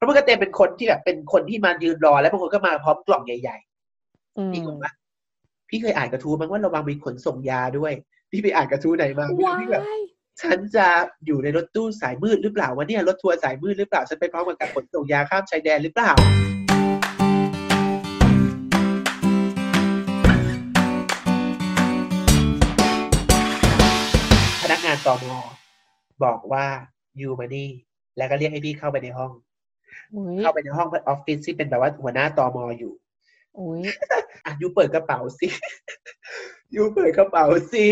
[0.00, 3.56] เพราะมันก็เต็มเป็นคนที่แบบเป็นคนที่มายืนรอ แล้วบางคนก็มาพร้อมกล่องใหญ่
[4.38, 4.92] อืมๆพี่บอกว่า
[5.68, 7.92] พี่เคยอ่านกระทู้มั้งว่าระวังมีขนส่งยาด้วย
[8.30, 10.00] พี่ไปอ่านกระทู้ไหนมาไม่รู้ว้าพี่แบบย
[10.42, 10.86] ฉันจะ
[11.26, 16.12] อยู่ในรถตู้สายมืดหรือเปล่าวันนี้รถทัวร์สายมืดหรือเปล่าฉันไปพร้อมกับการขนส่งยาข้ามชายแดนหรือเปล่า
[24.62, 25.24] พนักงานตม
[26.24, 26.66] บอกว่า
[27.20, 27.68] ยูมานี่
[28.16, 29.49] แล้วก็เรียกให้พี่เข้าไปในห้องอุ้ย
[30.38, 32.92] เข้าไปในห้องออฟฟิศที่เป็นแบบว่าหัวหน้าตมอยู่
[33.58, 33.82] อุ้ย
[34.44, 35.48] อะยูเปิดกระเป๋าสิ
[36.74, 37.86] ยูเปิดกระเป๋าสิ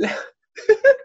[0.00, 0.18] แล้ว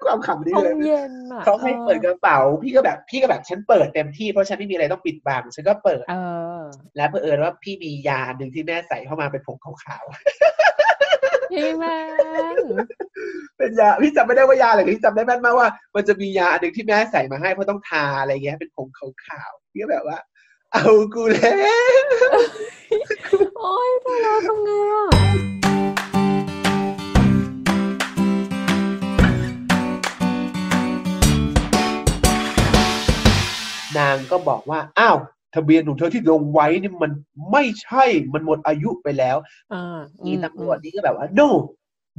[0.04, 6.16] ความขำนี่ห้องเลยเย็นอะเขาให้เปิดกระเป๋า พี่ก็แบบ พี่ก็แบบฉันเปิดเต็มที่เพราะฉันไม่มีอะไรต้องปิดบังฉันก็เปิดเอ
[6.60, 6.62] อ
[6.96, 10.04] แล้วเผอิญว่าพี่มียาหนึ่งที่แม่ใส่เข้ามาเป็นผงขาว
[11.52, 11.86] พี่แม
[12.56, 20.18] นๆเป็นยาพี่จำไม่ได้ว่ายาอะไรพี่จำได้แม่นมากว่า มันจะมียาอันหนึ่งที่แม่ใส่มาให้เพราะต้องทาอะไรเงี้ยเป็นผงขาวๆพี่ ก็แบบว่า
[20.74, 21.52] เอากูแล้
[21.92, 21.94] ว
[23.60, 25.06] โอ๊ยตายแล้วทำไงอะ
[33.98, 35.18] นางก็บอกว่า อ้าว
[35.56, 37.12] ทะเบียนของเธอที่ลงไว้นี่มัน
[37.52, 39.38] ไม่ใช่ มันหมดอายุไปแล้ว
[39.74, 41.48] อ่าอีตำรวจนี่ก็แบบว่า no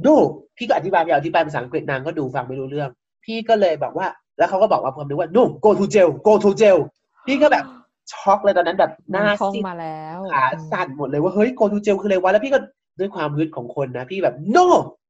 [0.05, 0.15] no
[0.57, 2.89] พี่ก็อธิบายไปอธิบายภาษาอังกฤษนางก็ดูฟังไม่รู้เรื่อง
[3.25, 6.79] พี่ก็เลยแบบว่า แล้วเขาก็บอกว่าผมนึกว่า no go to jail go to jail
[7.27, 7.65] พี่ก็แบบ
[8.11, 12.59] ช็อกเลยตอนนั้นแบบหมันน้าท่องซีดมาแล้วขาสั่นหมดเลยว่าเฮ้ย go to jail คืออะไรวะแล้วพี่ก็
[12.99, 14.65] ด้วยความฮึดของคนนะ พี่แบบ no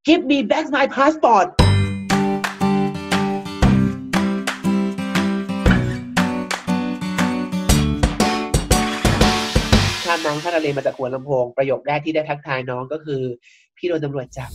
[0.08, 1.48] give me back my passport
[10.06, 13.22] ข้ามน้ำข้ามทะเลมาจากหัวลำโพง ประโยคแรกที่ได้ทักทายน้องก็คือ
[13.78, 14.52] พี่โดนตำรวจจับ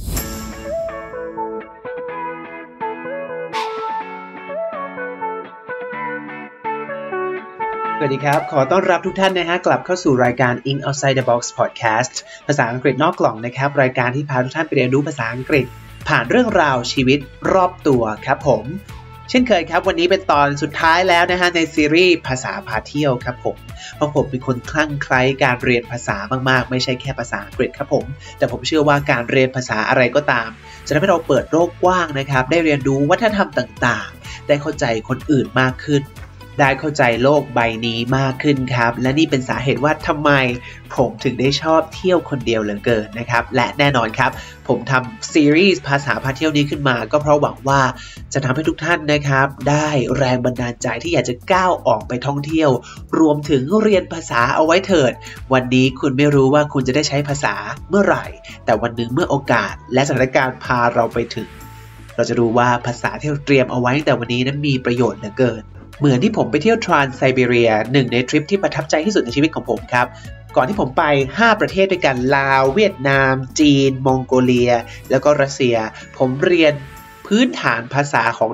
[8.00, 12.14] สวัสดีครับ ขอต้อนรับทุกท่านนะฮะกลับเข้าสู่รายการ In Outside the Box Podcast
[12.46, 15.66] ภาษาอังกฤษนอกกล่องนะครับ รายการที่พาทุกท่านไปเรียนรู้ภาษาอังกฤษ
[16.08, 17.18] ผ่านเรื่องราวชีวิต
[17.52, 18.64] รอบตัวครับผม
[19.30, 23.56] เช่นเคยครับ วันนี้เป็นตอนสุดท้ายแล้วนะฮะในซีรีส์ภาษาพาเที่ยวครับผม
[23.96, 26.16] เพราะผมเป็นคนคลั่งไคล้การเรียนภาษา
[26.48, 28.04] มากๆ ไม่ใช่แค่ภาษาอังกฤษครับผม
[28.38, 30.48] แต่ผมเชื่อว่าการเรียนภาษาอะไรก็ตาม
[30.86, 36.02] จะทำให้เราเปิดโลกกว้างนะครับ ได้เรียนรู้วัฒนธรรมต่างๆ ได้เข้าใจคนอื่นมากขึ้น
[36.60, 40.30] ได้เข้าใจโลกใบนี้มากขึ้นครับ และนี่เป็นสาเหตุว่าทำไม
[40.96, 44.30] ผมถึงได้ชอบเที่ยวคนเดียวเหลือเกินนะครับ และแน่นอนครับ
[44.68, 47.80] ผมทำซีรีส์ภาษาพาเที่ยวนี้ขึ้นมา ก็เพราะหวังว่า
[48.32, 52.70] จะทำให้ทุกท่านนะครับ ได้แรงบันดาลใจที่อยากจะก้าวออกไปท่องเที่ยว
[53.18, 55.12] รวมถึงเรียนภาษาเอาไว้เถิด
[55.52, 57.54] วันนี้คุณไม่รู้ว่าคุณจะได้ใช้ภาษา
[57.88, 58.24] เมื่อไหร่
[58.64, 61.48] แต่วันหนึ่งเมื่อโอกาส และสถานการณ์พาเราไปถึง
[62.16, 65.62] เราจะรู้ว่าภาษาที่เราเตรียมเอาไว้ตั้งแต่วันนี้นั้นมีประโยชน์เหลือเกิน
[65.98, 70.06] เหมือนที่ผมไปเที่ยวทรานไซบีเรียหนึ่งในทริปที่ประทับใจที่สุดในชีวิตของผมครับ
[70.56, 71.04] ก่อนที่ผมไป
[71.36, 74.72] 5 ประเทศด้วยกันลาว เวียดนาม จีน มองโกเลีย
[75.10, 75.76] แล้วก็รัสเซีย
[76.18, 76.72] ผมเรียน
[77.26, 78.50] พื้นฐานภาษาของ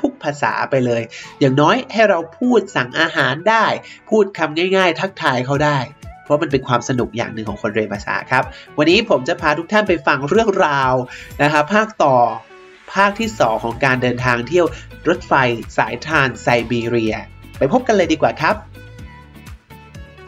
[0.00, 1.02] ทุกๆภาษาไปเลย
[1.40, 3.66] อย่างน้อยให้เราพูดสั่งอาหารได้
[4.10, 5.78] พูดคำง่ายๆ ทักทายเขาได้
[6.24, 8.44] เพราะมันเป็นความสนุกอย่างหนึ่งของคนเรียนภาษาครับ
[8.78, 10.94] วันนี้ผมจะพาทุกท่านไปฟังเรื่องราว
[11.42, 12.16] นะครับภาคต่อ
[12.94, 14.66] ภาคที่ 2 ของการเดินทางเที่ยว
[15.08, 15.32] รถไฟ
[15.78, 17.14] สายทรานไซบีเรีย
[17.58, 18.56] ไปพบกันเลยดีกว่าครับ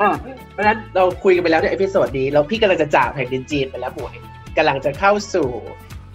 [0.00, 0.10] อ่า
[0.52, 4.16] เพราะฉะนั้นเราคุยกันไปแล้วใน episode นี้แล้วพี่กำลังจะจากแผ่นดินจีนไปแล้วหมวย
[4.56, 5.48] กำลังจะเข้าสู่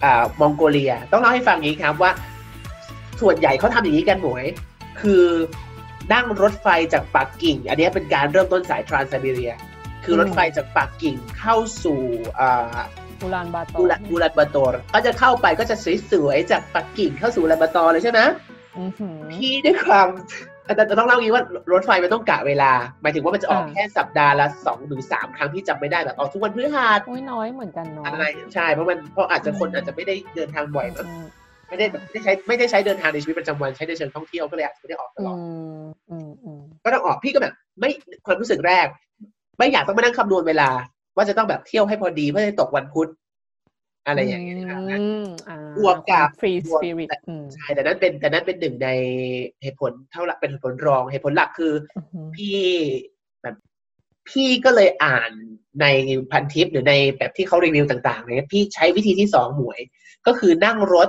[0.04, 2.12] อ่ามองโกเลีย ต้องเล่าให้ฟังอย่างนี้ครับว่า
[3.20, 4.44] ส่วนใหญ่เขาทำอย่างนี้กันหมวย
[5.00, 5.24] คือ
[6.12, 9.52] นั่งรถไฟจากปักกิ่ง อันนี้เป็นการเริ่มต้นสายทรานไซบีเรีย
[10.04, 12.00] คือรถไฟจากปักกิ่งเข้าสู่
[12.40, 12.78] อ่า
[13.20, 15.76] บูรานบาโตบูรันบูรันบาโตร์ก็จะเข้าไปก็จะ
[16.10, 18.55] สวยๆจากปักกิ่งเข้าสู่บูรันบาโตร์เลยใช่ไหมอื้อหือ
[19.32, 20.06] พี่ด้วยความ
[20.64, 21.42] แต่แต่ต้องเล่างี้ว่า
[21.72, 22.72] รถไฟมันต้องกะเวลา
[23.02, 31.26] หมายถึงว่ามันจะออกอ่าแค่สัปดาห์ละสองถึงสามครั้งที่จำไม่ได้แบบออกทุกวันพฤหัสโอ้ยน้อยเหมือนกันเนาะอะไรใช่เพราะมันเพราะอาจจะคนอาจจะไม่ได้เดินทางบ่อยมั้งอืม
[31.68, 35.38] ไม่ได้แบบไม่ได้ใช้ไม่ได้ใช้เดินทางในชีวิตประจำวันใช้ในเชิงท่องเที่ยวก็เลยอาจจะไม่ได้ออกตลอือด
[35.80, 37.90] มอืมอืมก็ต้องออกพี่ก็แบบ ไม่
[38.26, 38.86] ความรู้สึกแรก
[39.58, 40.68] ไม่อยากต้องมานั่งคำนวณเวลา
[41.16, 43.08] ว่าจะต้องแบบเที่ยวให้พอดีเพื่อจะตกวันพุธ
[44.06, 48.88] อะไรอย่างเงี้ยนะครับอืมอ่าบวกกับฟรีบสวกปิริตอืมใช่แต่นั้นเป็นแต่นั้นเป็นหนึ่งใน
[49.62, 52.60] เหตุผลเท่าไหร่เป็นเหตุผลรองเหตุผลหลักคืออื้อหือ พี่
[53.42, 53.56] แบบ
[54.28, 55.30] พี่ก็เลยอ่าน
[55.80, 55.86] ใน
[56.30, 59.80] พันทิปหรือในแบบที่เขารีวิวต่างๆเนี่ยพี่ใช้วิธีที่สองหมวย
[60.26, 61.08] ก็คือนั่งรถ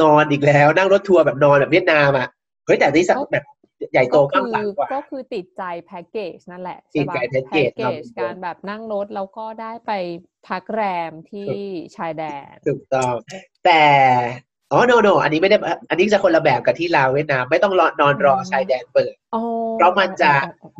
[0.00, 2.28] นอนอีกแล้ว นั่งรถทัวร์แบบนอนแบบเวียดนามอะ
[2.66, 3.44] เฮ้ยแต่นี่สักแบบ
[3.92, 9.92] ใหญ่โตก็ข้างคืหลังกว่าก็คือติดใจแพ็กเกจนั่นแหละติใช่ดปะใจแพ็กเกจเกครับจการแบบนั่งรถแล้วก็ได้ไป
[10.48, 11.52] พักแรมที่
[11.96, 13.14] ชายแดนถูกต้อง
[13.64, 13.84] แต่
[14.72, 15.56] อ๋อ no no อันนี้ไม่ได้
[15.90, 19.42] อันนี้จะคนละแบบกับที่ลาวเวียดนามไม่ต้องรอนอนรอชายแดนเปิดอ๋อ
[19.76, 20.32] เพราะมันจะ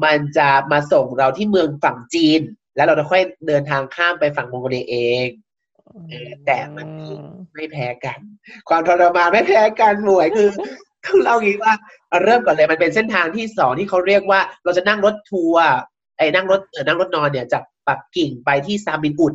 [0.05, 2.41] มันจะมาส่งเราที่เมืองฝั่งจีน
[2.76, 5.29] แล้วเราจะค่อยเดินทางข้ามไปฝั่งมองโกเลียเอง
[6.09, 7.11] เออแต่มันมี
[7.55, 8.19] ไม่แพ้กัน
[8.69, 10.49] ความทรมานไม่แพ้กันหมวยคือ
[11.04, 11.72] ต้องเล่างี้ว่า
[12.08, 15.66] เอาเริ่มก่อนเลยมันเป็นเส้นทางที่สองที่เขาเรียกว่า เราจะนั่งรถทัวร์
[16.19, 19.34] ไอ้นั่งรถเออนั่งรถนอนเนี่ยจากปักกิ่งไปที่ซาบินอุด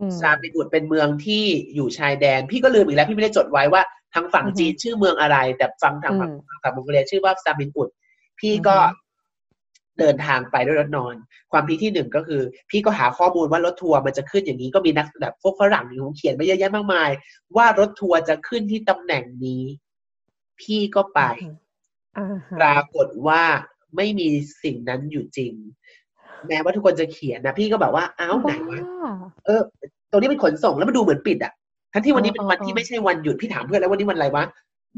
[0.00, 3.82] อืมซาบินอุดเป็นเมืองที่อยู่ชายแดน พี่ก็ลืมอีกแล้วพี่ไม่ได้จดไว้ว่า
[4.14, 7.88] ทางฝั่งอือฮึจีนชื่อเมืองอะไร แต่ฟังทางฝั่งอืมฝั่งมองโกเลียชื่อว่าซาบินอุด
[8.40, 9.02] พี่ก็อือฮึ
[10.00, 11.14] เดินทางไปด้วยรถนอน
[11.52, 17.10] ความพีคที่หนึ่งก็คือ พี่ก็หาข้อมูลว่ารถทัวร์มันจะขึ้นอย่างนี้ก็มีนักแบบพวกฝรั่งเขาเขียนมาเยอะแยะมากมาย
[17.56, 19.62] ว่ารถทัวร์จะขึ้นที่ตำแหน่งนี้
[20.60, 21.20] พี่ก็ไป
[22.18, 23.42] อ่าฮะปรากฏว่า
[23.96, 24.28] ไม่มี
[24.62, 25.52] สิ่งนั้นอยู่จริง
[26.48, 29.10] แม้ว่าทุกคนจะเขียนนะพี่ก็แบบว่าอ้าวไหนวะบ้า
[29.46, 29.60] เออ
[30.10, 31.52] ตรงนี้เป็นขนส่งแล้วมันดูเหมือนปิดอะ
[31.92, 34.44] ทั้งที่วันนี้อ๋อเป็นวันอ๋อที่ไม่ใช่วันหยุดพี่ถามเพื่อนแล้ววันนี้วันอะไรวะ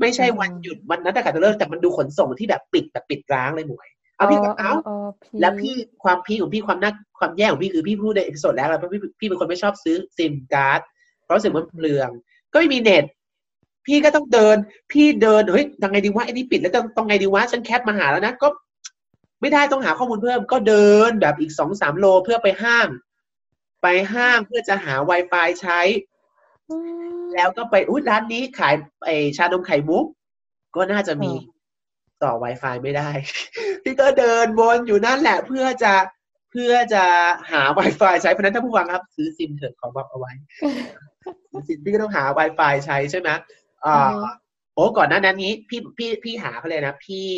[0.00, 5.08] ไม่ใช่อืมวันหยุดวันนัดแต่ขาดเลิกแต่มันดูขนส่งที่แบบปิดแบบปิดร้างเลยหมวยเอาพี่ก็เอ้าเออ
[5.40, 10.80] แล้วพี่ความพี่ของพี่ความน่าความแย่ของพี่คือพี่พูดใน episode แล้วแล้วพี่พี่เป็นคนไม่ชอบซื้อซิมการ์ด
[11.24, 12.10] เพราะรู้สึกว่ามันเปลือง
[12.52, 13.04] ก็ไม่มีเน็ต
[13.86, 14.56] พี่ก็ต้องเดิน
[14.92, 18.48] พี่เดินเฮ้ยยังไงดีวะไอ้นี่ปิดแล้วต้องต้องไงดีวะฉันแคปมาหาแล้วนะก็
[19.40, 22.86] ไม่ได้ต้องหาข้อมูลเพิ่ม ก็เดินแบบอีกสองสามโลเพื่อไปห้าง
[23.82, 25.80] ไปห้างเพื่อจะหา Wi-Fi ใช้
[26.70, 26.76] อื
[27.16, 28.74] มแล้วก็ไปอุ้ยร้านนี้ขาย
[29.04, 30.04] ไอชานมไข่มุก
[30.76, 31.54] ก็น่าจะมีอืม
[32.22, 33.10] ต่อ Wi-Fi ไม่ได้
[33.82, 35.94] พี่ก็เดินวนอยู่นั่นแหละเพื่อจะ
[36.50, 37.04] เพื่อจะ
[37.52, 40.32] หา Wi-Fi ใช้เพราะฉะนั้นถ้าผู้ฟังครับ ซื้อซิมเถอะขอบอกเอาไว้
[41.50, 43.28] ซื้อซิมพี่ก็ต้องหา Wi-Fi ใช้ใช่ไหม
[43.84, 44.28] อ่าอือฮึ
[44.75, 47.28] โอ้ก่อนหน้านั้นนี้พี่พี่พี่หาเขาเลยนะ พี่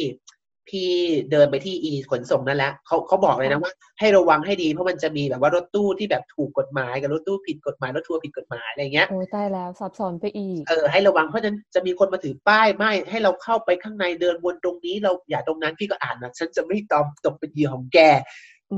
[0.69, 0.90] พี่
[1.31, 17.99] เดินไปที่อีขนส่งนั่นแหละเขาเขาบอกเลยนะว่า ให้ระวังให้ดีเพราะมันจะมีแบบว่ารถตู้ที่แบบถูกกฎหมายกับรถตู้ผิดกฎหมายรถทัวร์ผิดกฎหมายอะไรเงี้ยโอ้ยตายแล้วซับซ้อนไปอีกเออให้ระวังเพราะฉะนั้นจะมีคนมาถือป้ายไม่ให้เราเข้าไปข้างในเดินวนตรงนี้เราอย่าตรงนั้นพี่ก็อ่านนะฉันจะไม่ตอมตกเป็นเหยื่อของแก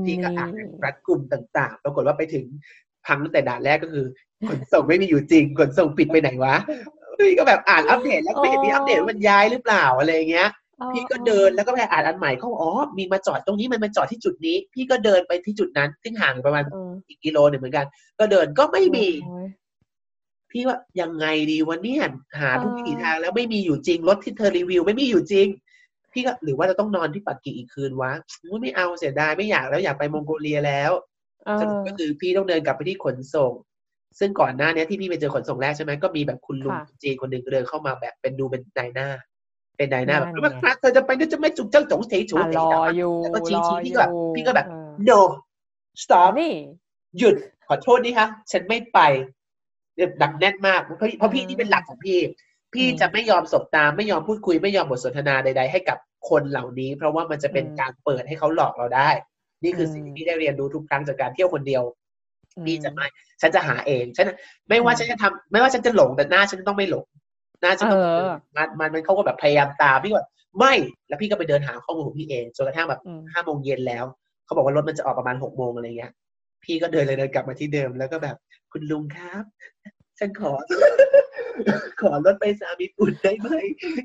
[0.05, 0.51] พี่ก็อ่าน
[0.83, 2.45] รัดกลุ่มต่างๆ ปรากฏว่าไปถึง
[3.05, 4.05] พังตั้งแต่ด่านแรกก็คือ
[4.49, 6.55] ขนส่งไม่มีอยู่จริงขนส่งปิดไปไหนวะ
[7.19, 10.49] พี่ก็แบบอ่านอัปเดตแล้วก็ไม่เห็นมีอัปเดตว่ามันย้ายหรือเปล่าอะไรอย่างเงี้ย
[10.79, 17.85] อ๋อพี่ก็เดินแล้วก็ไปอ่านอันใหม่เขาบอกอ๋อมีมาจอดตรงนี้มันมาจอดที่จุดนี้ พี่ก็เดินไปที่จุดนั้น ซึ่งห่างประมาณเอออีกกิโลหนึ่งเหมือนกัน
[18.19, 19.47] ก็เดินก็ไม่มีโอ้ย
[20.51, 21.95] พี่ว่ายังไงดีวันนี้
[22.39, 25.47] หาทุกเออวิถีทางแล้วไม่มีอยู่จริงรถที่เธอรีวิว ไม่มีอยู่จริง
[26.13, 28.11] พี่ก็หรือว่าจะต้องนอนที่ปักกิ่งอีกคืนวะ
[28.43, 30.91] อุ๊ยไม่เอาเสียดายไม่อยากแล้วอยากไปมองโกเลียแล้ว
[31.45, 33.53] เอสรุปอก็คือพี่ต้องเดินกลับไปที่ขนส่ง
[34.19, 39.09] ซึ่งก่อนหน้านี้ที่พี่ไปเจอขนส่งแรกใช่ไหมก็มีแบบคุณลุงค่ะจีนคนหนึ่งเดินเข้ามาแบบเป็นดูเป็นนายหน้า
[39.77, 45.19] เป็นนายหน้าแบบนั่นไงว่าครับเธอจะไปนี่จะไม่จุกเจ้าจงเฉยฉูอะเฉรยอนะอยู่แล้วก็ชี้รอชี้อพี่ยู่ก็แบบพี่ก็แบบเออ no
[46.01, 46.53] stop นี่
[47.17, 47.35] หยุด
[47.67, 48.99] ขอโทษนี่คะฉันไม่ไป
[49.97, 52.19] แบบดักแน่นมากเพราะพี่เพราะพี่นี่เป็นหลักของพี่
[52.73, 55.97] พี่อืมจะไม่ยอมสบตาไม่ยอมพูดคุยไม่ยอมบทสนทนาใด ๆ ให้กับ
[56.29, 59.09] คนเหล่านี้ เพราะว่ามันจะเป็นอืมการเปิดให้เขาหลอกเราได้
[59.63, 61.83] นี่คืออมสิ่งที่พี่ได้เรียนรู้ทุกครั้งจากการเที่ยวคนเดียว
[62.65, 63.07] พี่จะอืมไม่
[63.41, 64.27] ฉันจะหาเองฉัน
[64.69, 67.05] ไม่ว่าอืมฉันจะทำไม่ว่าฉันจะหลงแต่หน้าฉันต้องไม่หลง
[67.61, 70.73] หน้าฉันต้องเออมันมันมันเขาก็แบบพยายามตามพี่ก็แบบไม่
[71.07, 74.05] แล้วพี่ก็ไปเดินหาข้อมูลของพี่เองจนกระทั่งแบบอืมห้าโมงเย็นแล้ว
[74.45, 76.11] เขาบอกว่ารถมันจะออกประมาณหกโมงอะไรเงี้ย
[76.63, 78.35] พี่ก็เดินเลยเดินกลับมาที่เดิมแล้วก็แบบ
[78.71, 79.43] คุณลุงครับ
[80.19, 80.51] ฉันขอ
[82.01, 83.49] ขอรถไปสามีปุ่นได้ไหม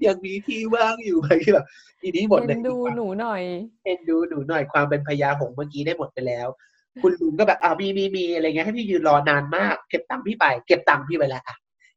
[0.07, 1.67] ยังมีที่ว่างอยู่ไหมแบบ
[2.03, 3.43] ทีนี้หมดเลเอ็ยนดูหนูหน่อย
[3.85, 6.49] เอ็นดูหนูหน่อยความเป็นพญาหงส์เมื่อกี้ได้หมดไปแล้ว
[7.03, 11.57] คุณลุงก็แบบอ่ามีมีมีอะไรเงี้ยให้พี่ยืนรอนานมาก เก็บตังค์พี่ไป เก็บตังค์พี่ไปแล้วอะ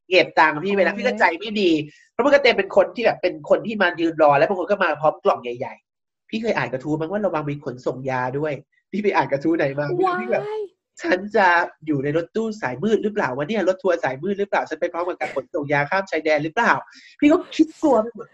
[0.10, 1.72] เก็บตังค์พี่ไปแล้วโอ้ยพี่ก็ใจไม่ดี
[2.12, 8.54] เพราะมันก็เต็มเป็นคนที่แบบเป็นคนที่มายืนรอ แล้วบางคนก็มาพร้อมกล่องใหญ่ๆ พี่เคยอ่านกระทู้มั้งว่าระวังมีขนส่งยาด้วย
[8.92, 10.62] พี่ไปอ่านกระทู้ไหนมาไม่รู้ว้าพี่แบบย
[11.02, 11.48] ฉันจะ
[11.86, 16.72] อยู่ในรถตู้สายมืดหรือเปล่าวะเนี่ยรถทัวร์สายมืดหรือเปล่าฉันไปพร้อมกับการขนส่งยาข้ามชายแดนหรือเปล่า
[17.20, 18.28] พี่ก็คิดกลัวไปหมด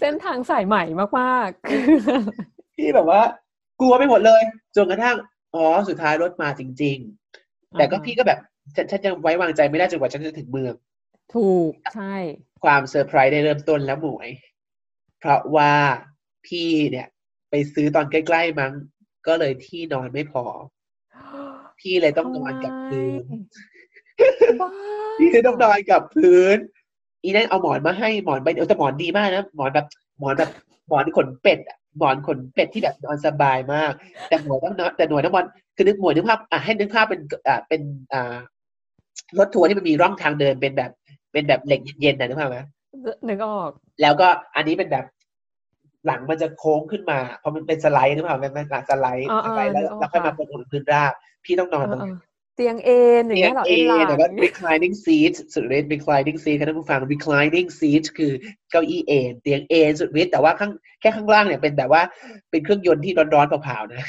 [0.00, 0.84] เส้นทางสายใหม่
[1.18, 1.50] มาก
[2.76, 3.20] พี่แบบว่า
[3.80, 4.42] กลัวไปหมดเลย
[4.76, 5.16] จนกระทั่ง
[5.54, 8.38] อ๋อสุดท้ายรถมาจริงๆๆแต่ก็อ่าฮะพี่ก็แบบ
[8.76, 10.74] ฉันฉันยังไว้วางใจไม่ได้จนกว่าฉันจะถึงเมือง
[11.34, 12.16] ถูกใช่
[12.64, 14.28] ความเซอร์ไพรส์ได้เริ่มต้นแล้วหมวย
[15.18, 15.72] เพราะว่า
[16.46, 17.06] พี่เนี่ย
[17.50, 18.72] ไปซื้อตอนใกล้ ๆ มั้ง
[19.26, 20.44] ก็เลยที่นอนไม่พอ
[21.80, 23.22] พี่เลยต้องนอนกับพื้น
[24.60, 24.70] บ้า
[25.18, 26.56] พี่เลยต้องนอนกับพื้น
[27.22, 29.86] อีนั่นเอาหมอนมาให้หมอนใบเดียวแต่หมอนดีมากนะหมอนแบบ
[30.18, 30.50] หมอนแบบ
[30.88, 33.92] หมอนขนเป็ดอะ หมอนขนเป็ดที่แบบนอนสบายมาก
[34.28, 38.36] แต่หมวยต้องนอนแต่หมวยต้องนอนคือนึกหมวยนึกภาพอะให้นึกภาพเป็นอ่าเป็นอ่า
[39.38, 40.90] รถทัวร์ที่มันมีร่องทางเดินเป็นแบบ
[41.32, 42.58] เป็นแบบเหล็กเย็นๆนะนึกภาพไหม
[43.28, 43.70] นึกออก
[44.02, 45.04] แล้วก็อันนี้เป็นแบบ
[46.06, 51.12] หลังมันจะโค้งขึ้นมาเพราะมันเป็นสไลด์นึกภาพไหมมันหลังสไลด์อ่าสไลด์แล้วนึกออกแล้วค่อยมาค่ะบนพื้นราบ
[51.44, 52.27] พี่ต้องนอนเอตรองเอนั้นอ
[52.58, 58.32] เตียงเอนอย่างเตียเงี้งยเหรอเอเอนหลังแต่ว่า reclining seat สุดฤทธิ์ reclining seat ค่ะท่านผู้ฟัง reclining seat คือ
[58.70, 62.02] เก้าอี้เอนเตียงเอนสุดฤทธิ์แต่ว่าข้างแค่ข้างล่างเนี่ยเป็นแบบว่า
[62.50, 64.02] เป็นเครื่องยนต์ที่ร้อนๆเผาๆนะ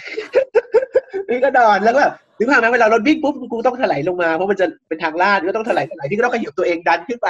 [1.30, 7.28] นี่ก็นอนแล้วก็แบบนึกภาพไหมเวลารถวิ่งปุ๊บกูต้องถลายลงมาเพราะมันจะเป็นทางลาดก็ต้องถลายถลายพี่ก็ต้องขยับตัวเองดันขึ้นไป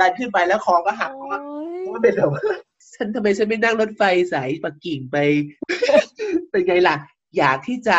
[0.00, 1.38] ดันขึ้นไปแล้วคอก็หักเพราะว่า
[1.80, 2.42] เพราะว่าเป็นแบบว่า
[2.94, 5.16] ฉันทำไมฉันไม่นั่งรถไฟสายปักกิ่งไป
[6.50, 6.96] เป็นไงล่ะ
[7.38, 7.98] อยากที่จะ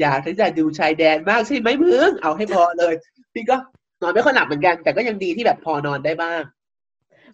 [0.00, 2.94] อยากที่จะดูชายแดนมากใช่ไหมมึงเอาให้พอเลย
[3.34, 3.56] พี่ก็
[4.02, 6.42] นอนไม่ค่อยหลับเหมือนกัน แต่ก็ยังดีที่แบบพอนอนได้บ้าง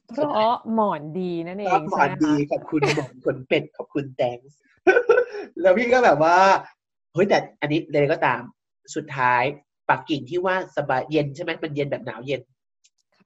[0.08, 4.38] เพราะหมอนดีนั่นเอก็งหมใช่อนไหมดีคะขอบคุณหมอนขนเป็ดขอบคุณแตง
[5.60, 6.38] แล้วพี่ก็แบบว่า
[7.12, 8.42] เฮ้ยแต่อันนี้เลยก็ตาม
[8.94, 9.42] สุดท้าย
[9.88, 12.42] ปักกิ่งที่ว่าสบายเย็นใช่ไหมมันเย็นแบบหนาวเย็น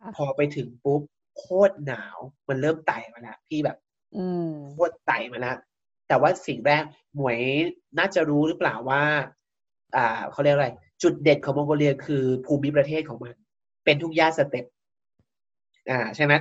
[0.00, 1.02] ค่ะพอไปถึงปุ๊บ
[1.38, 2.16] โคตรหนาว
[2.48, 3.76] มันเริ่มไต่มาแล้วพี่แบบ
[4.16, 5.56] อืมโคตรไต่มาแล้ว
[6.10, 6.82] แต่ว่าสิ่งแรก
[7.16, 7.38] หมวย
[7.98, 9.02] น่าจะรู้หรือเปล่าว่า
[9.96, 10.68] อ่าเขาเรียกอะไร
[11.02, 13.34] จุดเด่นของมองโกเลียคือภูมิประเทศของมัน
[13.84, 14.64] เป็นทุ่งหญ้าสเตปป์
[15.90, 16.32] อ่าใช่ไหม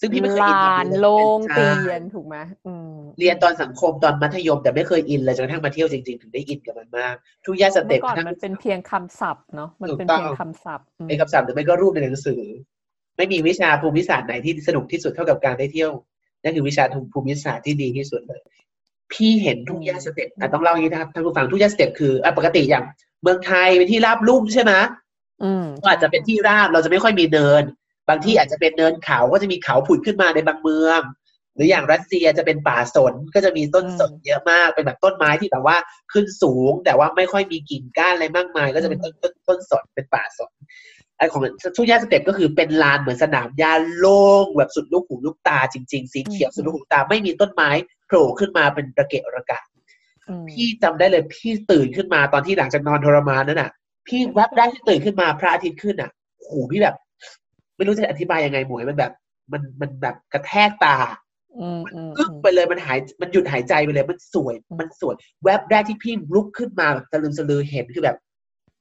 [0.00, 7.14] ซึ่งพี่ไม่เคยอินลากับมันมันโล่งใช่เตียนถูกไหมอืมเรียนตอนสังคมตอนมัธยม แต่ไม่เคยอินเลยจนกระทั่งมาเที่ยวจริงๆ ถึงได้อินกับมันมาก
[7.44, 12.42] ทุ่งหญ้าสเตปป์เมื่ปอก่อนทั้งมันเป็นเพียงคำศัพท์เนาะมันเป็นถูกต้องเพียงคำศัพท์อืมเป็นคำศัพท์หรือไม่ก็รูปในหนังสือ
[13.16, 15.92] ไม่มีวิชาภูมิศาสตร์ไหนที่สนุกที่สุดเท่ากับการได้เที่ยว
[16.42, 18.40] นั่นคือวิชาภูมิศาสตร์ที่ดีที่สุดเลย
[19.14, 22.84] พี่เห็นทุ่งหญ้าสเตปป์อะต้องเล่าอย่างนี้นะครับท่านผู้ฟังทุ่งหญ้าสเตปป์คืออะปกติอย่าง
[23.22, 24.72] เมืองไทยเป็นที่ราบลุ่มใช่ไหม
[25.42, 27.62] อืมก็อาจจะเป็นที่ราบเราจะไม่ค่อยมีเนิน
[28.08, 31.00] บางที่อาจจะเป็นเนินเขาก็จะมีเขาผุดขึ้นมาในบางเมือง
[31.54, 35.76] หรืออย่างรัสเซียจะเป็นป่าสนก็จะมีต้นสนเยอะมากเป็นแบบต้นไม้ที่แบบว่า
[36.12, 40.50] ขึ้นสูง แต่ว่าไม่ค่อยมีกิ่งก้านอะไรมากมาย ก็จะเป็นต้นต้นต้นสนเป็นป่าสน
[41.18, 41.40] ไอของ
[41.76, 47.70] ทุ่งหญ้าสเต็ปก็คือเป็นลานเหมือนสนามหญ้าโล่งแบบสุดลูกหูลูกตาจริง ๆ สีเขียวสุดลูกหูลูกตาไม่มีต้นไม้
[48.03, 49.60] โผ ล่ขึ้นมาเป็นระเกะระกะ
[50.28, 53.70] อืมพี่จำได้เลยพี่ตื่นขึ้นมาตอนที่หลังจากนอนทรมานนั่นน่ะ
[54.08, 56.96] พี่แวบได้ที่ตื่นขึ้นมาพระอาทิตย์ขึ้นอะโหพี่แบบ
[57.76, 59.12] ไม่รู้จะอธิบายยังไงหมวยมันแบบ
[59.52, 60.96] มันมันแบบกระแทกตา
[61.60, 68.23] อืมอืมอึ้งไปเลยมันหายมันหยุดหายใจไปเลย มันสวย มันสวย แวบแรกที่พี่ลุกขึ้นมาแบบตะลึงสะลือเห็นคือแบบโ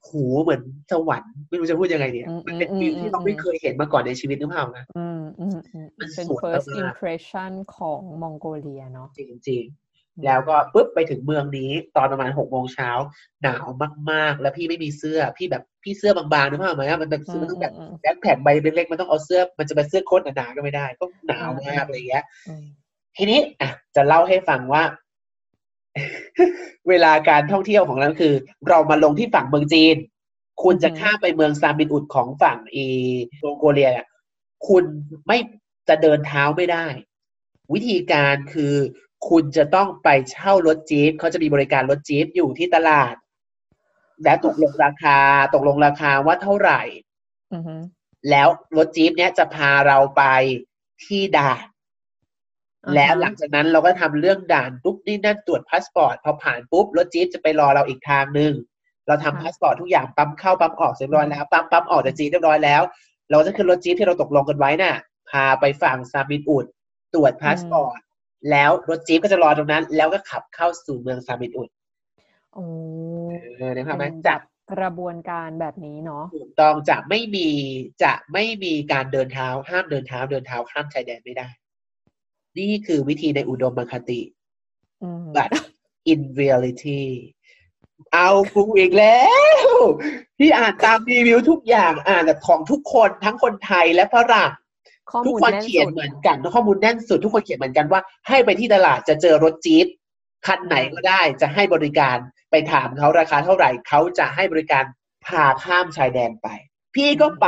[0.10, 0.12] ห
[0.43, 12.89] เหมือนสวรรค์ไม่รู้จะพูดยังไงเนี่ย มันเป็นวิวที่เราไม่เคยเห็นมาก่อนในชีวิตนึกภาพนะอืมอืมอืมมันเป็นสวย first มาก impression ของมองโกเลียเนาะจริงๆแล้วก็ปุ๊บไปถึงเมืองนี้ ตอนประมาณหกโมงเช้า
[13.43, 13.65] หนาว
[14.12, 22.63] มาก ๆ แล้วพี่ไม่มีเสื้อพี่แบบพี่เสื้อบางๆนึกภาพไหมอะมันแบบอืซื้อมมันต้องแบบอืมแบ็คแผ่นใบเล็กๆมันต้องเอาเสื้อมันจะเป็นเสื้อโค้ทหนาๆก็ไม่ได้ก็หนาวมากอะไรอย่างเงี้ยอืม
[23.17, 24.83] ทีนี้อะจะเล่าให้ฟังว่า
[26.89, 28.33] เวลาการท่องเที่ยวของเราคือ
[28.69, 29.95] เรามาลงที่ฝั่งเมืองจีน
[30.63, 32.85] คุณจะข้ามไปเมืองซามินอุดของฝั่งอี
[33.43, 34.07] มองโกเลียเนี่ย
[34.67, 34.83] คุณ
[35.27, 35.38] ไม่
[35.89, 36.85] จะเดินเท้าไม่ได้
[37.73, 38.73] วิธีการคือ
[39.29, 43.15] คุณจะต้องไปเช่ารถจี๊ปเขาจะมีบริการรถจี๊ปอยู่ที่ตลาด
[44.23, 45.19] แล้วตกลงราคา
[45.53, 46.81] ตกลงราคาว่าเท่าไหร่
[47.53, 47.81] อืม
[48.29, 48.47] แล้ว
[48.77, 50.23] รถจี๊ปเนี้ยจะพาเราไป
[51.03, 51.73] ที่ด่านอ่าฮะ
[52.95, 58.53] แล้วหลังจากนั้นเราก็ทำเรื่องด่านปุ๊บนี่นั่นตรวจพาสปอร์ตพอผ่านปุ๊บรถจี๊ปจะไปรอเราอีกทางหนึ่ง
[59.07, 62.81] เราทำพาสปอร์ตทุกอย่างปั๊มเข้าปั๊มออกเสร็จเรียบร้อยแล้วปั๊มปั๊มออกจากจีนเรียบร้อยแล้ว
[63.31, 64.95] เราจะขึ้นรถจี๊ปที่เราตกลงกันไว้น่ะ
[65.29, 66.65] พาไปฝั่งซามินอุด
[67.13, 67.99] ตรวจพาสปอร์ต
[68.51, 71.69] แล้วรถจี๊ปก็จะรอตรงนั้น แล้วก็ขับเข้าสู่เมืองซามินอุด
[72.53, 72.63] โอ้
[73.57, 77.47] เออนะครับเป็นแบจากบกระบวนการแบบนี้เนาะถูกต้องจะไม่มี
[78.03, 81.47] จะไม่มีการเดินเท้าห้ามเดินเท้าเดินเท้าข้ามชายแดนไม่ได้
[82.57, 84.22] นี่คือวิธีในอุดมคติ
[85.03, 85.50] อืม but
[86.12, 87.03] in reality
[88.13, 89.22] เอากูอีกแล้
[89.67, 89.69] ว
[90.39, 94.51] ที่อ่านตามรีวิวทุกอย่างอ่านแบบของทุกคนทั้งคนไทยและฝรั่ง
[95.10, 99.88] ข้อทุกมูลคนแน่นเขียนสุดเหมือนกันข้อมูลแน่นสุด ทุกคนเขียนเหมือนกันว่า ให้ไปที่ตลาดจะเจอรถจี๊ป
[100.48, 102.17] คันไหนก็ได้จะให้บริการ
[102.51, 104.83] ไปถามเขาราคาเท่าไหร่เขาจะให้บริการ
[105.25, 106.48] พาข้ามชายแดนไป
[106.95, 107.48] พี่ก็ไป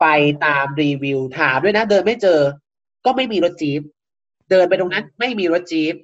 [0.00, 0.06] ไป
[0.46, 2.40] ตามรีวิวถามด้วยนะ เดินไม่เจอ
[3.04, 3.80] ก็ไม่มีรถจี๊ป
[4.50, 5.94] เดินไปตรงนั้น ไม่มีรถจี๊ป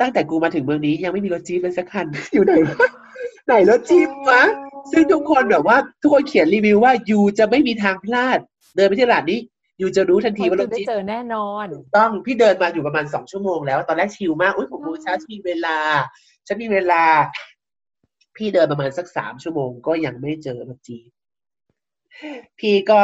[0.00, 2.88] ตั้งแต่กูมาถึงเมืองนี้ยังไม่มีรถจี๊ปเลยสักคัน อยู่ไหนวะ
[3.46, 4.42] ไหนรถจี๊ปวะ
[4.92, 8.38] ซึ่งทุกคนแบบว่า ทุกคนเขียนรีวิวว่ายูจะไม่มีทางพลาด
[8.76, 9.40] เดินไปที่ตลาดนี้
[9.80, 11.66] ยูจะรู้ทันทีว่ารจะถได้จี๊ปเจอแน่นอน
[11.96, 15.76] ต้องพี่เดินมาอยู่ประมาณสองชั่วโมงแล้ว ตอนแรกชิลมากอุ้ยผมโมงเช้าฉันมีเวลา
[16.46, 17.02] ฉันมีเวลา
[18.36, 21.10] พี่เดินประมาณสักสามชั่วโมงก็ยังไม่เจอรถจี๊ป
[22.58, 23.00] พี่ก็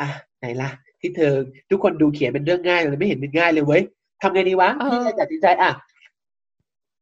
[0.00, 1.34] อะไหนล่ะ ที่เธอ
[1.70, 3.82] ทุกคนดูเขียนเป็นเรื่องง่ายเลยไม่เห็นเป็นง่ายเลยเว้ย
[4.22, 5.72] ทำไงดีวะเออพี่เลยตัดสินใจอะ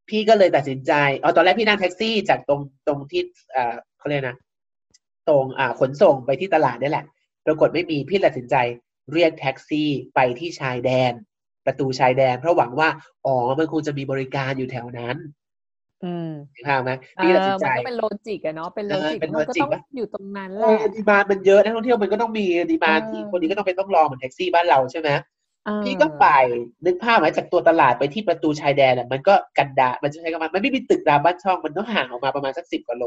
[0.09, 3.23] พี่ก็เลยตัดสินใจเอาตอนแรกพี่นั่งแท็กซี่จากตรงตรงที่
[3.57, 4.37] อ่าเขาเรียกนะ
[5.29, 7.05] ตรงอ่าขนส่งไปที่ตลาดนี่แหละ
[7.47, 8.57] ปรากฏไม่มีพี่ตัดสินใจ
[9.13, 11.13] เรียกแท็กซี่ไปที่ชายแดน
[11.67, 12.89] ประตูชายแดน เพราะหวังว่า
[13.27, 15.17] อ๋อ มันคงจะมีบริการอยู่แถวนั้น
[16.05, 25.11] อืมถูกทางไหมเออพี่ตัดสินใจมันก็เป็น logic อะเนาะเป็นโลจิกเออเป็นมันก็ logic ต้องปะอยู่ตรงนั้นแหเอละอ demand มันเยอะนักท่องเที่ยวมันก็ต้องมี demand เออที่คนนี้ก็ต้องเป็นต้องรอเหมือนแท็กซี่บ้านเราใช่ไหม
[25.67, 26.27] เออพี่ก็ไป
[26.87, 33.05] นึกภาพไหมจากตัวตลาดไปที่ประตูชายแดนอะมันก็กันดารมันจะใช้คำว่ามันไม่มีตึกรามบ้านช่องมันต้องห่างออกมาประมาณสักสิบกว่าโล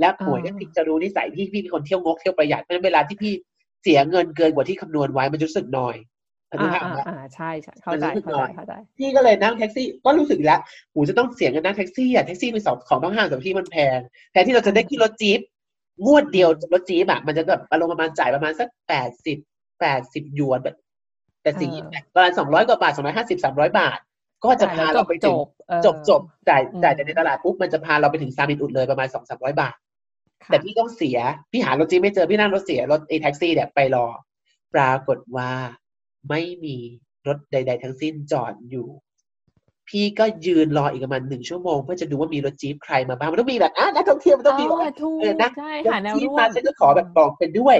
[0.00, 3.32] แล้วหมวยเนี่ยพี่จะรู้นิสัยพี่พี่เป็นคนเที่ยวงกเที่ยวประหยัดเพราะฉะนั้นเวลาที่พี่
[3.82, 5.96] เสียเงินเกินกว่าที่คำนวณไว้มันจะรู้สึกน้อย
[6.58, 10.60] นึกอ่าภาพอ่าไหมอ่าใช่ใช่เข้าใจมันรู้สึกหน่ใจอยเข้าใจเข้าใจพี่ก็เลยนั่งแท็กซี่ก็รู้สึกอีกแล้ว
[10.92, 13.98] หูยจะต้องเสียเงินนั่งแท็กซี่อะแท็กซี่เป็นสิ่งของต้องห้ามแต่ที่มันแพง
[14.32, 15.40] แทนที่เราจะได้ขึ้นรถจี๊ป
[16.06, 19.38] งวดเดียวรถจี๊ปอะมันจะแบบอารมณ์ประมาณจ่ายประมาณสักแปดสิบ
[19.80, 20.76] แปดสิบหยวนแบบ
[21.42, 23.98] แต่สี่เออประมาณสองร้อยกว่าบาทสองร้อยห้าสิบสามร้อยบาท
[24.44, 29.74] ก็จะพาเราไปจถึงบเออจบจบจ่ายอืมจ่ายจากในตลาดปุ๊บมันจะพาเราไปถึงซามินอุดเลยประมาณสองสามร้อยบาท
[30.44, 31.18] ค่ะแต่พี่ต้องเสีย
[31.52, 34.06] พี่หารถจี๊ปไม่เจอพี่นั่งรถเสียรถไอ้แท็กซี่เนี่ยไปรอ
[34.74, 35.50] ปรากฏว่า
[36.28, 36.76] ไม่มี
[37.26, 38.88] รถใด ๆ ทั้งสิ้นจอดอยู่
[39.88, 47.76] พี่ก็ยืนรออีกประมาณหนึ่งชั่วโมงเพื่อจะดูว่ามีรถจี๊ปใครมาบ้างมันต้องมีแบบอะนักท่องเที่ยวมันต้องมีแบบเออถูกเออนะใช่รถหาแนวจี๊ปร่วมามฉันก็ขอแบบบอกเป็นด้วย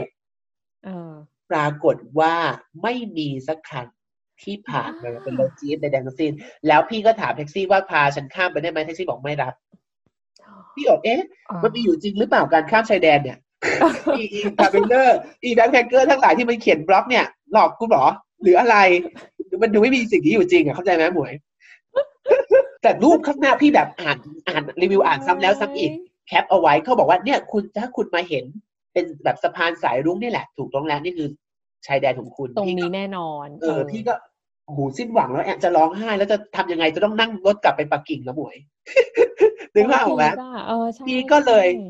[0.85, 1.12] เออ
[1.50, 2.35] ปรากฏว่า
[2.82, 3.87] ไม่มีสักคัน
[4.42, 6.32] ที่ผ่านมาว้าวเป็นรถจี๊ปใดๆทั้งสิ้น
[6.66, 9.54] แล้วพี่ก็ถามแท็กซี่ว่าพาฉันข้ามไปได้ไหมแท็กซี่บอกไม่รับ
[10.75, 11.20] พี่บอกเอ๊ะ
[11.62, 13.38] มันมีอยู่จริงหรือเปล่าการข้ามชายแดนเนี่ย
[14.16, 18.06] อีอี traveler อี backpacker ทั้งหลายที่มันเขียนบล็อกเนี่ย หลอกกูเหรอ
[18.42, 18.76] หรืออะไร
[19.62, 21.32] มันดูไม่มีสิ่งนี้อยู่จริงอะเข้าใจไหมหมวย
[22.82, 24.18] แต่รูปข้างหน้าพี่แบบอ่าน
[24.49, 25.92] อ่านรีวิวอ่านซ้ำแล้วซ้ำอีก
[26.28, 28.44] แคปเอาไว้เขาบอกว่าเนี่ยคุณถ้าคุณมาเห็น
[28.92, 31.28] เป็นแบบสะพานสายรุ้งนี่แหละ ถูกต้องแล้วนี่คือ
[31.87, 34.14] ชายแดนของคุณตรงพี่ก็นี้แน่นอน เออ พี่ก็
[34.66, 38.56] โอ้โหสิ้นหวังแล้วแอบจะร้องไห้แล้วจะทำยังไงจะต้องนั่งรถกลับไปปักกิ่งแล้วหมวย
[39.75, 41.88] นึกภาพออกไหมโพีะเออใช่พี่ก็เลยใช่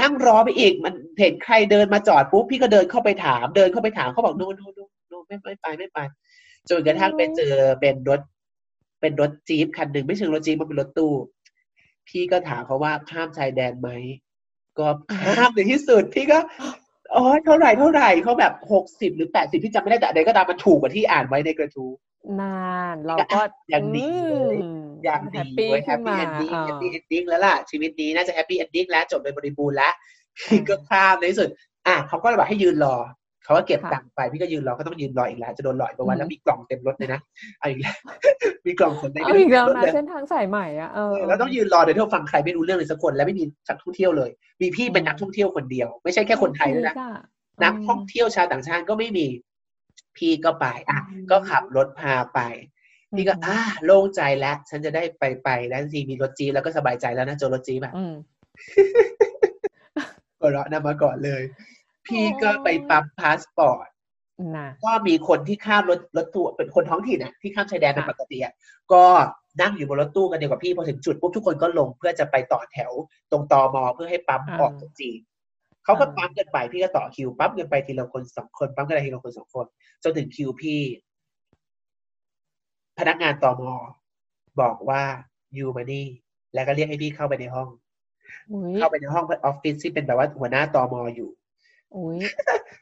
[0.00, 4.81] นั่งรอไปอีกมันเห็นใครเดินมาจอดปุ๊บพี่ก็เดินเข้าไปถามเดินเข้าไปถามเขาบอกโน้โน้โน้โน้
[5.32, 5.98] ไม่ไม่ไปไม่ไป
[6.70, 8.20] จนกระทั่งไปเจอเป็นรถ
[9.00, 11.12] เป็นรถจี๊ปคันหนึ่งไม่เชิงรถจี๊ปมันเป็นรถตู้
[12.08, 13.88] พี่ก็ถามเขาว่าข้ามชายแดนไหม
[14.78, 14.86] ก็
[15.22, 16.38] ข้ามในที่สุดพี่ก็
[17.12, 21.90] โอ้ยเท่าไหร่เท่าไหร่เขาแบบหกสิบหรือแปดสิบพี่จำไม่ได้แต่ใดก็ตามมันถูกกว่าที่อ่านไว้ในกระทู้
[22.40, 22.56] นา
[22.94, 29.94] นเราก็ก็อย่างดีเลยอย่างดี happy เว้ยแฮขึ้นปี้มาเออ happy ending แล้วล่ะ ชีวิตนี้น่าจะ happy ending แล้วจบโดยบริบูรณ์แล้ว
[30.46, 31.48] อ่าพี่ก็ข้ามในที่สุด
[31.86, 32.96] อะเขาก็เลยบอกให้ยืนรอ
[33.44, 37.20] เขาก็เก็บค่ะตังค์ไปพี่ก็ยืนรอก็ต้องยืนรออีกแล้วจะโดนหลอกอีกประวันอืมแล้วมีกล่องเต็มรถเลยนะ
[37.58, 37.94] เอาอีกแล้ว
[38.66, 44.30] มีกล่องขนในเอาอีกแล้วรถนะเลยเส้นทางสายใหม่อะเออเออแล้วต้องยืนรอโดยที่เราฟังใครไม่รู้เรื่องเลยสักคนและไม่มีนักท่องเที่ยวเลย
[44.62, 49.26] มีพี่เป็นนักท่องเที่ยวคนเดียว ไม่ใช่แค่คนไทยด้วยนะพี่คือนักท่องเที่ยวชาวต่างชาติก็ไม่มี
[50.16, 51.00] พี่ก็ไปอะ
[51.30, 52.40] ก็ขับรถพาไป
[53.16, 58.12] พี่ก็อ่าโล่งใจแล้ว ฉันจะได้ไปไปแล้วทีมีรถจี๊ปแล้วก็สบายใจแล้วนะเจอรถจี๊ปแบบอืม
[60.40, 61.42] หัวเราะนำมาก่อนเลย
[62.06, 63.88] พี่ก็ไปปั๊มพาสปอร์ต
[64.56, 68.52] นะก็มีคนที่ข้ามรถรถตู้เป็นคนท้องถิ่นอะที่ข้ามชายแดนเป็นค่ะปกติอะ
[68.92, 69.04] ก็
[69.60, 72.92] นั่งอยู่บนรถตู้กันเดียวกับพี่พอถึงจุดปุ๊บทุกคนก็ลงเพื่อจะไปต่อแถว
[73.30, 75.20] ตรงตอมอเพื่อให้ปั๊มออกจากจีน
[75.84, 79.66] เขาก็ปั๊มกันไปพี่ก็ต่อคิวปั๊มกันไปทีละคนสองคนปั๊มกันไปทีละคนสองคน
[80.02, 80.80] จนถึงคิวพี่
[82.98, 83.72] พนักงานตอมอ
[84.60, 85.02] บอกว่า
[85.58, 86.06] ยูมานี่
[86.54, 87.68] แล้วก็เรียกให้พี่เข้าไปในห้อง
[88.50, 91.41] อุ้ยเข้าไปในห้องออฟฟิศที่เป็นแบบว่าหัวหน้าตอมออยู่อุ้ย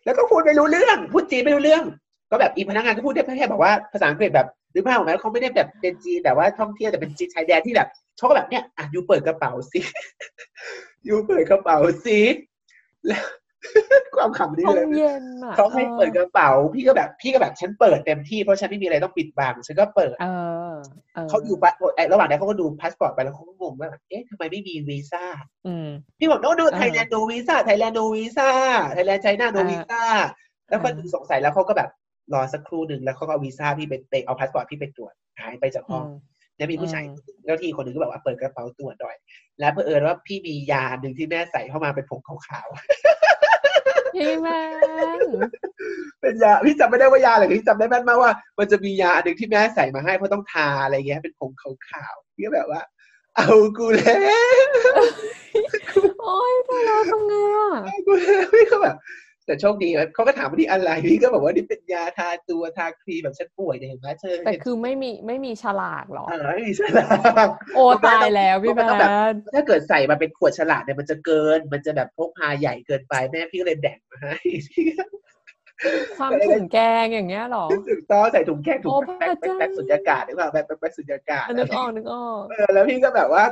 [0.05, 1.85] แล้วก็พูดไม่รู้เรื่อง พูดจีนไม่รู้เรื่อง
[2.31, 9.81] ก็แบบอีพนักงานก็พูดได้แค่บอกว่าภาษาอังกฤษแบบหรือเปล่าไหมเขาไม่ได้แบบเป็นจีนแต่ว่าท่องเที่ยวแต่เป็นจีนชายแดนที่แบบเขาก็แบบเนี้ยอะ you เปิดกระเป๋าสิ
[11.05, 12.19] you เปิดกระเป๋าสิ
[13.07, 13.25] แล้ว
[14.17, 20.27] ความขำนี่ห้องเลยเย็นอะเขาให้เปิดกระเป๋า พี่ก็แบบพี่ก็แบบฉันเปิดเต็มที่เพราะฉันไม่มีอะไรต้องปิดบังฉันก็เปิดเอ
[20.73, 20.75] อ
[21.15, 25.25] เออเขาอยู่ปะไอ้ระหว่างนั้นเขาก็ดูพาสปอร์ตไปแล้วเขาก็งงว่าแบบเอ๊ะทำไมไม่มีวีซ่า
[25.67, 30.03] อืมพี่บอก no ดูเออ Thailand no visa Thailand no visa Thailand China no เออวีซ่า
[30.69, 31.91] แล้วก็เออสงสัยแล้วเขาก็แบบ
[32.33, 36.19] รอสักครู่หนึ่งแล้วเขาก็เอาวีซ่าพี่ไปไปเอาพาสปอร์ตพี่ไปตรวจหายไปจากห้องอืม
[36.57, 39.17] แล้วมีผู้ชายอืมเจ้าที่คนหนึ่งก็แบบว่าเปิดกระเป๋าตรวจหน่อย
[39.61, 42.67] แล้วเผอิญว่าพี่มียาหนึ่งที่แม่ใส่เข้ามาเป็นผงขาว
[44.21, 44.49] พี่แม
[45.23, 51.51] นๆเป็นยาพี่จำไม่ได้ว่ายาอะไรแต่พี่จำได้แม่นมากว่า มันจะมียาอันหนึ่งที่แม่ใส่มาให้เพราะต้องทาอะไรเงี้ยเป็นผง
[51.89, 52.83] ขาวๆพี่ก็แบบว่า
[53.37, 54.19] เอากูแล้ว
[56.23, 58.97] โอ๊ยแต่เราทำไงอะเอากูแล้วพี่ก็แบบ
[59.47, 67.07] แต่โชคดีเขาก็ถามว่านี่อะไรพี่ก็บอกว่านี่เป็นยาทาตัวทาครีมแบบฉันป่วยเนี่ยเห็นไหมเธอแต่คือไม่มีไม่มีฉลากหรอเออไม่มีฉลา
[67.47, 74.37] กโอ้ตายแล้วพี่แมมันต้องแบบนถ้าเกิดใส่มาเป็นขวดฉลากเนี่ยมันจะเกิน มันจะแบบพกพาใหญ่เกินไปแม่พี่ก็เลยแบ่งมาให้
[76.19, 83.45] ความถุงแกงอย่างเงี้ยหรอถูกต้องใส่ถุงแค่ถุงโอ้แพ็คพระแพ็คเจ้าแพ็คสุญญากาศหรือเปล่าแพ็คแพ็คแพ็คสุญญากาศนึกออกนึกออกเออแล้วพี่ก็แบบว่า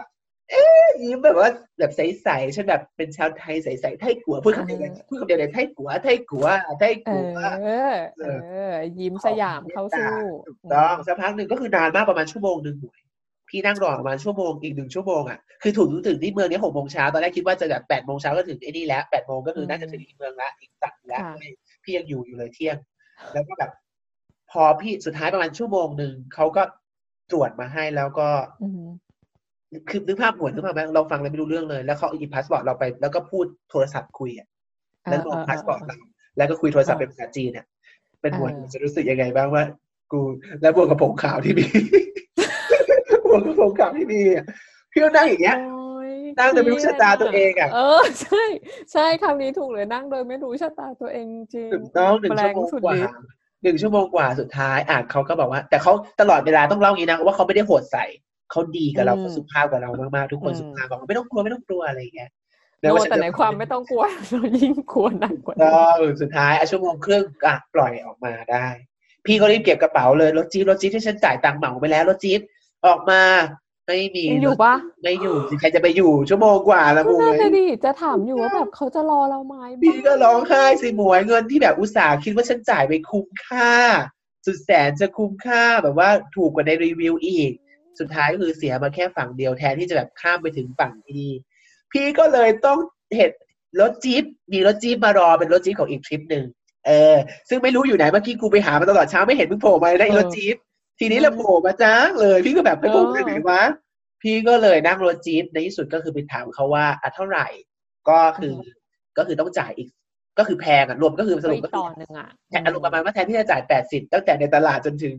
[0.50, 6.46] เอ๊ยยิ้มแบบว่าแบบใสๆฉันแบบเป็นชาวไทยใสๆไทยกัวพูดคำเดียวเลยพูดคำเดียวเลยไทยกัวไทยกัว
[6.80, 8.24] 泰国 เอ
[8.72, 10.08] อ ยิ้มสยามเข้าสู้
[10.46, 13.00] ถูกต้องสักพักหนึ่งก็คือนานมากประมาณชั่วโมงหนึ่งหมวย
[13.48, 21.34] พี่นั่งรอประมาณชั่วโมงอีกหนึ่งชั่วโมงอะคือถึงถึงที่เมืองนี้หกโมงเช้าตอนแรกคิดว่าจะแบบแปดโมงเช้าก็ถึงไอ้นี่แล้วแปดโมงก็คือน่าจะถึงอีกเมืองละอีกตัดแล้วค่ะ
[21.84, 22.76] พี่ยังอยู่อยู่เลยเที่ยง
[23.32, 23.70] แล้วก็แบบ
[24.50, 26.62] พอพี่สุดท้ายประมาณชั่วโมงหนึ่งเขาก็
[27.30, 28.28] ตรวจมาให้แล้วก็
[28.62, 28.86] อืม
[29.88, 34.46] คือนึกภาพหมวยนึกภาพไหมเราฟังเลยไม่รู้เรื่องเลย แล้วเขาเอาพาสปอร์ตเราไป แล้วก็พูดโทรศัพท์คุยอะ
[35.10, 35.96] แล้วบอกพาสปอร์ตเรา
[36.36, 37.66] แล้วก็คุยโทรศัพท์เป็นภาษาจีนเนี่ย
[38.20, 39.64] เป็นหมวนจะรู้สึกยังไงบ้างว่า
[40.12, 40.20] กู
[40.62, 41.66] แล้วบวกกับผมขาวที่มี
[43.28, 44.46] บวกกับผมขาวที่มีอะ
[44.92, 48.42] พี่ก็นั่งอย่างเงี้ยโอ๊ยนั่งโดยไม่รู้ชะตาตัวเองอะเออใช่
[48.92, 53.18] ใช่คำนี้ถูกเลยนั่งโดยไม่รู้ชะตาตัวเองจริงถูกต้องหนึ่งแปลชั่วโมงสุดกว่าฤทธิ์
[53.62, 58.04] หนึ่งชั่วโมงกว่าสุดท้ายอะเขาก็บอกว่า แต่เขาตลอดเวลาต้องเล่าอย่างนี้นะว่าเขาไม่ได้โหดใส่
[58.50, 62.30] เขาดีกับเราเขาสุภาพกับเรามากๆทุกคนสุภาพบอกว่าไม่ต้องกลัวไม่ต้องกลัวอะไรอย่างเงี้ย
[62.80, 65.60] โนแต่ในความไม่ต้องกลัวเรายิ่งกลัวหนักกว่าก็
[66.00, 68.66] นี้สุดท้ายอะชั่วโมงครึ่งอะปล่อยออกมาได้
[69.26, 72.40] พี่ก็รีบเก็บกระเป๋าเลยรถจี๊ปรถจี๊ปที่ฉันจ่ายตังค์เหมาไปแล้วรถจี๊ป
[72.86, 73.22] ออกมา
[73.86, 83.72] ไม่มียังอยู่ปะไม่อยู่สิใครจะไปอยู่ชั่วโมงกว่าละก็มวนั่นยเลยดิจะถามอยู่ว่าแบบเขาจะรอเราไหมพี่ก็ร้องไห้สิหมวยเงินที่แบบอุตส่าห์คิดว่าฉันจ่ายไปคุ้มค่า
[84.46, 87.52] สุดแสนจะคุ้มค่าแบบว่าถูกกว่าในรีวิวอีก
[88.00, 91.30] สุดท้ายก็คือเสียมาแค่ฝั่งเดียวแทนที่จะแบบข้ามไปถึงฝั่งที่ดี
[91.92, 92.78] พี่ก็เลยต้อง
[93.16, 93.30] เห็น
[93.80, 96.44] รถจี๊ปมีรถจี๊ปมารอเป็นรถจี๊ปของอีกทริปหนึ่ง
[96.86, 97.16] เออ
[97.48, 100.56] ซึ่งไม่รู้อยู่ไหนเมื่อกี้กูไปหามาตลอดเช้าไม่เห็นมึงโผล่มาเลยนะไอ้รถจี๊ป
[101.00, 103.62] ทีนี้แหละโผล่มาจ้าเลย พี่ก็แบบไปโผล่ไปไหนวะ
[104.22, 107.46] พี่ก็เลยนั่งรถจี๊ปในที่สุดก็คือไปถามเขาว่าอะเท่าไหร่
[108.08, 108.68] ก็คืออ
[109.18, 109.88] ก็คือต้องจ่ายอีก
[110.38, 115.16] ก็คือแพงอะรวมก็คือสรุปอีก็กคืต่ออหนึ่งอะแทนอารมณ์ประมาณว่าแทนที่จะจ่ายแปดสิบตั้งแต่ในตลาดจนถึง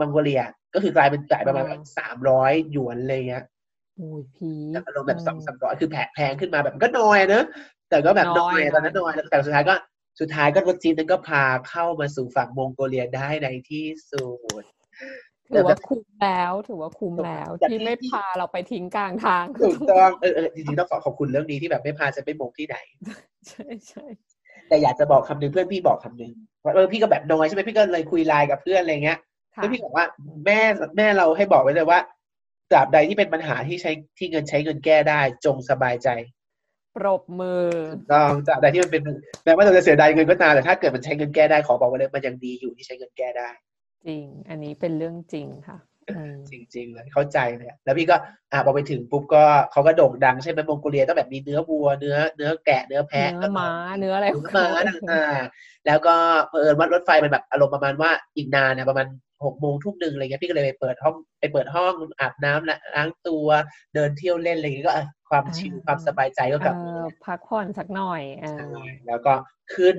[0.00, 0.42] มังโกเลีย
[0.74, 1.64] ก็คือกลายเป็นจ่ายประมาณ
[1.98, 3.44] สามร้อยหยวนเลยเงี้ย
[3.96, 4.50] โอ้ยพี
[4.86, 7.44] อารมณ์แบบสองสามร้อยคือแพงแพงขึ้นมาแบบก็น้อยนะ
[7.90, 9.74] แต่ก็แบบน้อยตอนนั้นน้อยแล้วแต่สุดท้ายก็
[10.20, 14.24] สุดท้ายก็รถจีนนั้นก็พาเข้ามาสู่ฝั่งมองโกเลียได้ในที่สุ
[14.62, 14.64] ด
[15.54, 22.76] ถือว่าคุ้มแล้วถือว่าคุ้มแล้วแต่ที่ที่ไม่พาเราไปทิ้งกลางทางถูกต้องเออเออจริงๆต้องขอขอบคุณเรื่องนี้ที่แบบไม่พาจะไปมงที่ไหน
[23.48, 24.04] ใช่ใช่
[24.68, 26.32] แต่อยากจะบอกคำหนึ่งเพื่อนพี่บอกคำหนึ่ง
[26.64, 30.04] ว่าเออพี่ก็แบบน้อยใช่ไหมพี่ก็เลยคุยไลน์กับเพื่อนอะไรเงี้ยค่ะ แล้วพี่บอกว่า
[30.46, 30.60] แม่
[30.96, 32.00] แม่เราให้บอกไว้เลยว่า
[32.70, 36.08] ตราบใดที่เป็นปัญหาที่ใช้ที่เงินใช้เงินแก้ได้ จงสบายใจ
[36.96, 37.64] ปรบมือ
[38.12, 39.02] ต้องตราบใดที่มันเป็น
[39.44, 43.50] แม้ว่าเราจะเสียดายเงินก็ตามแต่ถ้าเกิดมันใช้เงินแก้ได้ขอบอกไว้เลยมันยังดีอยู่ที่ใช้เงินแก้ได้
[44.06, 45.78] จริง อันนี้เป็นเรื่องจริงค่ะ
[46.10, 48.16] อืมจริงๆเลยเข้าใจเลยอะแล้วพี่ก็
[48.52, 56.14] อะพอไปถึงปุ๊บก็เขาก็โด่งดังใช่ไหมมองโกเลียต้องแบบมีเนื้อวัวเนื้อเนื้อแกะเนื้อแพะเนื้อม้าเนื้ออะไรเนื้อม้าต่างๆแล้วก็
[56.48, 59.06] เผอิญว่ารถไฟมันแบบอารมณ์ประมาณว่าอีกนานเนี่ยประมาณ
[59.44, 63.46] หกโมงทุ่มหนึ่งอะไรเงี้ยพี่ก็เลยไปเปิดห้องไปเปิดห้องอาบน้ำละล้างตัว
[63.94, 69.32] เดินเที่ยวเล่นอะไรเงี้ยก็อะความชิลความสบายใจก็กลับเอมาอพักผ่อนสักหน่อยอ่าใช่แล้วก็
[69.74, 69.96] ขึ้น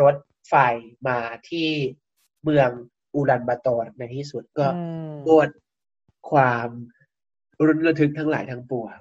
[0.00, 0.16] รถ
[0.48, 0.54] ไฟ
[1.08, 1.68] มาที่
[2.42, 2.70] เมือง
[3.14, 5.48] อูลันบาตอร์ในที่สุดก็อืมหมด
[6.30, 6.68] ความ
[7.66, 8.96] รุนระทึกทั้งหลายทั้งปวง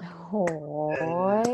[0.00, 0.34] โอ้โห
[1.48, 1.52] ย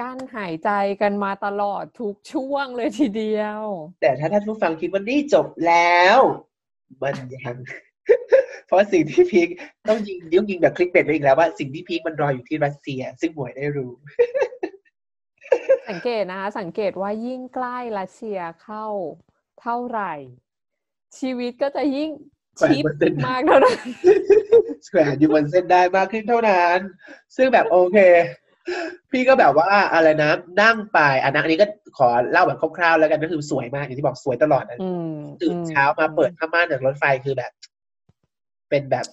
[0.00, 0.70] กั้นหายใจ
[1.00, 3.60] กันมาตลอดทุกช่วงเลยทีเดียว
[4.02, 6.18] แต่ถ้าท่านผู้ฟังคิดว่านี่จบแล้ว
[7.02, 7.56] มันยัง
[8.66, 9.48] เพราะสิ่งที่พีค
[9.88, 13.92] ต้องยิงยิ้วยิงแบบคลิกเบ็ดไปอีกแล้วว่าสิ่งที่พีคมันรออยู่ที่รัสเซีย ซึ่งหมวยได้รู้
[15.88, 18.86] สังเกตนะคะ สังเกตว่ายิ่งใกล้รัสเซียเข้า
[19.60, 20.14] เท่าไหร่
[21.18, 22.10] ชีวิตก็จะยิ่ง
[22.56, 23.78] แขวนชิปบนเส้นมากเท่านั้น
[24.88, 26.78] แขวนอยู่บนเส้นได้มากขึ้นเท่านั้น
[27.36, 27.98] ซึ่งแบบโอเค
[29.10, 30.30] พี่ก็แบบว่าอะไรนะ
[30.62, 31.66] นั่งไปอันนั้นอันนี้ก็
[31.98, 37.52] ขอเล่าแบบคร่าวๆแล้วกันก็คือสวยมากอย่างที่บอกสวยตลอดนะอืมตื่นเช้ามาเปิดผ้าม่านจากรถไฟคือแบบ
[38.70, 39.06] เป็นแบบ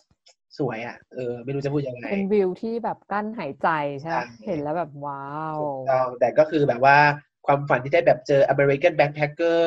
[0.57, 6.97] สวยอะเออไม่รู้จะพูดยังไงเป็นวิวที่แบบกั้นหายใจใช่ไหมใช่เห็นแล้วแบบว้าวถูกต้องแต่ก็คือแบบว่า
[7.45, 9.63] ความฝันที่ได้แบบเจอ American Backpacker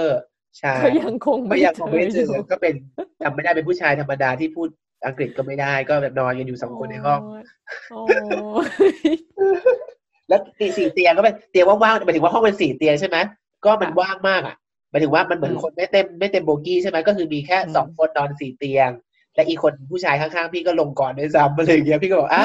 [0.59, 2.75] ใช่ก็ยังคงก็ไม่ยังคงไม่เจออยู่ก็เป็น
[3.23, 4.69] จำไม่ได้เป็นผู้ชายธรรมดาที่พูด
[5.07, 7.21] อังกฤษก็ไม่ได้ก็แบบนอนกันอยู่สองคนในห้อง
[7.91, 8.03] โอ้
[8.67, 8.69] ย
[10.29, 13.17] แล้วตีสี่เตียงก็เป็นเตียงว่างๆหมายถึงว่าห้องเป็นสี่เตียงใช่ไหม
[13.65, 14.57] ก็มันว่างมากอะ
[14.91, 18.91] หมายถึงว่ามันเหมือนคนไม่เต็มไม่เต็มโบกี้ใช่ไหมก็คือมีแค่สองคนนอนสี่เตียง
[19.35, 22.43] และอีกคนผู้ชายข้างๆ พี่ก็ลงก่อนด้วยซ้ำอะไรอย่างเงี้ยพี่ก็บอกอะ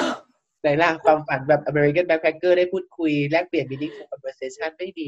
[0.61, 5.05] ไหนล่ะความฝันแบบ American Backpacker ได้พูดคุยแลกเปลี่ยน meaningful conversation ไม่มี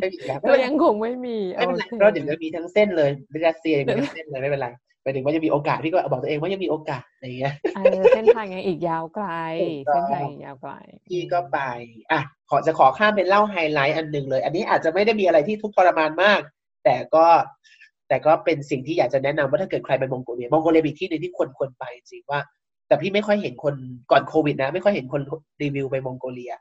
[0.00, 3.10] ไม่มีแล้วก็ยังคงไม่มีไม่เป็นไรโอคเพราะเดี๋ยวจะมีทั้งเส้นเลย
[3.46, 4.68] รัสเซียยังมีทั้งเส้นเลยไม่เป็นไร
[5.02, 9.26] หมายถึงว่ายังมีโอกาสพี่ก็บอกตัวเองว่ายังมีโอกาสอะไรอย่างเงี้ยเออเส้นทางยังอีกยาวไกล
[9.62, 10.72] ถูกต้องเส้นทางอีกยาวไกล
[11.08, 11.58] พี่ก็ไป
[12.10, 16.40] อะขอจะขอข้ามเป็นเล่าไฮไลท์อันหนึ่งเลย อันนี้อาจจะไม่ได้มีอะไรที่ทุกข์ทรมานมาก
[16.84, 17.26] แต่ก็
[18.08, 22.40] แต่ก็เป็นสิ่งที่อยากจะแนะนำว่าถ้าเกิดใครไปมองโกเลียมองโกเลียเป็นที่หนึ่งที่คนควรไปจริงว่า
[22.88, 23.74] แต่พี่ไม่ค่อยเห็นคน
[24.10, 25.20] ก่อนโควิด นะ ไม่ค่อยเห็นคน
[25.62, 26.52] รีวิวไปมองโกเลีย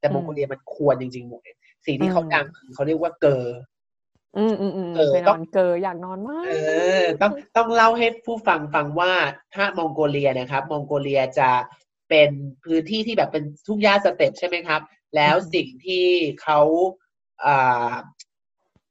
[0.00, 1.40] แต่มองโกเลียมันควรจริงๆหมด
[1.86, 3.60] สิ่งที่เขาดังคือเขาเรียกว่าเกอร์
[4.36, 6.52] อืมอืมอืมเออต้องไปนอนเกออยากนอนมาก เอ
[7.02, 9.12] อ ต้องต้องเล่าให้ผู้ฟังฟังว่า
[9.54, 11.50] ถ้ามองโกเลียนะครับ มองโกเลียจะ
[12.08, 12.30] เป็น
[12.64, 14.80] พื้นที่ที่แบบเป็นทุ่งหญ้าสเต็ปใช่ไหมครับ
[15.16, 16.06] แล้วอืมสิ่งที่
[16.42, 16.60] เขา
[17.44, 17.92] อ่า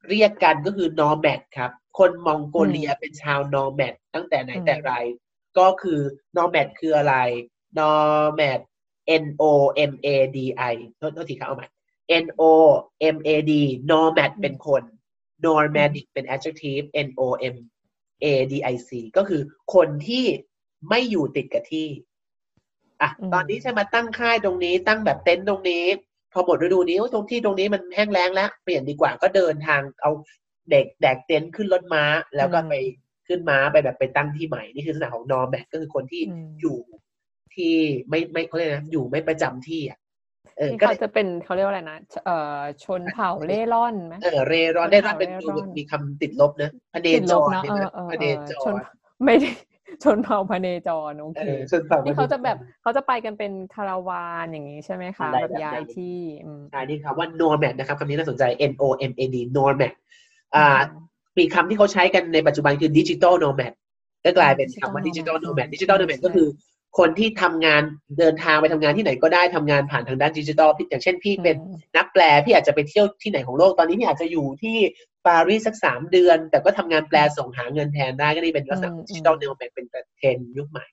[0.09, 4.93] เรียกกันก็คือ nomad ครับ คนมองโกเลียเป็นชาว nomad ตั้งแต่ไหนแต่ไร
[5.57, 5.99] ก็คือ
[6.37, 7.15] nomad คืออะไร
[7.77, 8.59] nomad
[9.23, 9.43] N O
[9.91, 10.39] M A D
[10.73, 11.67] I โทษโทษทีครับเอาใหม่
[12.23, 12.43] N O
[13.15, 13.53] M A D
[13.89, 14.83] nomad เป็นคน
[15.45, 17.21] nomadic เป็น adjective N O
[17.53, 17.55] M
[18.23, 19.41] A D I C ก็คือ
[19.73, 20.25] คนที่
[20.89, 21.87] ไม่อยู่ติดกับที่
[23.01, 25.85] อะอืมตอนนี้ฉันมาตั้งค่ายตรงนี้ ตั้งแบบเต็นท์ตรงนี้
[26.33, 30.11] พอหมดฤดูนี้โอ้ยตรงที่ตรงนี้มันแห้งแล้งแล้ว เปลี่ยนดีกว่าก็เดินทางเอา
[30.71, 32.03] เด็กแดกเต็นท์ขึ้นรถม้า
[32.35, 32.73] แล้วก็อืมไป
[33.27, 36.77] ขึ้นม้าไปแบบไปตั้งที่ใหม่นี่คือลักษณะของ nomad ก็คือคนที่อืมอยู่
[37.55, 37.75] ที่
[38.09, 39.98] ไม่ไม่เขาเรียกนะอยู่ไม่ประจำที่อะ
[40.59, 48.81] เออนี่ก็เขาจะเป็นเขาเรียกว่าอะไรนะเอ่อชนเผ่าเล่ร่อนไหมเออเรรอนได้รับเป็นเร่ดูร่อนมีคำติดลบนะพเนติดจลบรนะเนี่ยเออนะเออพเอเนอจชนร
[49.25, 49.49] ไม่ได้
[50.03, 59.91] ชนเผ่าพเนจรโอเอเคอส่วนฝั่งนี่เขาจะแบบเขาจะไปกันเป็นคาราวานอย่างนี้ใช่ไหมคะอะไรแบบแบบย้ายนั้นที่อืมใช่นี่ครับว่า nomad นะครับคำนี้น่าสนใจ N O M A D nomad
[60.55, 60.79] อ่า
[61.37, 63.73] มีคำที่เขาใช้กันในปัจจุบันคือ digital nomad
[64.25, 66.47] ก็กลายเป็นคำว่า digital digital nomad nomad digital ใช่ nomad ใช่ก็คือ
[66.97, 67.81] คนที่ทำงาน
[68.19, 74.77] เดินทางไปทำงานที่ไหนก็ได้ทำงานผ่านทางด้านดิจิทัลอย่างเช่นพี่เป็นอืมนักแปลพี่อาจจะไปเที่ยวที่ไหนของโลกตอนนี้พี่อาจจะอยู่ที่
[75.27, 79.85] ปารีสสักสามเดือน แต่ก็ทำงานแปลส่งหาเงินแทนได้ก็นี่เป็นลักษณะอืม digital nomad เป็น
[80.17, 80.85] เทรนด์ยุคใหม่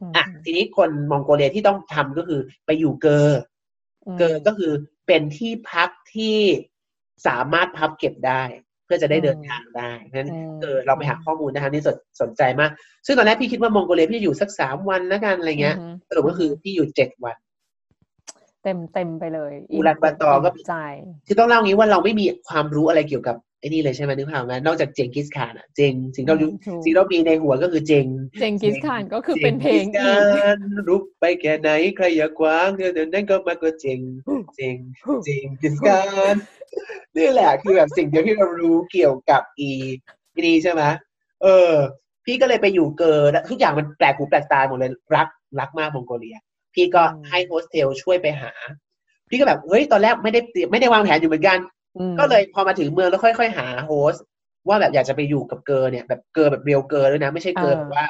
[0.00, 3.40] อืมอะทีนี้คนมองโกเลียที่ต้องทำก็คือไปอยู่เกอร์
[4.14, 4.72] มเกอร์ก็คือ
[5.06, 6.38] เป็นที่พักที่
[7.26, 8.42] สามารถพับเก็บได้
[8.84, 12.70] เพื่อจะได้เดินทางได้เพราะฉะนั้นอืมเกอร์เราไปหาข้อมูลนะคะนี่สนสนใจมาก
[13.06, 17.36] ซึ่งตอนแรกพี่คิดว่ามองโกเลียพี่จะอยู่สักสามวันแล้วกันอะไรเงี้ยอืมสรุปก็คือพี่อยู่เจ็ดวัน
[18.62, 20.76] เต็มเต็มไปเลยอูลันบาตอร์ก็มใจ
[21.26, 28.06] คือต้องเล่างี้ว่าเราไม่มีความรู้อะไรเกี่ยวกับ ไอ้นี่เลยใช่ไหมนึกภาพไหมนอกจากเจงกิสข่านอะเจงสิ่งที่เรารู้ถูกสิ่งที่เรามีในหัวก็คือเจง
[28.40, 34.00] เจงกิสข่านก็คือเป็นเพลงจอีกิสกข่านรุกไปแค่ไหนใครอยากกว้างเดินเดินนั่นก็มาก็เจง
[34.54, 34.76] เจง
[35.24, 36.02] เจงกิสข่า
[36.34, 36.36] น
[37.16, 39.70] นี่แหละคือแบบสิ่งเดียวที่เรารู้เกี่ยวกับอี
[40.34, 40.82] อีนี่ใช่ไหม
[41.42, 41.72] เออ
[42.24, 45.28] พี่ก็เลยไปอยู่เกอร์ทุกอย่างมันแปลกหูแปลกตาหมดเลยรัก
[45.60, 46.38] รักมากมองโกเลีย
[46.74, 48.52] พี่ก็อืมให้โฮสเทลช่วยไปหา
[49.28, 51.83] พี่ก็แบบเฮ้ยตอนแรกไม่ได้เตรียมไม่ได้วางแผนอยู่เหมือนกันอืม
[52.18, 54.24] ก็เลยพอมาถึงเมืองแล้วค่อย ๆ หา host
[54.68, 58.06] ว่าแบบอยากจะไปอยู่กับเกอร์เนี่ยแบบเกอร์แบบ real เกอร์ด้วยนะ ไม่ใช่เกอร์แบบว่า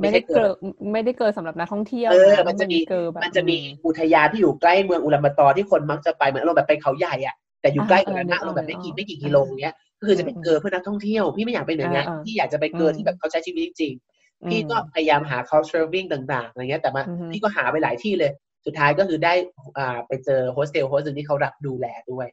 [0.00, 0.48] ไม่ได้เกอร์
[0.92, 18.30] ไม่ได้เกอร์สำหรับนักท่องเที่ยวเออนะมันจะมีเกอร์แบบมันจะมีอุทยานที่อยู่ใกล้เมืองอุลันบาตอร์ที่คนมักจะไปเหมือนอารมณ์แบบไปเขาใหญ่อะแต่อยู่ใกล้กว่านั้นนะอ่าอารมณ์แบบไม่นึกอกี่อกไม่กี่กิโลอย่างเงี้ยก็คือจะเป็นอืมเกอร์เพื่อนักท่องเที่ยวพี่ไม่อยากไปเหนืองานอ่าอ่าพี่อยากจะไปเกอร์อืมที่แบบเขาใช้ชีวิตจริงๆพี่ก็พยายามหา couchsurfing ต่างๆอะไรเงี้ยแต่มาอือฮึพี่ก็หาไปหลายที่เลย
[18.66, 19.34] สุดท้ายก็คือได้
[19.78, 22.26] อ่าไปเจอโฮสเทล host หนึ่งที่เขารับดูแลด้วย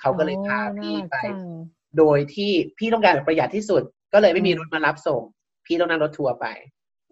[0.00, 1.38] เขาก็เลยพาโอ้พี่น่ารักไปจัง
[1.98, 3.82] โดยที่พี่ต้องการแบบประหยัดที่สุด
[4.12, 5.22] ก็เลยไม่มีอืมรถมารับส่ง
[5.66, 6.46] พี่ต้องนั่งรถทัวร์ไป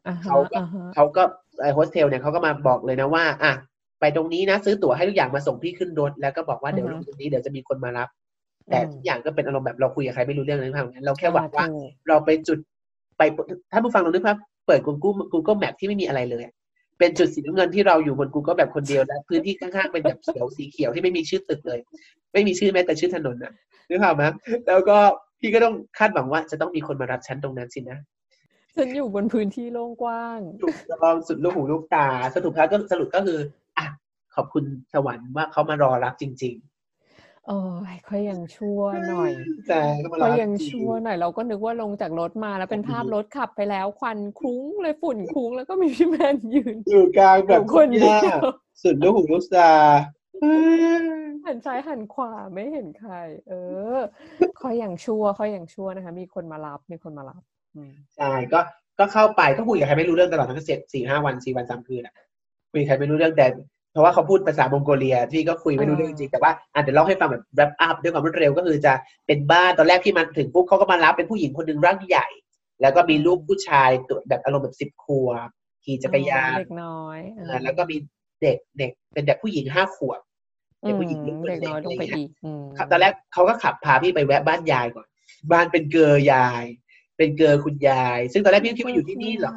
[0.07, 1.23] อ่าฮะเขาก็อ่าฮะเขาก็
[1.63, 3.53] ไอโฮสเทลเนี่ยเขาก็มาบอกเลยนะว่าอะ
[4.01, 8.09] ไปตรงนี้นะซื้อตั๋วให้ทุกอย่างมาส่งพี่ขึ้นรถแล้วก็บอกว่าเดี๋ยวลงตรงนี้เดี๋ยวจะมีคนมารับ
[8.71, 12.59] แต่ทุกอย่างก็เป็นอารมณ์แบบเราคุยกับใครไม่รู้เรื่องเลยนะครับเราแค่หวังว่าถูกเราไปจุด
[13.19, 13.23] ไป
[13.73, 16.43] ถ้าผู้ฟังลองนึกภาพเปิด Google Google Map ที่ไม่มีอะไรเลย
[16.99, 21.81] เป็นจุดสีน้ำเงินที่เราอยู่บน Google แบบคนเดียวและพื้นที่ข้างๆเป็นแบบเขียวสีเขียวที่ไม่มีชื่อตึกเลย
[22.35, 23.53] ไม่มีชื่อแม้แต่ชื่อถนนนะ
[23.89, 24.23] นึกภาพไหม
[24.69, 24.97] แล้วก็
[25.41, 27.99] พี่ก็ต้องคาดหวังว่าจะต้องมีคนมารับฉันตรงนั้นสินะ
[28.77, 33.39] ฉันอยู่บนพื้นที่โล่งกว้างถูกต้องสุดลูกหูลูกตาสรุปแล้วก็สรุปก็คือ
[33.79, 33.87] อะ
[34.35, 36.57] ขอบคุณสวรรค์ว่าเขามารอรับจริง
[37.49, 37.59] โอ้
[37.93, 48.37] ยค่อยยังชั่วหน่อยๆแต่เขามาก็รับยังจริงชั่วหน่อย เราก็นึกว่าลงจากรถมาแล้วเป็นภาพอืมรถขับไปแล้วควันคลุ้งเลยฝุ่นคลุ้งแล้วก็มีพี่แมนยืน อยู่กลางแบบอยู่คนเดียวหญ้า
[48.83, 49.71] สุดลูกหูลูกตา
[51.45, 53.15] หันซ้ายหันขวาไม่เห็นใคร
[53.49, 53.53] เอ
[53.97, 53.99] อ
[54.63, 57.43] ค่อยยังชั่วค่อยยังชั่วนะคะ มีคนมารับ มีคนมารับ
[57.75, 58.61] อืมใช่ก็
[58.99, 62.15] ก็เข้าไปก็คุยกับใครไม่รู้เรื่องตลอดทั้งเจ็ดสี่ห้าวันสี่วันสามคืนอะ
[62.73, 63.47] คุยกับใครไม่รู้เรื่องแต่
[63.93, 68.93] เพราะว่าเขาพูดภาษามองโกเลียที่ก็คุยไม่รู้เรื่องจริงแต่ว่าอะเดี๋ยวเล่าให้ฟังแบบ wrap up ด้วยความรวดเร็วก็คือจะ
[69.27, 72.29] เป็นบ้านตอนแรกที่มาถึงปุ๊บเขาก็มารับเป็นผู้หญิงคนหนึ่งร่างใหญ่
[72.81, 75.49] แล้วก็มีลูกผู้ชายตัวแบบอารมณ์แบบสิบขวบ
[75.85, 77.97] ขี่จักรยานเด็กน้อยเออแล้วก็มี
[78.45, 80.21] เด็กเด็กเป็นแบบผู้หญิงห้าขวบ
[80.85, 85.07] อืเป็นมผู้หญิงลูกคนเด็กเล็กน้อยลงไปอะไรเงี้ยอีกอืมครับตอนแรกเขาก็ขับพาพี่ไปแวะบ้านยายก่อน
[85.53, 86.65] บ้านเป็นเกอร์ยาย
[87.17, 89.55] เป็นเกอร์คุณยาย ซึ่งตอนแรกพี่คิดว่าอยู่ที่นี่เหรอ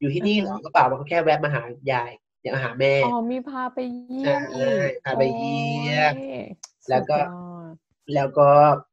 [0.00, 1.62] อยู่ที่นี่เหรอก็เปล่ามันก็แค่แวะมาหา
[1.92, 2.10] ยาย
[2.42, 4.72] อยากมาหาแม่อ๋อมีพาไปเยี่ยมอีกใช่
[5.04, 6.48] พาไปเยี่ยมโอ้ย
[6.90, 7.74] แล้วก็สุดยอด
[8.14, 8.48] แล้วก็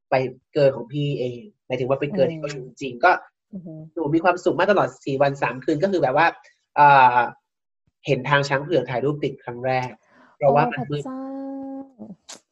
[0.10, 0.15] ไป
[0.54, 3.12] เกอร์ของพี่เองหมายถึงว่าไปเกอร์ที่เขาอยู่จริงๆก็
[3.54, 6.28] อือหือหนูมีความสุขมากตลอดสี่วันสามคืนก็คือแบบว่า
[6.80, 7.17] อ่า
[8.06, 9.89] เห็นทางช้างเผือกถ่ายรูปติดครั้งแรก
[10.38, 11.22] เพราะว่ามันโอ้พมืดเจ้า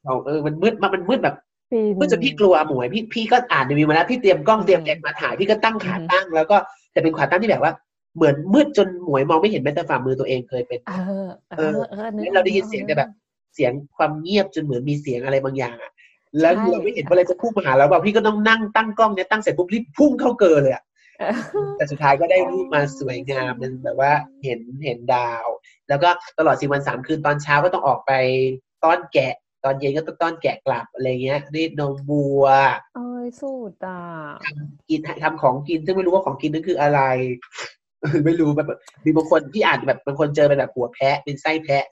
[0.04, 1.36] เราเออมันมืดมากมันมืดแบบ
[1.72, 6.58] ฟินเพื่อจะพี่กลัวหมวยพี่พี่ก็อ่านรีวิวมาแล้วพี่เตรียมกล้องอืมเตรียมแกงมาถ่ายพี่ก็ตั้งขาอืมตั้ง แล้วก็
[6.92, 7.74] แต่เป็นขาตั้งที่แบบว่า
[8.16, 10.94] เหมือนมืดจนหมวยมองไม่เห็นแม้แต่ฝ่ามือตัวเองเคยเป็น เอ
[11.26, 13.16] อ เอเอออเออนึกแล้วเราได้ยินออกเสียงนึกแต่แบบออ
[13.52, 15.92] กเสียงความเงียบจนเหมือนมีเสียงอะไรบางอย่างอะ
[16.42, 20.91] แล้วใช่เราไม่เห็นว่าอะไรจะพุ่งมาหาเราแบบพี่ก็ต้องนั่งตั้งกล้องเนี่ยตั้งเสร็จปุ๊บรีบพุ่งเข้าเกินเลยอะเออ
[21.78, 25.46] แต่สุดท้ายก็ได้รูปมาสวยงามมันแบบว่าเห็นเห็นดาว
[25.90, 28.12] แล้วก็ตลอดสี่วันสามคืนตอนเช้าก็ต้องออกไป
[28.84, 32.46] ต้อนแกะ ตอนเย็นก็ต้องต้อนแกะกลับอะไรเงี้ยรีดนมวัว
[32.96, 34.00] เอ้ยสูตรอะ
[34.90, 37.02] กินทำของกินซึ่งไม่รู้ว่าของกินนั่นคืออะไร
[38.26, 38.72] ไม่รู้แบบ
[39.06, 41.86] มีบางคนที่อ่านแบบบางคนเจอเป็นแบบหัวแพะเป็นไส้แพะ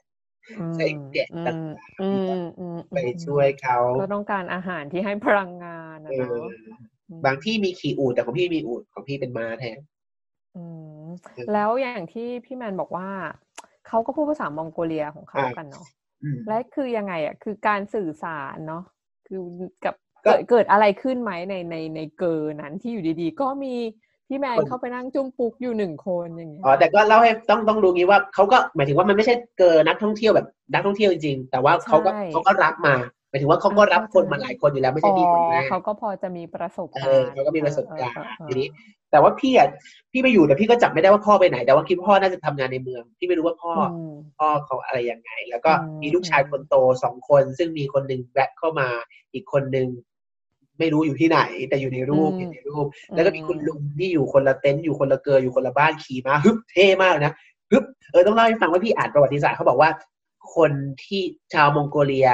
[0.58, 1.66] อืมใส่แกะอืต่างม
[2.00, 6.44] อืมอืมไปช่วยเขาก็ต้องการอาหารที่ให้พลังงานนะเอเนาะอ
[7.24, 9.78] บางที่มีขี่อูดแต่ของพี่มีอูดของพี่เป็นม้าแทน
[10.56, 10.64] อื
[11.02, 13.08] มเออแล้วอย่างที่พี่แมนบอกว่า
[13.88, 15.86] เขาก็พูดภาษามองโกเลียของเขาอ่ากันเนาะ
[16.22, 18.82] อืมและคือยังไงอะคือการสื่อสารเนาะ
[19.26, 19.40] คือ
[19.84, 19.94] กับ
[20.26, 23.74] ก็เกิดเกิดอะไรขึ้นไหมในในในเกินนั้นที่อยู่ดีๆ ก็มี
[24.28, 32.94] พี่แมนคนเข้าไปนั่งจุ้มปุ๊กอยู่หนึ่งคนอย่างเงี้ยอ๋อแต่ก็เล่าให้ต้องต้องรู้งี้ว่าเขาก็หมายถึงว่ามันไม่ใช่เกินนักท่องเที่ยวแบบนักท่องเที่ยวจริงๆแต่ว่าเขาก็เขาก็รับมา
[33.30, 38.68] หมายถึงว่าเขาก็รับคนมาหลายคนอยู่แล้วไม่ใช่พี่คนแรกเขาก็พอจะมีประสบเอการอณ์เขาก็มีประสบการณ์เออเออเออทีนี้
[39.10, 39.68] แต่ว่าพี่อะ
[40.12, 48.88] พี่ไปอยู่แต่พี่ก็จับไม่ได้ว่าพ่อไปไหน แต่ว่าคิดว่าพ่อน่าจะทำงานในเมือง พี่ไม่รู้ว่าพ่ออมพ่อเขาอะไรยังไง แล้วก็อืมมีลูกชายคนโตสองคน ซึ่งมีคนหนึ่งแวะเข้ามา
[49.34, 49.88] อีกคนหนึ่ง
[50.78, 57.32] ไม่รู้อยู่ที่ไหน แต่อยู่ในรูปอืมเห็นในรูป แล้วก็มีคุณลุงที่อยู่คนละเต็นท์อยู่คนละเกออยู่คนละบ้านขี่ม้าฮึบเท่มากนะ
[57.70, 59.90] ฮึบเออต้องเล่าให้ฟังว่าพี่อ่านประวัติศาสตร์เขาบอกว่า
[60.56, 60.72] คน
[61.04, 61.22] ที่
[61.54, 62.28] ชาวมองโกเลีย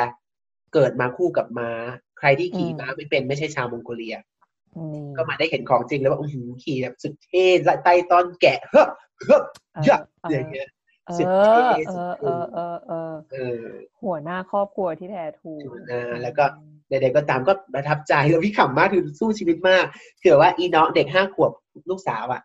[0.77, 1.71] เกิดมาคู่กับม้า
[2.19, 4.17] ใครที่ขี่ม้าไม่เป็นไม่ใช่ชาวมองโกเลีย
[4.93, 8.87] นี่ก็มาได้เห็นของจริงแล้วว่าอื้อหือขี่แบบสุดเท่และไต้ตอนแกะเฮ้อ
[9.27, 9.43] เฮ้อ
[9.75, 10.69] เออเยอะเอออย่างเงี้ย
[11.07, 13.65] เอสุดอเท่เอสุดอคูเอลอเออเออเออ
[14.03, 16.45] หัวหน้าครอบครัวที่แท้ถูกหัวหน้าแล้วก็
[16.89, 19.85] ใดๆก็ตามก็ประทับใจแล้วพี่ขำมากคือสู้ชีวิตมาก
[20.21, 21.53] คือแบบว่าอีน้องเด็กห้าขวบ
[21.91, 22.43] ลูกสาวอะ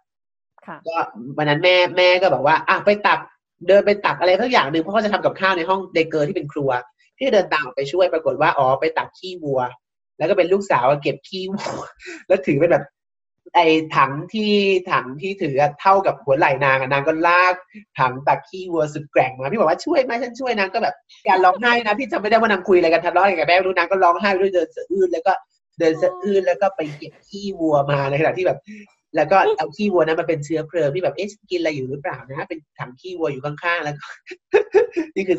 [0.68, 0.98] ค่ะก็
[1.38, 3.20] วันนั้นแม่แม่ก็แบบว่าอะไปตัก
[3.68, 6.70] เดินไปตักอะไรสักอย่างหนึ่งเพราะเขาจะทำกับข้าวในห้องเดเกอร์ที่เป็นครัว
[7.22, 9.62] พี่เดินตามออกไปช่วยปรากฏว่าอ๋อไปตักขี้วัว
[10.18, 11.82] แล้วก็เป็นลูกสาวเก็บขี้วัว
[12.28, 12.86] แล้วถือเป็นแบบ
[13.56, 14.52] ไอ้ถังที่
[14.92, 17.54] ถังที่ถือเท่ากับหัวไหล่นางนางก็ลาก
[18.00, 20.96] ถังตักขี้วัวสุดแกร่งมาพี่บอกว่าช่วยไหมฉันช่วยนางก็แบบ
[21.28, 25.34] การร้องไห้นะพี่จำไม่ได้ว่านางคุยอะไรกันทะเลาะอะไรกับแม่รู้นางก็ร้องไห้ด้วยเดินสะอื้นแล้วก็
[25.80, 28.60] เดินสะอื้นแล้วก็ไปเก็บขี้วัวมาในขณะที่แบบ
[29.16, 34.06] แล้วก็เอาขี้วัวนั้นมาเป็นเชื้อเพลิงพี่แบบเอ๊ะฉันกินอะไรอยู่หรือเปล่านะเป็นถังขี้วัวอยู่ข้างๆแล้วก็
[35.16, 35.38] นี่คือ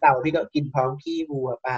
[0.00, 1.70] เต่าพี่ก็กินพร้อมขี้วัวไป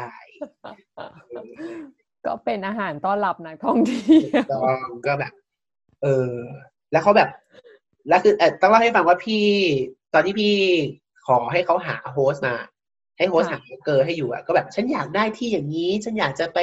[2.24, 5.32] ก็เป็นอาหารต้อนรับนักท่องเที่ยวต้องก็แบบ
[6.02, 6.32] เออ
[6.92, 7.28] แล้วเขาแบบ
[8.08, 9.44] แล้วคือเออต้องเล่าให้ฟังว่าพี่
[10.14, 10.54] ตอนที่พี่
[11.26, 12.54] ขอให้เขาหา host มา
[13.18, 16.58] ให้ host หาเกอร์ให้อยู่อะก็แบบ ฉันอยากได้ที่อย่างนี้ ฉันอยากจะไป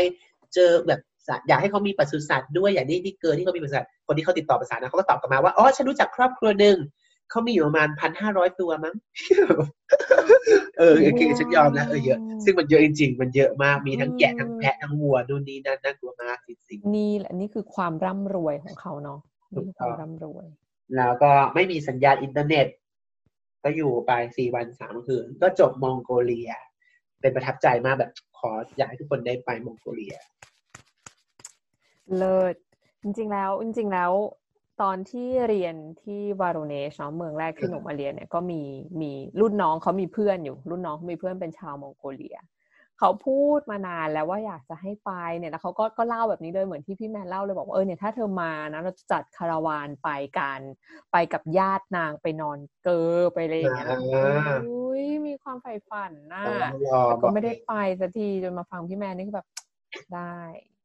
[0.54, 1.15] เจอแบบสัตว์
[1.48, 6.78] อยากให้เขามีปศุสัตว์ด้วยอยากได้ที่เกอร์ที่เขามีปศุสัตว์คนที่เขาติดต่อประสานนะเขาก็ตอบกลับมาว่าอ๋อฉันรู้จักครอบครัวหนึ่ง
[7.32, 8.96] เขามีอยู่ประมาณพันห้าร้อยตัวมั้ง
[10.80, 19.20] เออโอเคฉันยอมนะเออเยอะ ซึ่งมันเยอะจริงๆ มันเยอะมาก มีทั้งแกะทั้งแพะทั้งวัวนู่นนี่นั่นน่ากลัวมากจริงนี่แหละนี่คือความร่ำรวยของเขาเนาะ
[19.54, 22.68] ถูนี่กคือต้คองวามร่ำรวยๆแล้วก็ไม่มีสัญญาณอินเทอร์เน็ต
[23.64, 26.52] ก็อยู่ไปสี่วันสามคืน ก็จบมองโกเลีย
[27.22, 30.16] เป็นประทับใจมากแบบขออยากให้ทุกคนได้ไปมองโกเลีย
[32.18, 32.56] เลิศ
[33.02, 34.12] จริงๆแล้ว จริง ๆ แล้ว
[34.82, 38.62] ตอนที่เรียนที่วาโรเนชเนาะเมืองแรกที่หนูมาเรียนเนี่ยก็มี
[39.02, 42.38] มีรุ่นน้องเขามีเพื่อนอยู่ รุ่นน้องเขามีเพื่อนเป็นชาวมองโกเลีย
[43.00, 50.60] เขาพูดมานานแล้วว่าอยากจะให้ไปเนี่ยแล้วเขาก็ก็เล่าแบบนี้เลยเหมือนที่พี่แมนเล่าเลยบอกว่าเออเนี่ยถ้าเธอมานะเราจะจัดคาราวานไปกัน
[51.12, 59.48] ไปกับญาตินางไปนอนเกอไปอะไรอย่างเงี้ยแล้วอ่าอุ้ยมีความใฝ่ฝันน่ะต้องรอแต่บก็อกไม่ได้ไปสักทีจนมาฟังพี่แมนนี่คือแบบ
[60.16, 60.36] ได้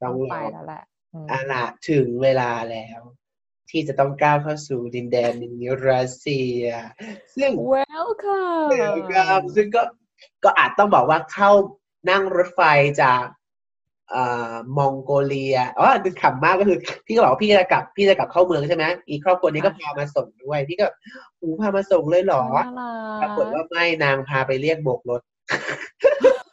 [0.03, 0.83] ต้องไปรอแล้วแหละ
[1.15, 3.01] อืมอาละถึงเวลาแล้ว
[3.71, 6.63] ที่จะต้องก้าวเข้าสู่ดินแดนนิวรัสเซีย
[7.35, 8.69] ซึ่ง welcome
[9.13, 9.83] ครับซึ่งก็
[10.45, 11.51] ก็อาจต้องบอกว่าเข้า
[12.11, 12.61] นั่งรถไฟ
[13.03, 13.25] จาก
[14.11, 20.87] เอ่อมองโกเลียอ๋อดึงขำมากก็คือ พี่ก็บอกว่าพี่จะกลับพี่จะกลับเข้าเมืองใช่ไหมอีกครอบครัวนี้ก็พามาส่งด้วย พี่ก็
[21.39, 22.43] หูพามาส่งเลยเหรอ
[22.79, 22.89] น่า
[23.23, 25.21] ปรากฏรัว่ากไม่นางพาไปเรียกโบกรถ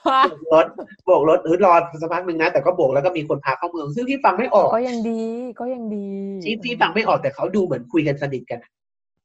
[0.07, 0.65] ค่ะโบกรถ
[1.05, 5.21] โบกรถเออรอสักพักหนึ่งนะ แต่ก็โบกแล้วก็มีคนพาเข้าเมือง ซึ่งพี่ฟังไม่ออก ก็ยังดี
[5.59, 6.07] ก็ยังดี
[6.43, 8.71] ที่พี่ฟังไม่ออกแต่เขาดูเหมือนคุยกันสนิทกันอะ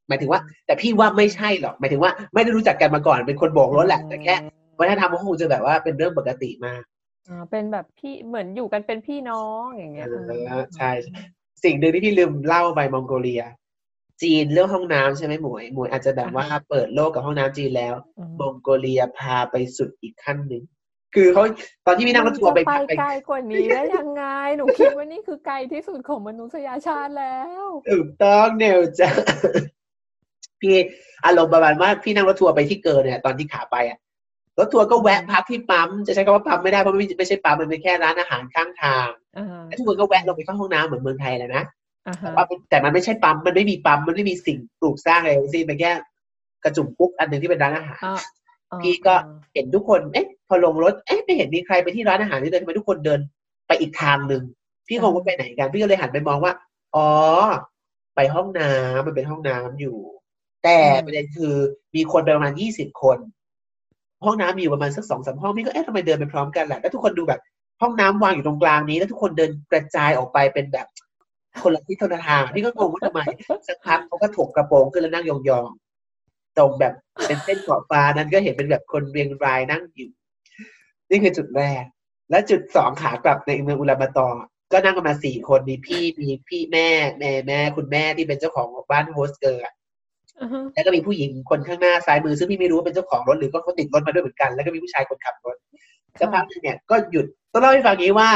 [0.08, 4.34] หมายถึงว่า แต่พี่ว่าไม่ใช่หรอกหมายถึงว่าไม่ได้รู้จักกันมาก่อนเป็นคนโบกรถแหละแต่แค่
[4.78, 6.82] วัฒนธรรมเขาคงจะแบบว่าเป็นเรื่องปกติมาก
[7.28, 10.90] อ่าเป็นแบบพี่เหมือนอยู่กันเป็นพี่น้องอย่างเงี้ยเอออืมใช่
[11.64, 13.42] สิ่งหนึ่งที่พี่ลืมเล่าไปมองโกเลีย
[14.22, 20.62] จีนเรื่องห้องน้ำใช่ไหมหมวยหมวยอาจจะแบบว่าเปิดโลกกับห้องน้ำจีนแล้วอืมมองโกเลียพาไปสุดอีกขั้นหนึ่ง
[21.14, 21.42] คือเขา
[21.86, 24.24] ตอนที่พี่นั่งรถทัวร์ไปไปไกลกว่านี้ได้ยังไง
[24.56, 29.10] หนูคิดว่านี่คือไกลที่สุดของมนุษยชาติแล้วถูกต้องเนวจ้ะ
[30.60, 30.76] พี่
[31.24, 33.98] อารมณ์ประมาณว่าพี่นั่งรถทัวร์ไปที่เกินเนี่ยตอนที่ขาไปอะ
[34.58, 41.64] รถทัวร์ก็แวะพักที่ปั๊มจะใช้คำว่าปั๊มไม่ได้เพราะไม่ไม่ใช่ปั๊มมันเป็นแค่ร้านอาหารข้างทางอ่าแล้วทุกคนก็แวะลงไปเข้าห้องน้ำเหมือนเมืองไทยเลยนะ
[42.06, 45.92] อ่าแต่ฮะว่าแต่มันไม่ใช่ปั๊มมันไม่มีปั๊มมันไม่มีสิ่งปลูกสร้างอะไรทั้งสิ้นเป็นแค่
[46.64, 48.20] กระจุ่มปุ๊กอันหนึ่งที่เป็นร้านอาหารอ่าอ่า
[48.80, 49.14] พี่ก็
[49.54, 53.20] เห็นทุกคนเอ๊ะพอลงรถเอ๊ะไม่เห็นมีใครไปที่ร้านอาหารนี่เลยทำไมทุกคนเดิน
[53.66, 54.42] ไปอีกทางหนึ่ง
[54.88, 56.52] พี่งงว่าไปไหนกัน พี่ก็เลยหันไปมองว่า
[56.94, 57.08] อ๋อ
[58.16, 59.96] ไปห้องน้ำมันเป็นห้องน้ำอยู่
[60.64, 61.54] แต่ประเด็นคือ
[61.96, 63.18] มีคนไปประมาณยี่สิบคน
[64.24, 67.40] ห้องน้ำมีอยู่ประมาณสักสองสามห้องพี่ก็เอ๊ะทำไมเดินไปพร้อมกันล่ะแล้วทุกคนดูแบบ
[67.82, 70.86] ห้องน้ำวางอยู่ตรงกลางนี้ แล้วทุกคนเดินกระจายออกไปเป็นแบบ
[71.62, 73.20] คนละทิศคนละทางพี่ก็งงว่าทำไม
[73.68, 75.91] สักพักเขาก็ถกกระโปรงขึ้นแล้วนั่งยองๆ
[76.58, 76.94] ตรงแบบ
[77.26, 80.10] เป็นเส้นขอบฟ้านั้นก็เห็นเป็นแบบคนเรียงรายนั่งอยู่
[81.10, 81.84] นี่คือจุดแรก
[82.30, 84.42] และจุดสองขากลับในเมืองอุลาบาตอร์
[84.72, 86.88] ก็นั่งกันมาสี่คนมีพี่มีพี่แม่
[87.18, 95.56] แม่แม่ คุณแม่ที่เป็นเจ้าของบ้าน host เกอร์อ่าฮะแล้วก็มีผู้หญิงคนข้างหน้าซ้ายมือซึ่งพี่ไม่รู้ว่าเป็นเจ้าของรถหรือก็เขาติดรถมาด้วยเหมือนกัน แล้วก็มีผู้ชายคนขับรถ
[96.20, 98.30] สักพักหนึงเนี่ยก็หยุดต้องเล่าให้ฟังอย่างนี้ว่า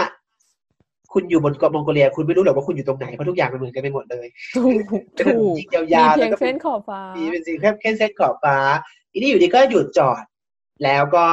[1.13, 4.27] คุณอยู่บนเกาะมองโกเลีย คุณไม่รู้หรอกว่าคุณอยู่ตรงไหน เพราะทุกอย่างมันเหมือนกันไปหมดเลย
[4.57, 8.57] ถูกเป็นถนถูนกจริงยาวๆมีแล้วเพียงก็เส้นขอบฟ้ามีเป็นสีแค่แค่เส้นขอบฟ้า
[9.13, 10.23] ทีนี้อยู่ดีก็หยุดจอด
[10.85, 11.27] แล้วก็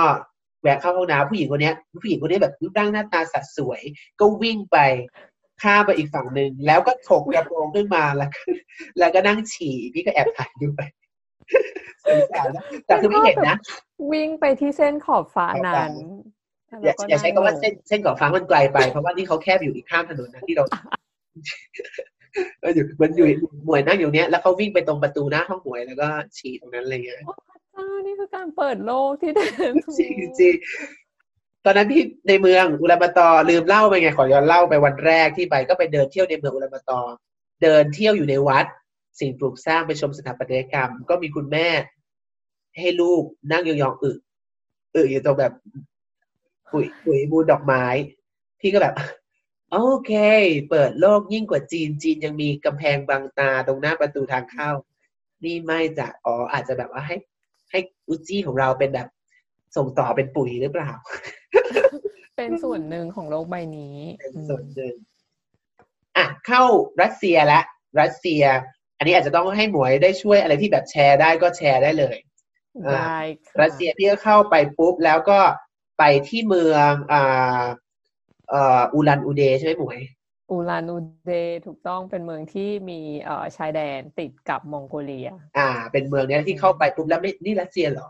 [0.61, 3.81] แวะเข้าห้องน้ำผู้หญิงคนเนี้ยผู้หญิงคนนี้แบบรูปร่างหน้าตาสัดสวย
[4.19, 4.77] ก็วิ่งไป
[5.61, 8.41] ข้ามไปอีกฝั่งหนึ่งแล้วก็ถกกระโปรงขึ้นมาแล้วก็
[8.99, 10.85] แล้วก็นั่งฉี่พี่ก็แอบถ่ายด้วย
[12.05, 13.57] สงสารนะแต่คือไม่เห็นนะ
[14.11, 15.93] วิ่งไปที่เส้นขอบฟ้าขอบฟ้านั้น
[16.81, 20.63] อย่าแล้วก็อย่าใช้คำว่านั่งลงเส้นเส้นขอบฟ้ามันไกลไป เพราะว่านี่เขาแคบอยู่อีกข้ามถนนนะที่เรา
[22.61, 23.27] เอออยู่มันอยู่
[23.65, 26.07] หมวยนั่งอยู่เนี้ยแล้วเขาวิ่งไปตรงประตูหน้าห้องหมวยแล้วก็
[26.37, 27.17] ฉี่ตรงนั้นอะไรเงี้ย
[27.75, 29.45] อ่านี่คือการเปิดโลกที่แท้
[29.83, 30.55] ทรูจริงจริง
[31.65, 37.13] ตอนนั้นพี่ในเมืองอุลาบาตอร์ลืมเล่าไปไงขอย้อนเล่าไปวันแรกที่ไปก็ไปเดินเที่ยวในเมืองอุลาบาตอร์
[37.63, 38.65] เดินเที่ยวอยู่ในวัด
[39.19, 41.67] สิ่งปลูกสร้างไปชมสถาปัตยกรรม ก็มีคุณแม่
[42.79, 44.11] ให้ลูกนั่งยองๆอึ
[44.95, 45.53] อึอยู่ตรงแบบ
[46.73, 47.85] ปุ๋ยปุ๋ยบูนดอกไม้
[48.59, 48.95] พี่ก็แบบ
[49.71, 50.13] โอเค
[50.69, 54.69] เปิดโลกยิ่งกว่าจีนจีนยังมีกำแพงบังตาตรงหน้าประตูทางเข้า
[55.43, 57.15] นี่ไม่จะอ๋ออาจจะแบบว่าให้
[57.71, 59.07] ให้อุจิของเราเป็นแบบ
[59.75, 60.91] ส่งต่อเป็นปุ๋ยหรือเปล่า
[62.37, 64.95] เป็นส่วนหนึ่งของโลกใบนี้เป็นส่วนหนึ่ง
[66.17, 66.63] อะเข้า
[67.01, 67.61] รัสเซียละ
[68.01, 68.43] รัสเซีย
[68.97, 72.17] อันนี้อาจจะต้องให้หมวยได้ช่วยอะไรที่แบบแชร์ได้ก็แชร์ได้เลย
[72.75, 75.39] อืมได้ค่ะรัสเซียพี่ก็เข้าไปปุ๊บแล้วก็
[75.97, 77.63] ไปที่เมืองอ่า
[78.49, 79.99] เอ่ออูลันอูเดใช่ไหมหมวย
[80.51, 81.33] อูลานอูเด
[81.65, 88.07] ถูกต้องเป็นเมืองที่มีเอ่อชายแดนติดกับมองโกเลีย อ่า เป็นเมืองเนี้ยที่เข้าไปปุ๊บแล้วไม่นี่รัสเซียเหรอ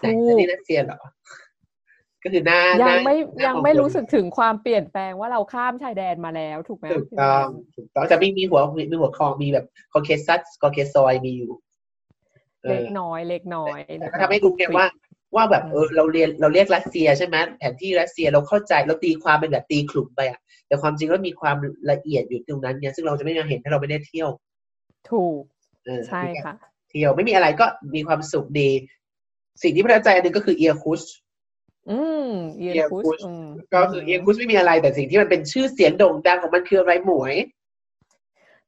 [0.00, 1.00] ไหนถูกนี่รัสเซียเหรอ
[2.22, 7.46] ก็คือหน้าหยังน้าไม่หน้ายังของไม่คนรู้สึกถึงความเปลี่ยนแปลงว่าเราข้ามชายแดนมาแล้วถูกไหมถูกต้อง
[7.76, 11.52] ถูกต้องแต่ไม่มีหัวมีหัวคอมีแบบคอเคซัสคอเคซอยด์มีอยู่
[12.62, 14.86] เอเล็อกน้อยเล็กน้อยแต่ก็ทำให้รู้ไงว่า
[15.34, 21.56] ว่าแบบเออเราเรียนเราเรียกรัสเซียใช่ไหมแผนที่รัสเซียเราเข้าใจเราตีความเป็นแบบตีขลุ่มไปอะแต่ความจริงแล้วมีความ
[21.90, 24.30] ละเอียดอยู่ตรงนั้นไงซึ่งเราจะไม่มาเห็นถ้าเราไม่ได้เที่ยว
[25.10, 25.42] ถูก
[25.86, 26.54] เออใช่ค่ะ
[26.90, 28.70] เที่ยวไม่มีอะไรก็มีความสุขดี
[29.62, 31.02] สิ่งที่ประทับใจอันหนึงก็คือเอียคุช
[31.90, 31.98] อื
[32.28, 37.34] มเอียเอียคุคุสชอืมก็คือเอียคุชไม่มีอะไรแต่สิ่งที่มันเป็นชื่อเสียงโด่งดังของมันคืออะไรหมวย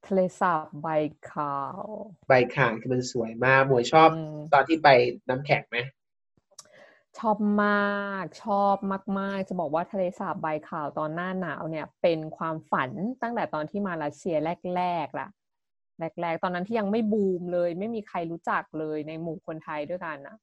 [0.06, 0.88] ทะเลสาบไบ
[1.30, 1.82] คาว
[2.28, 4.88] ใบข่างคือมันสวยมากหมวยชอบอืมตอนที่ไป
[5.28, 5.78] น้ำแข็งไหม
[7.20, 8.76] ชอบมากชอบ
[9.18, 12.90] มาก ๆ จะบอกว่าทะเลสาบไบคาวตอนหน้าหนาวเนี่ย เป็นความฝัน
[13.22, 14.36] ตั้งแต่ตอนที่มารัสเซีย
[14.76, 15.28] แรกๆล่ะ
[16.22, 20.36] แรกๆ ตอนนั้นที่ยังไม่บูมเลย ไม่มีใครรู้จักเลยในหมู่คนไทยด้วยกันนะ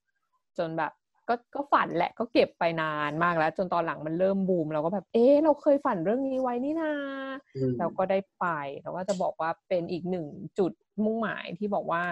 [0.58, 0.92] จนแบบ
[1.30, 6.94] ก็ก็ฝันแหละก็เก็บไปนานมากแล้ว จนตอนหลังมันเริ่มบูมเราก็แบบ เอ๊ะเราเคยฝันเรื่องนี้ไว้นี่นา
[7.56, 8.46] อืมแล้วก็ได้ไป
[8.82, 10.26] แล้วก็จะบอกว่าเป็นอีกหนึ่ง
[10.60, 10.72] จุด
[11.04, 12.04] มุ่งหมายที่บอกว่า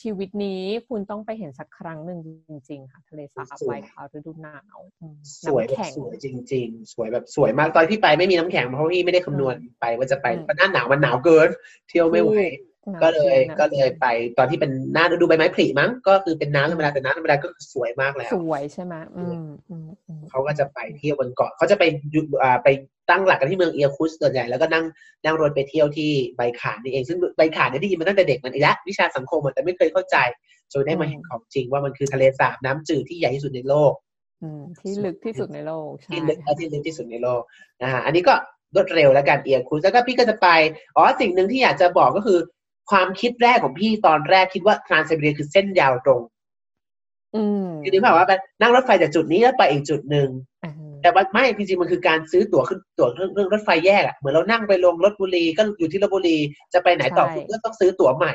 [0.00, 2.18] ชีวิตนี้คุณต้องไปเห็นสักครั้งหนึ่ง
[2.48, 11.48] จริง ๆ ค่ะ ทะเลสาบไวคาวฤดูหนาวอืมสวยน้ำแบบแข็งสวยจริง ๆ สวยแบบสวยมากตอนที่ไปไม่มีน้ำแข็งเพราะพี่ไม่ได้คำนวณไปว่าจะไปอืมเพราะหน้าหนาวมันหนาวเกิน
[11.88, 12.30] เที่ยวไม่ไหว
[12.92, 14.06] หนาวก็เลยจริงนะก็เลยไป
[14.38, 22.68] ตอนที่เป็นหน้าฤดูใบไม้ผลิมั้งก็คือเป็นน้ำธรรมดาแต่น้ำธรรมดาก็คือสวยมากแล้ว สวยใช่ไหมอืมอืมอืมเขาก็จะไปเที่ยวบนเกาะเขาจะไปอยู่อ่าไป
[23.10, 24.84] ตั้งหลักกันที่เมืองเอียคุสส่วนใหญ่แล้วก็นั่ง
[25.24, 30.16] นั่งรถไปเที่ยวที่ไบขานนี่เอง ซึ่งไบขานเนี่ยได้ยินมาตั้งแต่เด็กมันอีกแล้ววิชาสังคมอะแต่ไม่เคยเข้าใจ
[30.72, 33.92] จนได้มาเห็นของจริงว่ามันคือทะเลสาบน้ำจืดที่ใหญ่ที่สุดในโลก
[34.42, 37.42] อืมที่ลึกที่สุดในโลกใช่ที่ลึกและที่ลึกที่สุดในโลก
[37.82, 38.34] นะฮะอันนี้ก็
[38.74, 40.48] รวดเร็วแล้วกันเอียคุสแล้วก็พี่ก็จะไป
[40.96, 42.38] อ๋อสิ่งหนึ่งที่อยากจะบอกก็คือ
[42.90, 46.20] ความคิดแรกของพี่ตอนแรกคิดว่าทรานซิเบียคือเส้นยาวตรง
[47.36, 50.28] อืมคือนึกภาพว่าแบบนั่งรถไฟจากจุดนี้แล้วไปอีกจุดหนึ่ง
[50.64, 50.72] อ่า
[51.04, 56.38] แต่ว่าไม่จริงๆมันคือการซื้อตั๋วขึ้นตั๋วเรื่องเรื่องรถไฟแยกอะเหมือนเรานั่งไปลงรถบุรีก็อยู่ที่ลบบุรี
[56.74, 58.32] จะไปไหนต่อคุณก็ต้องซื้อตั๋วใหม่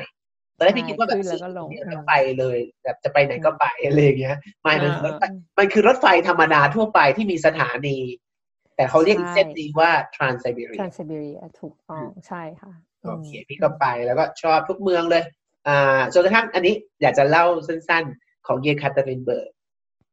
[0.56, 7.98] ตอนแรกพี่คิดว่าแบบขึ้นแล้ซื้วอก็ลงตั๋วแล้วไปเลย แบบจะไปไหนก็ไปอะไรอย่างเงี้ยไม่มันคือรถไฟอ่ามันคือรถไฟธรรมดาทั่วไปที่มีสถานี
[8.76, 12.72] แต่เขาเรียกอีกใช่เส้นนี้ว่า Trans Siberia ทรานซิเบเรียถูกต้องใช่ค่ะ
[13.04, 15.24] โอเคพี่ก็ไปแล้วก็ชอบทุกเมืองเลย
[15.68, 19.50] อ่าจนกระทั่งอันนี้อยากจะเล่าสั้นๆ ของเยคาเตอรินเบิร์ก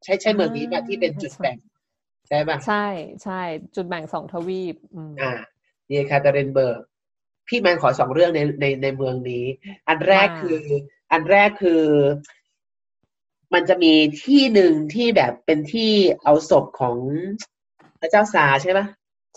[0.03, 1.57] ใช่ใช่เมืองนี้ป่ะที่เป็นจุดแบ่ง
[2.27, 2.85] ใช่ป่ะใช่
[3.23, 3.41] ใช่
[3.75, 5.31] จุดแบ่งสองทวีปอืมอ่า
[5.89, 6.79] เยคาเตอรินเบิร์ก
[7.47, 9.45] พี่แมนขอสองเรื่องในในในเมืองนี้
[9.87, 10.57] อันแรกคือ
[11.11, 11.83] อันแรกคือ
[13.53, 15.91] มันจะมีที่หนึ่งที่แบบเป็นที่
[16.23, 16.95] เอาศพของ
[17.99, 18.85] พระเจ้าซาร์ใช่ป่ะ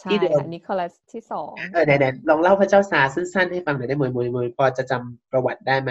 [0.01, 5.91] ใช่ที่เดิมค่ะนิโคลัสที่สองเออไหนๆลองเล่าพระเจ้าซาร์สั้นๆให้ฟังหน่อยได้ไหมหมวยหมวยพอจะจำประวัติได้ไหม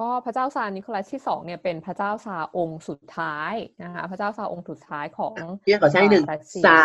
[0.00, 5.34] ก็พระเจ้าซาร์นิโคลัสที่สองเนี่ยเป็นพระเจ้าซาร์องค์สุดท้ายนะคะพระเจ้าซาร์องค์สุดท้ายของ
[5.64, 6.80] พี่ขอใช้หนึ่งรัสเซียซา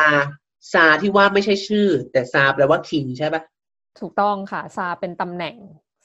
[0.74, 3.42] ซาที่ว่าไม่ใช่ชื่อ แต่ซาแปลว่าคิงใช่ปะ
[4.00, 5.56] ถูกต้องค่ะ ซาเป็นตำแหน่ง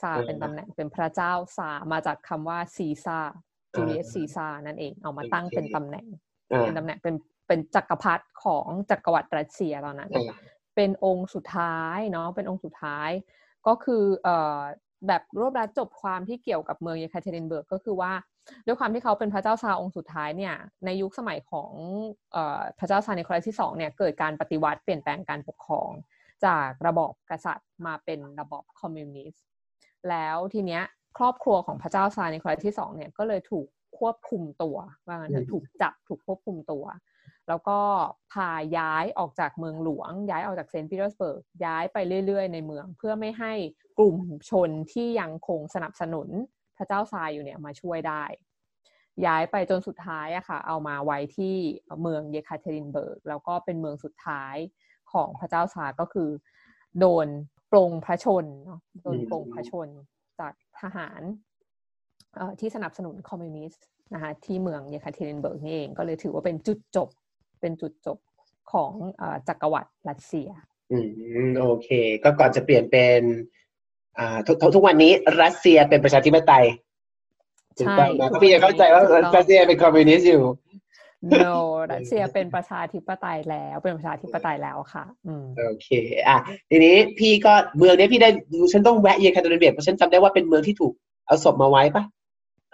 [0.03, 3.19] ซาเออเป็นตำแหน่งเป็นพระเจ้าซามาจากคำว่าซีซา
[3.75, 6.07] จูเลียสอ่าซีซานั่นเองเอามาตั้งโอเคเป็นตำแหน่ง
[6.53, 7.15] อ่าเป็นตำแหน่งเป็น
[7.49, 10.37] เป็นจักรพรรดิของจักรวรรดิรัสเซียตอนนั้นอ่า
[10.77, 13.11] เป็นองค์สุดท้ายเนาะเป็นองค์สุดท้าย
[13.67, 14.61] ก็คือเอ่อ
[15.07, 18.13] แบบรวบรัดจบความที่เกี่ยวกับเมืองเยคาเทรินเบิร์กก็คือว่า
[18.67, 21.71] ด้วยความที่เขาเป็นพระเจ้าซาร์องค์สุดท้ายเนี่ยในยุคสมัยของ
[22.37, 22.39] อ
[22.79, 25.91] พระเจ้าซาร์นิโคลัสที่สองเนี่ยเกิดการปฏิวัติเปลี่ยนแปลงการปกครอง
[26.45, 29.45] จากระบอบกษัตริย์มาเป็นระบอบคอมมิวนิสต์
[30.09, 30.83] แล้วทีเนี้ย
[31.19, 33.67] ครอบครัวของพระเจ้าซาร์นิโคลัสที่สองเนี่ยก็เลยถูก
[33.99, 34.77] ควบคุมตัว
[35.07, 36.85] ว่างั้นเถอือะมถูกจับถูกควบคุมตัว
[37.49, 37.79] แล้วก็
[38.33, 41.97] พาย้ายออกจากเมืองหลวง ย้ายออกจากเซนต์ปีเตอร์สเบิร์กย้ายไป
[42.27, 43.53] เรื่อย ๆ ในเมือง เพื่อไม่ให้
[43.99, 44.17] กลุ่ม
[44.51, 46.29] ชนที่ยังคงสนับสนุน
[46.77, 48.25] พระเจ้าซาร์อยู่เนี่ยมาช่วยได้
[49.27, 51.55] ย้ายไปจนสุดท้ายอะค่ะ เอามาไว้ที่
[52.03, 54.57] เมืองเยคาเทรินเบิร์กแล้วก็เป็นเมืองสุดท้าย
[55.13, 56.31] ของพระเจ้าซาร์ก็คือ
[56.99, 57.27] โดน
[57.73, 59.89] ปลงพระชนม์เนาะโดนปลงพระชนม์
[60.41, 61.23] จากทหาร
[62.61, 67.09] ที่สนับสนุนคอมมิวนิสต์นะคะที่เมืองเยคาเทรินเบิร์กนี่เองก็เลยถือว่าเป็นจุดจบ
[67.61, 68.19] เป็นจุดจบ
[68.73, 70.49] ของเออจักรวรรดิรัสเซีย
[70.93, 70.99] อื
[71.47, 71.89] มโอเค
[72.25, 73.21] ก็ก่อนจะเปลี่ยนเป็น
[74.19, 76.67] อ่าทุกทุกทุกวันนี้รัสเซียเป็นประชาธิปไตย
[77.79, 80.45] ถูกต้องไหมใช่เพราะพี่จะเข้าใจว่าถูกต้องรัสเซียเป็นคอมมิวนิสต์อยู่
[81.45, 81.55] no
[81.93, 85.89] รัสเซียเป็นประชาธิปไตยแล้วเป็นประชาธิปไตยแล้วค่ะอืมโอเค
[86.29, 86.39] อะ
[86.71, 90.93] ทีนี้พี่ก็เมืองเนี้ยพี่ได้ดูฉันต้องแวะเยคาเตอรินเบิร์กเพราะฉันจำได้ว่าเป็นเมืองที่ถูก
[91.27, 92.05] เอาศพมาไว้ปะ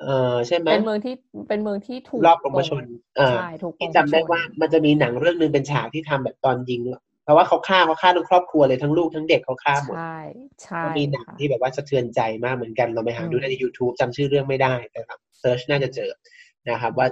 [0.00, 1.14] เออใช่ไหมเป็นเมืองที่
[1.48, 2.84] เป็นเมืองที่ถูกลอบปลงพระชนม์
[3.16, 6.80] เออใช่ถูกปลงพี่จำได้ว่ามันจะมีหนังเรื่องหนึ่งเป็นฉากที่ทำแบบตอนยิง
[7.24, 10.18] เพราะว่าเขาฆ่าเขาฆ่าทั้งครอบครัวเลยทั้งลูกทั้งเด็กเขาฆ่าหมดใช่
[10.62, 16.10] ใช่ก็มีหนังค่ะที่แบบว่าสะเทือนใจมากเหมือนกันเราไปหาอืมดูได้ใน YouTube จำชื่อเรื่องไม่ได้แต่แบบ search น่าจะเจอ
[16.70, 17.06] นะครับ ว่า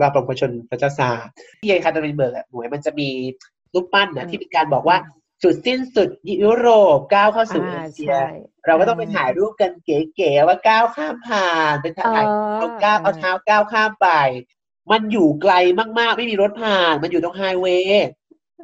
[0.00, 1.26] ว่าปลงพระชนม์พระเจ้าซาร์
[1.60, 3.08] ที่เยคาเตอรินเบิร์กอะหน่วยมันจะมี
[3.74, 4.96] รูปปั้นนะที่เป็นการบอกว่า
[5.42, 6.08] จุดสิ้นสุด
[6.44, 8.26] ยุโรปก้าวเข้าสู่เออ่าเชียใช่
[8.66, 12.24] เราก็ต้องไปถ่ายรูปกันเก๋ๆว่าก้าวข้ามผ่านเป็นถ่าย
[12.58, 14.08] เอาก้าวเอาเท้าก้าวข้ามไป
[14.90, 15.54] มันอยู่ไกล
[15.98, 18.08] มากๆ ไม่มีรถผ่าน มันอยู่ตรงไฮเวย์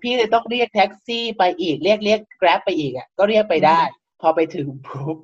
[0.03, 3.81] พี่เลยต้องเรียกแท็กซี่ไปอีกเรียกเรียกแกร็บไปอีกอะก็เรียกไปได้
[4.21, 5.17] พอไปถึงปุ๊บ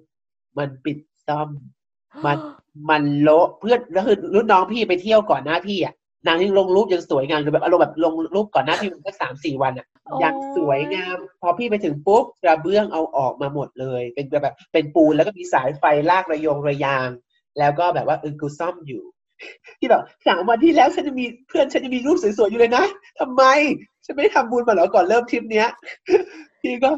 [0.59, 1.49] มันปิดซ่อม
[2.25, 2.37] มัน
[2.91, 5.95] มันโละเพื่อนแล้วคือรุ่นน้องพี่ไปเที่ยวก่อนหน้าพี่อะ
[6.27, 17.09] นางยังลงรูปยังสวยงามอยู่แบบอารมณ์แบบลงรูปก่อนหน้าพี่มันก็สามสี่วันอะโอ้ยยังสวยงาม พอพี่ไปถึงปุ๊บกระเบื้องเอาออกมาหมดเลย เป็นแบบเป็นปูนแล้วก็มีสายไฟลากระยงระยาง
[17.59, 19.03] แล้วก็แบบว่าเออกูซ่อมอยู่
[19.79, 22.85] ที่แบบสามวันที่แล้วฉันจะมีเพื่อนฉันจะมีรูปสวยๆอยู่เลยนะ
[23.21, 23.43] ทำไม
[24.05, 25.69] ฉันไม่ได้ทำบุญมาเหรอก่อนเริ่มทริปเนี้ย
[26.63, 26.91] พี่ก็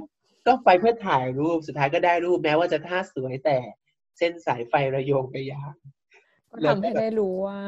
[0.47, 3.59] ก็ไปเพื่อถ่ายรูปสุดท้ายก็ได้รูปแม้ว่าจะท่าสวยแต่
[4.19, 5.75] เส้นสายไฟระโยงระยาง
[6.51, 7.61] ก็ทำให้ได้รู้ว่า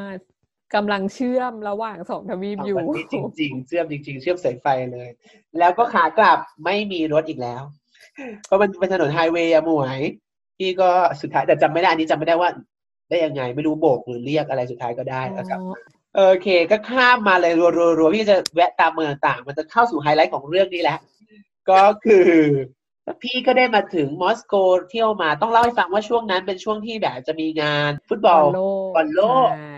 [0.75, 3.07] กำลังเชื่อมระหว่างสองทวีปอยู่สงประเทศ
[3.39, 5.09] จริง ๆ เชื่อมจริง ๆ เชื่อมสายไฟเลย
[5.59, 7.63] แล้วก็ขากลับไม่มีรถอีกแล้ว
[8.47, 9.99] เพราะมันเป็นถนนไฮเวย์อะหมวย
[10.59, 10.91] พี่ก็
[11.21, 12.51] สุดท้ายแต่จำไม่ได้อันนี้จำไม่ได้ว่า
[13.09, 15.79] ได้ยังไงไม่รู้โบกหรือเรียกอะไรสุดท้ายก็ได้แล้วกลับมา
[16.17, 20.99] โอเค ก็ข้ามมาเลยรัวๆๆพี่จะแวะตามเมืองต่างๆมันจะเข้าสู่ไฮไลท์ของเรื่องนี้แหละ
[21.71, 22.29] ก็คือ
[23.23, 24.55] พี่ก็ได้มาถึงมอสโก
[24.91, 29.73] เที่ยวมาต้องเล่าให้ฟังว่าช่วงนั้นเป็นช่วงที่แบบจะมีงาน ฟุตบบออลลโลกบอลโลกใช่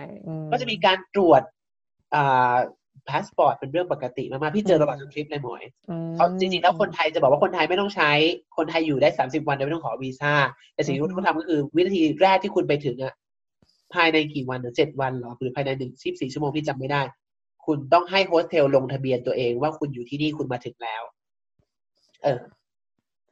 [0.51, 1.41] ก็จะมีการตรวจ
[2.15, 2.55] อ่า
[3.09, 8.11] พาสปอร์ตเป็นเรื่องปกติมากๆพี่เจอตลอดทั้งทริปเลยหมวยอืมเขาจริงๆ แล้วคนไทยจะบอกว่าคนไทยไม่ต้องใช้
[8.57, 10.33] คนไทยอยู่ได้สามสิบวันโดยไม่ต้องขอวีซ่า
[10.73, 13.13] แต่สิ่งที่เขาทำก็คือ วินาทีแรกที่คุณไปถึงอะ
[13.93, 17.01] ภายในกี่วันหรือเจ็ดวันเหรอหรือภายในหนึ่งสิบสี่ชั่วโมงพี่จำไม่ได้
[17.65, 21.03] คุณต้องให้โฮสเทลลงทะเบียนตัวเองว่าคุณอยู่ที่นี่คุณมาถึงแล้ว
[22.23, 22.39] เออ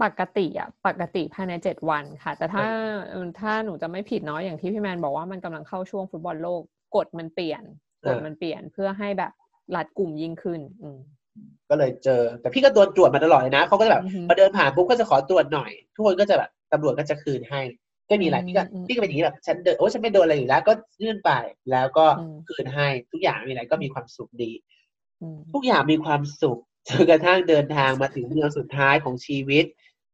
[0.04, 2.64] ปกติอะปกติภายในเจ็ดวันค่ะ แต่ถ้า
[3.12, 6.62] เออถ้าหนูจำไม่ผิดเนาะอย่างที่พี่แมนบอกว่ามันกำลังเข้าช่วงฟุตบอลโลก
[6.96, 7.64] กฎมันเปลี่ยน
[8.08, 9.32] กฎมันเปลี่ยนเพื่อให้แบบ
[9.76, 11.00] รัดกลุ่มยิ่งขึ้น อืม
[11.70, 17.62] ก็เลยเจอ แต่พี่ก็โดนตรวจมาตลอดเลยนะเขาก็จะแบบอือฮึพอเดินผ่านปุ๊บก็จะขอตรวจหน่อย ทุกคนก็จะแบบตำรวจก็จะคืนให้
[18.10, 21.32] ก็มีอะไรอืมพี่ก็อืมพี่ก็เป็นอย่างนี้แบบฉันเดินโอ้ฉันไม่โดนอะไรอยู่แล้วก็ยื่นไป
[21.72, 24.52] แล้วก็อืมคืนให้ทุกอย่างมีอะไรก็มีความสุขดี
[25.22, 29.66] อืมทุกอย่างมีความสุขจนกระทั่งเดินทางมาถึงเมืองสุดท้ายของชีวิต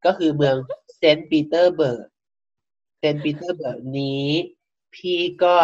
[0.06, 0.56] ก็คือเมือง
[0.98, 2.08] เซนต์ปีเตอร์เบิร์ก
[3.00, 4.28] เซนต์ปีเตอร์เบิร์กนี้
[4.96, 5.56] พี่ก็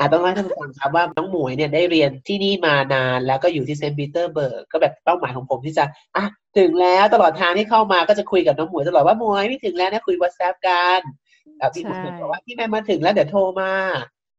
[0.00, 5.84] อาจต้องเล่าให้ท่านผู้ฟังครับว่าน้องหมวยเนี่ยได้เรียนที่นี่มานาน แล้วก็อยู่ที่เซนต์ปีเตอร์เบิร์กก็แบบเป้าหมายของผมที่จะ
[6.16, 6.24] อะ
[6.58, 11.00] ถึงแล้วตลอดทางที่เข้ามาก็จะคุยกับน้องหมวยตลอดว่าหมวยพี่ถึงแล้วนะคุย WhatsApp กัน
[11.60, 13.72] อะพี่หมวยใช่บอกว่าพี่แมนมาถึงแล้วเดี๋ยวโทรมา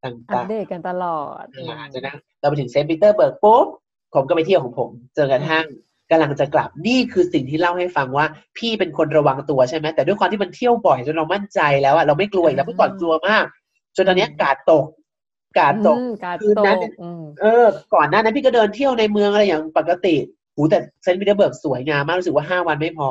[0.04, 3.66] ต่างๆอัปเดตกันตลอดอ่าจากนั้นเราไปถึงเซนต์ปีเตอร์เบิร์กปุ๊บ
[4.16, 5.66] ผมก็ไปเที่ยวของผมจนกระทั่ง
[6.12, 8.26] กำลังจะกลับนี่คือสิ่งที่เล่าให้ฟังว่า
[8.58, 13.46] พี่เป็นคนระวังตัวใช่ไหมแต่ด้วยความที่มันเที่ยวบ่อยจนเรามั่นใจแล้วอะเราไม่กลัวอีกแล้วเมื่อก่อนกลัวมาก
[13.96, 14.86] จนตอนเนี้ยการ์ดตก
[15.58, 20.16] การ์ดตกอืมการ์ดตกคืนนั้นเนี่ยอืมเออ ก่อนหน้านั้นพี่ก็เดินเที่ยวในเมืองอะไรอย่างปกติ
[20.56, 23.10] หูแต่เซนต์ปีเตอร์เบิร์กสวยงามมากรู้สึกว่าห้าวันไม่พอ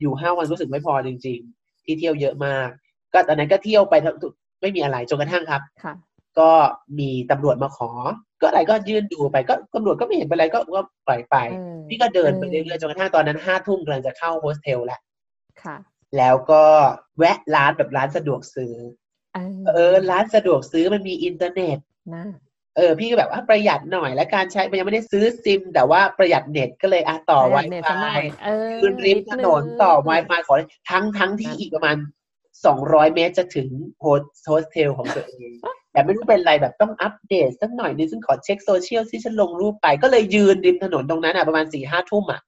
[0.00, 2.68] อยู่ห้าวันรู้สึกไม่พอจริง ๆ ที่เที่ยวเยอะมาก
[3.12, 4.14] ก็ตอนนั้นก็เที่ยวไปทั้ง
[4.60, 5.94] ไม่มีอะไรจนกระทั่งครับค่ะ
[6.38, 6.50] ก็
[6.98, 7.90] มีตำรวจมาขอ
[8.40, 15.00] ก็อะไรก็ยื่นดูไป ก็ตำรวจก็ไม่เห็นเป็นไรก็ก็ปล่อยไปเออพี่ก็เดินไปเออเรื่อยๆจนกระทั่งตอนนั้นห้าทุ่มกำลังจะเข้าโฮสเทลแล้ว
[15.62, 15.76] ค่ะ
[16.16, 16.64] แล้วก็
[17.18, 18.74] แวะร้านแบบร้านสะดวกซื้อ
[19.34, 21.78] เอเออร้านสะดวกซื้อมันมีอินเทอร์เน็ต
[22.14, 22.24] นะ
[22.76, 30.54] เออพี่ก็แบบว่าประหยัดหน่อยและการใช้มันยังไม่ได้ซื้อซิม แต่ว่าประหยัดเน็ตก็เลยอะต่อประหยัดเน็ตซะหน่ Wi-Fi อยเออยืนริมถนนต่อดง Wi-Fi ขอ
[30.90, 31.96] ทั้งทั้งที่นั่นอีกประมาณ
[32.66, 33.68] สองร้อยเมตรจะถึง
[34.00, 35.50] โฮสโฮสเทลของตัวเอง
[35.92, 42.40] แต่ไม่รู้เป็นไรแบบต้องอัปเดตสักหน่อยนึงซึ่งขอเช็คโซเชียลที่ฉันลงรูปไป ก็เลยยืนริมถนนตรงนั้นอะประมาณสี่ห้าทุ่มอะ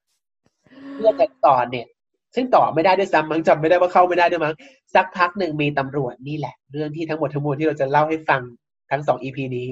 [0.94, 1.86] เพื่อจะต่อเน็ต
[2.34, 4.54] ซึ่งต่อไม่ได้ด้วยซ้ำมั้งจำไม่ได้ว่าเข้าไม่ได้ด้วยมั้ง
[4.94, 8.42] สักพักหนึ่งมีตำรวจนี่แหละ เรื่องที่ทั้งหมดทั้งมวลที่เราจะเล่าให้ฟัง
[8.90, 9.68] ทั้งสองอีพีนี้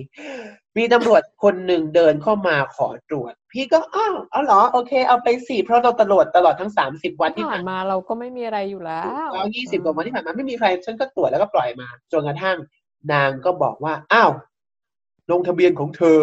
[0.77, 12.57] มีตำรวจคนหนึ่งเดินเข้ามาขอตรวจ พี่ก็อ้าวเอาเหรอโอเค เอาไปสิเพราะเราตลอดตลอดทั้งสามสิบวันที่ผ่านมาเราก็ไม่มีอะไรอยู่แล้วแล้วยี่สิบกว่าวันที่ผ่านมาไม่มีใครฉันก็ตรวจแล้วก็ปล่อยมาจนกระทั่ง
[13.13, 14.31] นางก็บอกว่าอ้าว
[15.31, 16.21] ลงทะเบียนของเธอ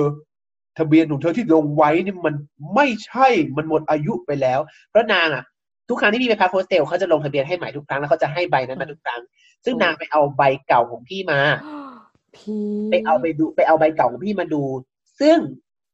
[0.78, 2.36] ทะเบียนของเธอที่ลงไว้นี่มัน
[2.76, 3.28] ไม่ใช่
[3.58, 4.60] มันหมดอายุไปแล้ว
[4.90, 5.44] เพราะนางอะ
[5.90, 9.22] ทุกครั้งที่พี่ไปพักโฮสเทลเขาจะลงทะเบียนให้ใหม่ทุกครั้งแล้วเขาจะให้ใบนั้นมาทุกครั้ง
[9.66, 11.40] ซึ่งนางไปเอาใบเก่าของพี่มา
[12.36, 14.64] พี่ไปเอาไปดูไปเอาใบเก่าของพี่มาดู
[15.20, 15.38] ซึ่ง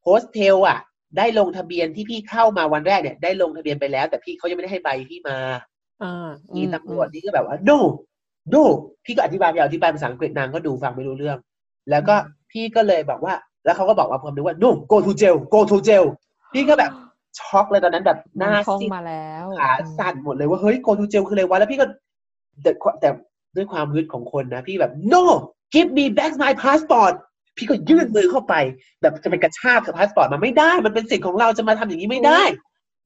[0.02, 0.78] โฮสเทลอะ
[1.18, 5.38] ได้ลงทะเบียนที่พี่เข้ามาวันแรกเนี่ย ได้ลงทะเบียนไปแล้ว แต่พี่เขายังไม่ได้ให้ใบพี่มา
[6.02, 7.78] อ่ามีอืตำรวจนี่ก็แบบว่า no
[8.54, 8.62] no
[9.04, 11.38] พี่ก็อธิบายไปอธิบายภาษาอังกฤษนางก็ดูฟังไม่รู้เรื่อง
[11.90, 12.14] แล้วก็
[12.50, 13.34] พี่ก็เลยบอกว่า
[13.64, 16.04] แล้วเขาก็บอกว่าความนึกว่า no go to jail go to jail
[16.52, 16.92] พี่ก็แบบ
[17.38, 21.86] ช็อกเลยตอนนั้นแบบหมัน้านท่องซีดมาแล้วขาสั่นหมดเลยว่าเฮ้ย go to jail คืออะไรวะแล้วพี่ก็
[22.62, 22.70] แต่
[23.00, 23.08] แต่
[23.56, 25.22] ด้วยความฮึดของคนนะ พี่แบบ no
[25.74, 27.14] give me back my passport
[27.56, 28.54] พี่ก็ยื่นมือเข้าไป
[29.02, 32.42] แบบจะไปกระชากกับพาสปอร์ตมาไม่ได้ มันเป็นสิทธิ์ของเราจะมาทำอย่างนี้ไม่ได้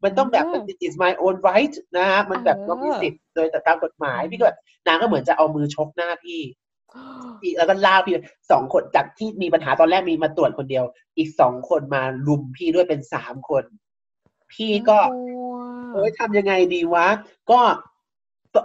[0.04, 6.40] มันต้องแบบ it is my own right นะฮะมันแบบเออเรามีสิทธิ์โดยตามกฎหมายพี่ก็แบบนางก็เหมือนจะเอามือชกหน้าพี่
[7.40, 8.14] พี่แล้วก็ลากพี่
[8.50, 10.84] สองคนจากที่มีปัญหาตอนแรกมีมาตรวจคนเดียว
[11.18, 13.64] อีกสองคนมาลุมพี่ด้วยเป็นสามคน
[14.52, 15.52] พี่ก็น่ากลัว
[15.94, 17.06] เอ้ยทำยังไงดีวะ
[17.50, 17.60] ก็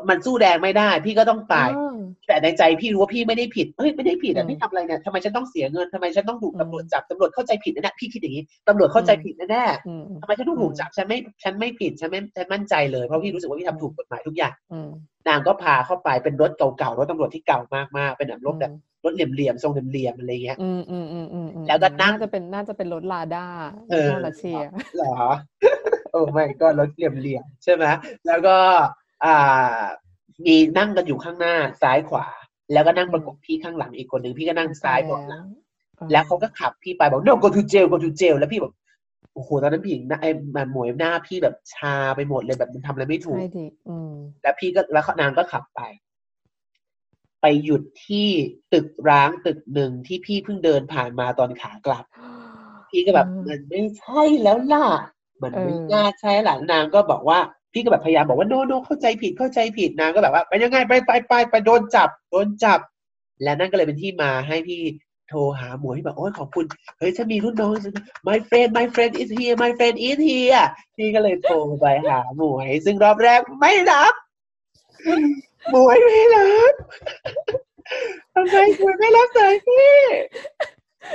[0.10, 1.96] มันสู้แดงไม่ได้ พี่ก็ต้องตายอ่า
[2.28, 14.90] แต่ในใจพี่รู้ว่าพี่ไม่ได้ผิดเฮ้ยไม่ได้ผิดอือะมพี่ทำอะไรเนี่ยทำไมฉันต้องเสียเงินทำไมฉันต้องถูกอืมตำรวจจับตำรวจเข้าใจผิดแน่ๆพี่คิดอย่างนี้ตำรวจเข้าใจผิดแน่อืมๆทำไมฉันต้องถูกอืมจับฉันไม่ฉันไม่ผิดฉันไม่ฉันมั่นใจเลยเพราะพี่รู้สึกว่าพี่ทำถูกกฎหมายทุกอย่างอืม
[15.28, 17.60] นางก็พาเข้าไปเป็นรถเก่าๆรถตำรวจที่เก่า
[17.98, 18.74] มากๆเป็นแบบรถแบบ
[19.04, 23.46] รถเหลี่ยมๆทรงเหลี่ยมๆอะไรเงี้ย อืมอืมอืมอืมอืมแล้วก็นั่งน่าจะเป็นน่าจะเป็นรถลาด้า
[23.92, 24.58] เออยี่ห้อรัสเซีย
[24.98, 25.16] เหรอ
[26.12, 27.84] โอ้ไม่ก็รถเหลี่ยมๆใช่ไหม
[28.28, 28.56] แล้วก็
[29.26, 29.82] อ่า
[30.46, 32.28] มีนั่งกันอยู่ข้างหน้าซ้ายขวา
[32.74, 35.46] แล้วก็นั่งประกบพี่ข้างหลังอีกคนหนึ่งพี่ก็นั่งซ้ายเบาะหลัง
[36.12, 38.74] แล้วเขาก็ขับพี่ไปบอก no go to jail go to jail แล้วพี่แบบ
[39.34, 45.82] โอ้โหตอนนั้นพี่หญิงหน้าไอ้มันหมวยหน้าพี่แบบชาไปหมดเลยแบบมันทำอะไรไม่ถูกใช่ดิอืมแล้วพี่ก็แล้วนางก็ขับไป
[47.42, 48.28] ไปหยุดที่
[48.74, 52.06] ตึกร้างตึกหนึ่งที่พี่เพิ่งเดินผ่านมาตอนขากลับ
[52.90, 54.86] พี่ก็แบบอืมมันไม่ใช่แล้วล่ะ
[55.42, 57.40] มันไม่เออน่าใช่หล่ะนางก็บอกว่า
[57.74, 62.80] พี่ก็แบบพยายามบอกว่าโนโนเข้าใจผิดเข้าใจผิดนางก็แบบว่าไปยังไงไปไปไปไปโดนจับโดนจับ
[63.44, 64.82] และนั่นก็เลยเป็นที่มาให้พี่
[65.30, 66.66] โทรหาหมวยแบบโอ้ยขอบคุณ
[66.98, 67.72] เฮ้ยฉันมีรุ่นน้อง
[68.28, 70.66] my friend my friend is here my friend is here
[70.98, 74.14] พี่ก็เลยโทรไปหาหมวย ซึ่งรอบแรกไม่รับ
[75.70, 76.74] หมวยไม่รับ
[78.36, 79.96] ทำไมหมวยไม่รับสายพี่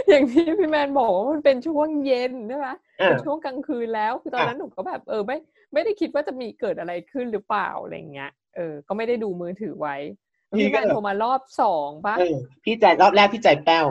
[0.08, 2.76] อย่างที่พี่แมนบอกว่ามันเป็นช่วงเย็นใช่ไหมอะ
[3.06, 5.36] เป็นช่วงกลางคืนแล้วคือตอนอะนั้นหนูก็แบบเออไม่
[5.72, 9.96] ไม่ได้คิดว่าจะมีเกิดอะไรขึ้นหรือเปล่าอะไรเงี้ยเออ ก็ไม่ได้ดูมือถือไว้
[10.58, 13.86] พี่พี่ก็แมนโทรมารอบสองปะเออพี่ใจรอบแรกพี่ใจแป้ว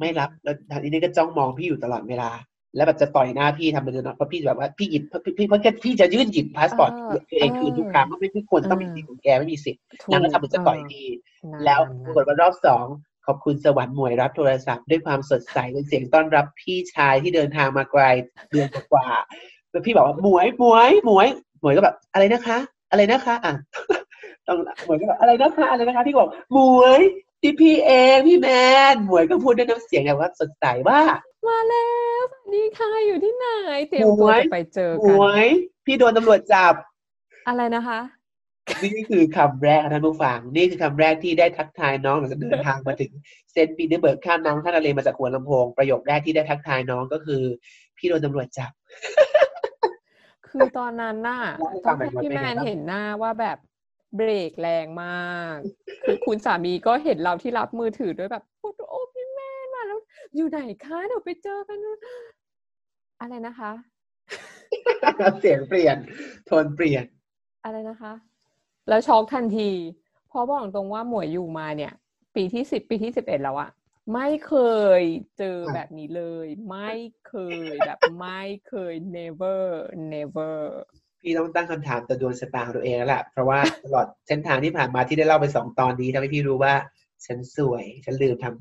[0.00, 2.30] ไม่รับแล้วทางนี้ก็จ้องมองพี่อยู่ตลอดเวลา
[2.76, 11.06] แล้วแบบจะต่อยหน้าพี่ทำเป็นนะเพราะพี่แบบว่าพี่หยิบพี่พี่เพราะแค่พี่จะยื่นหยิบพาสปอร์ตตัวเองคืนทุกครั้งก็ไม่ไม่ควรต้องมีสิทธิ์ของแกไม่มีสิทธิ์นางก็ทำเป็นจะต่อยพี่
[11.64, 12.86] แล้วปรากฏว่ารอบสอง
[13.26, 18.02] ขอบคุณสวรรค์หมวยรับโทรศัพท์ด้วยความสดใสเป็นเสียงต้อนรับพี่ชายที่เดินทางมาไกล
[18.50, 19.08] เดือนกว่า
[19.70, 21.26] แล้วพี่บอกว่าหมวยหมวยหมวย
[21.60, 22.58] หมวยก็แบบอะไรนะคะ
[22.90, 23.54] อะไรนะคะอะ
[24.46, 27.00] ต้องหมวยก็แบบอะไรนะคะอะไรนะคะพี่บอกหมวย
[27.42, 28.48] ที่พี่เองพี่แม
[28.92, 31.00] นหมวยก็พูดด้วยน้ำเสียงแบบว่าสดใสว่า
[31.48, 31.86] มาแล้
[32.18, 33.46] วสวัสดีค่ะอยู่ที่ไหน
[33.88, 35.46] เตรียมตัวจะไปเจอหมกันวย
[35.86, 36.74] พี่โดนตำรวจจับ
[37.48, 38.00] อะไรนะคะ
[38.84, 43.12] นี่คือคำแรกท่านผู้ฟัง นี่คือคำแรกที่ได้ทักทายน้องหลังจากเดินทางมาถึง
[43.52, 47.42] เซนต์ปีเตอร์เบิร์กข้ามน้ำข้ามทะเลมาจากหัวลำโพงประโยคแรกที่ได้ทักทายน้องก็คือ
[47.96, 48.70] พี่โดนตำรวจจับ
[50.48, 53.58] คือตอนนั้นน่ะเล่าให้ตฟัองนหน่อยว่าพี่เป็นแมไงนบ้างเห็นหน้าว่าแบบ
[54.16, 55.56] เบรกแรงมาก
[56.02, 58.83] คือคุณสามีก็เห็นเราที่รับมือถือด้วยแบบพูดโอ้พี่แมนมาแล้ว
[60.34, 61.98] อยู่ไหนคะเดี๋ยวไปเจอกันนู่น
[63.20, 63.72] อะไรนะคะ
[65.40, 65.96] เสียงเปลี่ยน
[66.46, 67.04] โทนเปลี่ยน
[67.64, 68.12] อะไรนะคะ
[68.88, 69.70] แล้วช็อกทันที
[70.28, 71.92] เพราะบอกตรงว่าหมวยอยู่มาเนี่ย
[72.34, 73.70] ปีที่สิบปีที่สิบเอ็ดแล้วอะ
[74.14, 74.54] ไม่เค
[75.00, 75.02] ย
[75.38, 76.90] เจออะแบบนี้เลย ไม่
[77.28, 77.34] เค
[77.72, 79.62] ยแบบไม่เคย never
[80.12, 80.56] never
[81.20, 86.74] พี่ต้องตั้งคำถามต่อดวงชะตาของตัวเองแล้วแหละเพราะว่าตลอดเส้นทางที่ผ่านมาที่ได้เล่าไปสองตอนนี้ทำให้พี่รู้ว่า
[87.26, 88.54] ฉันสวย ฉันลืมทำ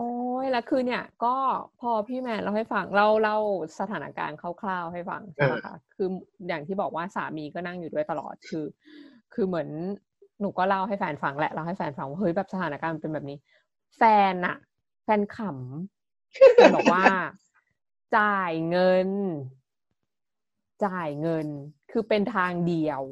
[0.00, 1.36] โอ้ยแล้วคือเนี่ย ก็
[1.80, 3.38] พอพี่แมนเราให้ฟังเราเล่า
[3.80, 6.08] สถานการณ์คร่าวๆให้ฟังใช่ไหมคะคือ
[6.48, 8.64] อย่างที่บอกว่าสามีก็นั่งอยู่ด้วยตลอดคือ
[9.34, 9.68] คือเหมือน
[10.40, 13.38] หนูก็เล่าให้แฟนฟังแหละเล่าให้แฟนฟังว่าเฮ้ยแบบสถานการณ์มันเป็นแบบนี้
[13.96, 14.56] แฟนอะ
[15.04, 17.04] แฟนขำแฟนบอกว่า
[18.16, 19.08] จ่ายเงิน
[20.84, 21.46] จ่ายเงิน
[21.90, 23.02] คือเป็นทางเดียว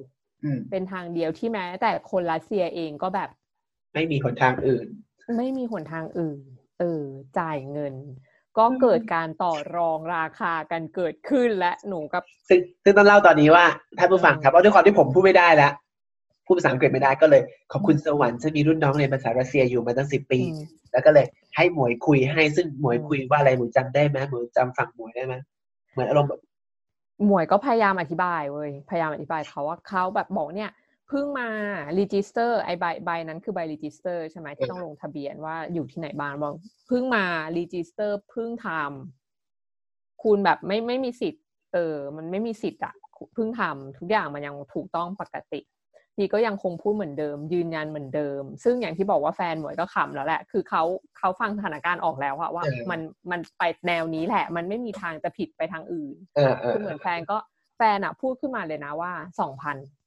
[0.44, 3.30] อืมเป็นทางเดียวที่แม้ แต่คนรัสเซียเองก็แบบ
[3.94, 4.86] ไม่มีหนทางอื่น
[5.36, 6.40] ไม่มีหนทางอื่น
[6.78, 7.02] เออ
[7.38, 7.94] จ่ายเงิน
[8.58, 13.64] ก็เกิดการต่อรองราคากันเกิดขึ้นและหนูกับซึ่งซึ่งต้องเล่าตอนนี้ว่า
[13.98, 15.72] ท่านผู้ฟังครับเพราะด้วยความที่ผมพูดไม่ได้แล้ว
[16.46, 21.26] พูดภาษาอังกฤษไม่ได้ก็เลย ขอบคุณสวรรค์ฉันมีรุ่นน้องเรียนภาษารัสเซียอยู่มาตั้งสิบปีอืมแล้วก็เลย
[21.56, 25.34] ให้หมวยคุยให้ซึ่งหมวยอืมคุยว่าอะไรหมวยจำได้ไหมหมวยจำฝั่งหมวยได้ไหม
[25.92, 26.40] เหมือนอารมณ์แบบ
[27.26, 30.70] หมวยก็พยายามอธิบายเว้ยพยายามอธิบายเขาว่าเขาแบบบอกเนี่ย
[31.08, 31.48] เพิ่งมา
[31.98, 36.54] register ไอใบใบนั้นคือใบ register ใช่ไหมที่ต้องลงทะเบียนว่าอยู่ที่ไหนบ้างบอก
[36.86, 37.24] เพิ่งมา
[37.58, 41.44] register เพิ่งทำคุณแบบไม่ไม่มีสิทธิ์
[41.74, 42.94] เออ มันไม่มีสิทธิ์อะ
[43.34, 45.60] เพิ่งทำทุกอย่างมันยังถูกต้องปกติ
[46.20, 50.82] พี่ก็ยังคงพูดเหมือนเดิม ยืนยันเหมือนเดิม ซึ่งอย่างที่บอกว่าแฟนหมวยก็ขำแล้วแหละ คือเขา
[51.18, 53.00] เขาฟังสถานการณ์ออกแล้วอะว่ามัน
[53.30, 57.38] มันไปแนวนี้แหละ มันไม่มีทางจะผิดไปทางอื่นเออเออคือเหมือนแฟนก็
[57.76, 59.97] แฟนอะพูดขึ้นมาเลยนะว่าสองพันอ่า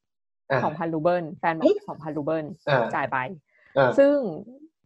[0.64, 3.18] สองพันรูเบิลแฟนบอกเฮ้กยสองพันรูเบิลอ่าจ่ายไป
[3.78, 4.16] อ่าซึ่ง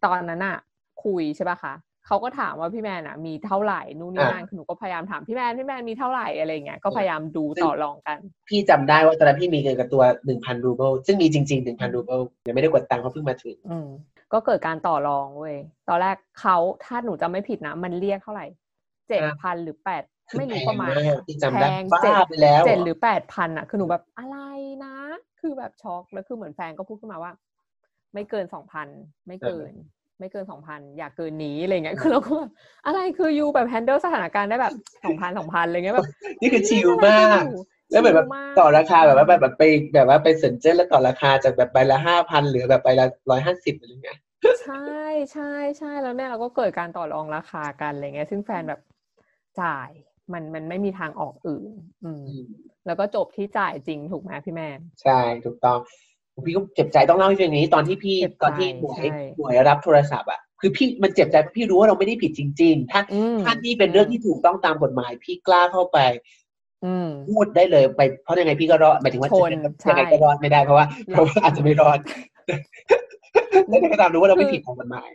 [0.06, 0.58] ตอนนั้นอะ
[1.04, 1.74] คุยใช่ปะคะ
[2.08, 8.18] เขาก็ถามว่าพี่แมนอะมีเท่าไหร่นู่นนี่นั่นคือหนูก็พยายามถามพี่แมนพี่แมนมีเท่าไหร่อะไรเงี้ยก็พยายามดูต่อรองกัน
[8.50, 13.88] พี่จำได้ว่าตอนนั้นพี่มีเงินกับตัวหนึ่งพันรูเบิลซึ่งมีจริงๆหนึ่งพันรูเบิลยังไม่ได้กดตังค์เพราะเพิ่งมาถึงอืม
[14.34, 15.58] ก็เกิดการต่อรองเว้ย
[15.90, 18.46] ตอนแรกเขาถ้าหนูจำไม่ผิดนะ มันเรียกเท่าไหร่
[19.10, 24.38] เจ็ดพันหรือแปดคือไม่รู้แพประงมาณมากที่จำได้แพงบ้าเจ็ดไปแล้วเจ็ดหรือแปดพันอะ คือหนูแบบอะไร
[24.84, 24.96] นะ
[25.46, 27.32] คือแบบช็อกแล้วคือเหมือนแฟนก็พูดขึ้นมาว่า
[28.14, 28.88] ไม่เกินสองพัน
[29.28, 29.72] ไม่เกิน
[30.20, 32.52] ไม่เกินสองพันอย่าเกินนี้อะไรเงี้ยคือเราก็แบบ
[32.86, 34.74] อะไรคือยูแบบแฮนเดิลสถานการณ์ได้แบบ
[35.06, 36.08] สองพันสองพันอะไรเงี้ยแบบ
[36.42, 37.44] นี่คือชิลมาก
[37.92, 44.20] แล้วเหมือนแบบชิลมกต่อราคาแบบว่าแบบแบบไปแบบว่าไปสนเจนแล้วต่อราคาจากแบบใบละห้าพันเหลือแบบใบละร้อยห้าสิบอะไรเงี้ย
[44.64, 48.82] ใช่ใช่ใช่แล้วเนี่ยเราก็เกิดการต่อรองราคากันอะไรเงี้ย ซึ่งแฟนแบบ
[49.62, 49.90] จ่าย
[50.34, 51.72] มันมันไม่มีทางออกอื่น
[52.06, 52.26] อืม
[52.86, 55.80] แล้วก็จบที่จ่ายจริงถูกไหมพี่แมนใช่ถูกต้อง
[56.46, 66.00] พี่ก็เจ็บใจต้องเล่าให้ฟังอย่างนี้ตอนที่พี่เจ็บใจตอนที่หน่วยใช่หน่วยรับโทรศัพท์อะคือพี่มันเจ็บใจเพราะพี่รู้ว่าเราไม่ได้ผิดจริง ๆ ถ้าอืมถ้านี่เป็นเรื่องที่ถูกต้องตามกฎหมาย พี่กล้าเข้าไป
[66.86, 69.52] อืมพูดได้เลยไปเพราะยังไงพี่ก็รอดหมายถึงว่าชน
[69.88, 72.00] จะยังไงใช่ก็รอดไม่ได้เพราะว่าเพราะว่าอาจจะไม่รอด
[73.70, 75.10] แต่ก็ตามรู้ว่าเราไม่คือผิดของกฎหมาย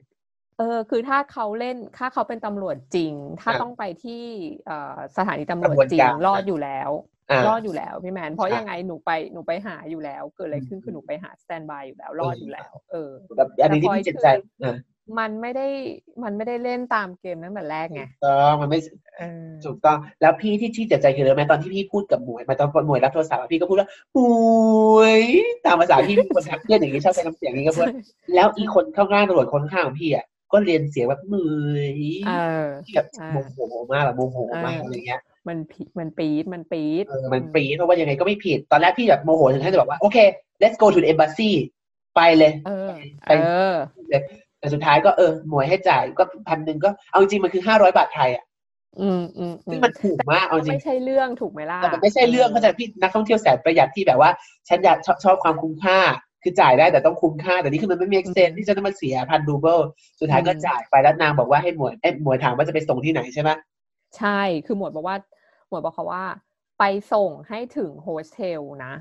[0.61, 4.23] เออคือถ้าเขาเล่นถ้าเขาเป็นตำรวจจริง ถ้าอะต้องไปที่
[4.67, 6.91] เอ่อสถานีตำรวจกระบวนจริงการรอดอยู่แล้ว
[7.31, 14.77] อ่ารอดอยู่แล้วพี่แมนเพราะใช่ยังไงหนูไปหนูไปหาอยู่แล้ว เกิดอะไรขึ้นอืมคือหนูไปหาสแตนบายอยู่แล้วรอดอยู่แล้ว เออแบบอันนี้ที่แต่พอพี่เจ็บใจคืออะ
[15.19, 15.67] มันไม่ได้
[16.23, 18.79] มันไม่ได้เล่นตามเกมตั้งแต่แรกไงถูกต้องมันไม่
[19.19, 24.21] เออถูกต้องแล้วพี่ที่ที่เจ็บใจคืออะไรรู้ไหมตอนที่พี่พูดกับหมวยมาตอนหมวยรับโทรศัพท์อะพี่ก็พูดว่าหม
[24.97, 25.21] วย
[25.65, 27.87] ตามภาษาพี่คนทักเพื่อนอย่างนี้ชอบใช้น้ำเสียงอย่างนี้ก็พูด
[28.35, 31.37] แล้วอีคนข้างๆตำรวจคนข้างของพี่อะ ก็เรียนเสียงแบบเหม
[31.95, 31.97] ย
[32.27, 32.33] เอ
[32.65, 33.37] อที่แบบอ่าโม
[33.69, 40.19] โหมากแบบโมโหมากอ่าอะไรเงี้ยมันผิดมันปี๊ดมันปี๊ดเออมันปรีดเพราะว่ายังไงก็ไม่ผิด ตอนแรกพี่แบบโมโหถึงขั้นจะบอกว่า โอเค
[40.63, 41.51] let's go to the embassy
[42.17, 42.91] ไปเลยเออ
[43.29, 43.35] ไปเอ
[43.75, 43.77] อ
[44.59, 48.45] แต่สุดท้ายก็เออหมวยให้จ่ายก็พันหนึ่งก็เอาจริงๆมันคือห้าร้อยบาทไทยอะ
[49.01, 54.31] อืมอืมอืซึ่งมมันถูกมากเอาจริงไม่ใช่เรื่องถูกไหมล่ะแต่มันไม่ใช่เรื่องเข้าใจพี่นักท่องเที่ยวแสนประหยัดที่แบบว่า
[54.69, 55.99] ฉันอยากชอบชอบความคุ้มค่า
[56.43, 59.79] คือจ่ายได้แต่ต้องคุ้มค่า แต่นี่คือมันไม่มี sense ที่จะต้องมาเสียพันรูเบิล
[60.21, 63.51] สุดท้ายก็จ่ายไปแล้วนางบอกว่าให้หมวยเอ้ยหมวยถามว่าจะไปส่งที่ไหนใช่ไหม
[64.19, 65.17] ใช่คือหมวยบอกว่า
[65.69, 66.25] หมวยบอกเขาว่า
[66.79, 68.93] ไปส่งให้ถึงโฮสเทลนะ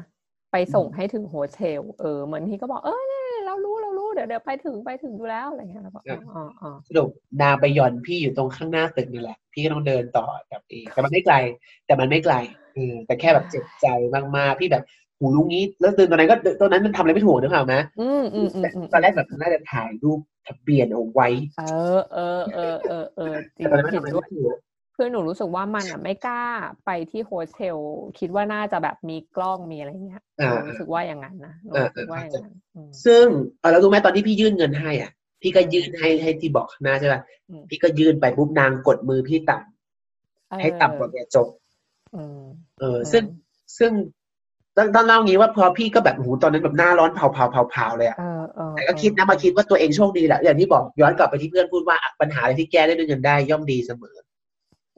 [0.52, 7.10] ไปส่งให้ถึงโฮสเทลเออเหมือนที่ก็บอกเออเนี่ยเรารู้เรารู้เดี๋ยวเดี๋ยวไปถึงไปถึงดูแล้วอะไรเงี้ยแล้วก็อ๋ออ๋ออ๋อสรุป
[7.42, 11.36] นางไปหย่อนพี่อยู่ตรงข้างหน้าตึกนี่แหละ พี่ก็ต้องเดินต่อกลับเองแต่มันไม่ไกล
[11.86, 12.36] แต่มันไม่ไกล
[12.74, 13.88] เออแต่แค่แบบเจ็บใจ
[14.38, 14.84] มากๆพี่แบบ
[15.20, 21.64] หูรู้งี้ แล้วตื่นตอนนั้นก็ตอนนั้นมันทำอะไรไม่ถูกนึกเปล่าไหมอืมอืมอืมอืมตอนแรกแบบน่าจะถ่ายรูปทะเบียนเอาไว้ เอ
[21.98, 24.56] อเออเออเออเออจริงแต่ตอนนั้นมันเห็นทำอะไรด้วยไม่ถูก
[24.96, 26.44] คือหนูรู้สึกว่ามันอะไม่กล้า
[26.86, 27.78] ไปที่โฮสเทล
[28.20, 33.26] คิดว่าน่าจะแบบมีกล้องมีอะไรเงี้ยหอ่านูรู้สึกว่าอย่างนั้นนะหนูอ่ารู้สึกว่าอย่างนั้นอืมซึ่ง
[33.60, 35.12] เออแล้วรู้ไหมตอนที่พี่ยื่นเงินให้อะ
[35.42, 41.48] พี่ก็ยื่นให้ให้ที่บอกข้างหน้าใช่ป่ะอืมพี่ก็ยื่นไปปุ๊บนางกดมือพี่ต่ำให้ต่ำกว่าแกจบ
[42.16, 42.42] อืม
[42.80, 43.24] เออซึ่ง
[43.78, 43.92] ซึ่ง
[44.78, 54.16] ต้องต้องเล่างี้ว่าพอพี่ก็แบบหูตอนนั้นแบบหน้าร้อนเผาเผาเผาเผาเลยอะเออเออแต่ก็คิดนะมาคิดว่าตัวเองโชคดีแหละอย่างที่บอกย้อนกลับไปที่เพื่อนพูดว่าปัญหาอะไรที่แก้ได้ด้วยเงินได้ย่อมดีเสมอ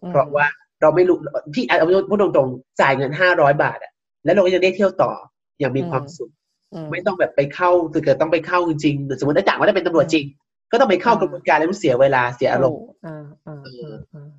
[0.01, 0.45] อืมเพราะว่า
[0.81, 1.17] เราไม่รู้
[1.53, 3.91] พี่เอาพูดตรงๆจ่ายเงินห้าร้อยบาทอะ
[4.25, 5.11] แล้วเราก็ยังได้เที่ยวต่อ
[5.59, 6.31] อย่างมีความสุข
[6.73, 10.25] อืมไม่ต้องแบบไปเข้าถ้าเกิดต้องไปเข้าจริงๆสมมติถ้าจ่างว่าจะเป็นตำรวจจริง
[10.71, 14.29] ก็ต้องไปเข้ากระบวนการแล้วมันเสียเวลาเสียอารมณ์อ่าอ่าอ่าอ่า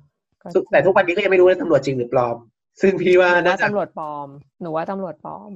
[0.41, 2.37] ก็ซึ่งแต่ทุกวันนี้ก็ยังไม่รู้ว่าตำรวจจริงหรือปลอม
[2.81, 4.27] ซึ่งพี่ว่าหนูน่าว่าจะตำรวจปลอม
[4.61, 5.51] หนูว่าตำรวจปลอม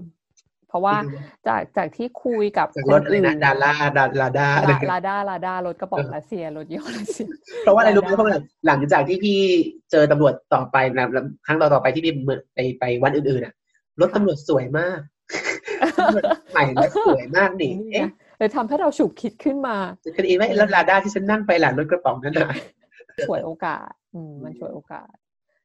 [0.69, 0.95] เพราะว่า
[1.47, 7.27] จากจากที่คุยกับจากครนถอะไรอื่นนะดาราดาลาดาอะไรลาลาด้าลาด้ารถกระป๋องรัสเซียรถยี่ห้อรัสเซีย
[7.63, 8.33] เพราะว่าอะไรรู้ไหมดาเพราะว่า
[8.67, 9.39] หลังจากที่พี่
[9.91, 11.07] เจอตำรวจต่อไปนะ
[11.45, 13.53] ครั้งต่อๆไปที่พี่เหมือนไปไปวันอื่นๆอะ
[14.01, 14.99] รถตำรวจสวยมาก
[15.97, 22.49] ตำรวจใหม่และสวยมากนี่นี่ไงเอ๊ะเลยทำให้เราฉุกคิดขึ้นมาจะคดีไหมแล้วลาด้าที่ฉันนั่งไปหลังรถกระป๋องนั่นน่ะ
[23.27, 25.13] ฉวยโอกาส อืม มันฉวยโอกาส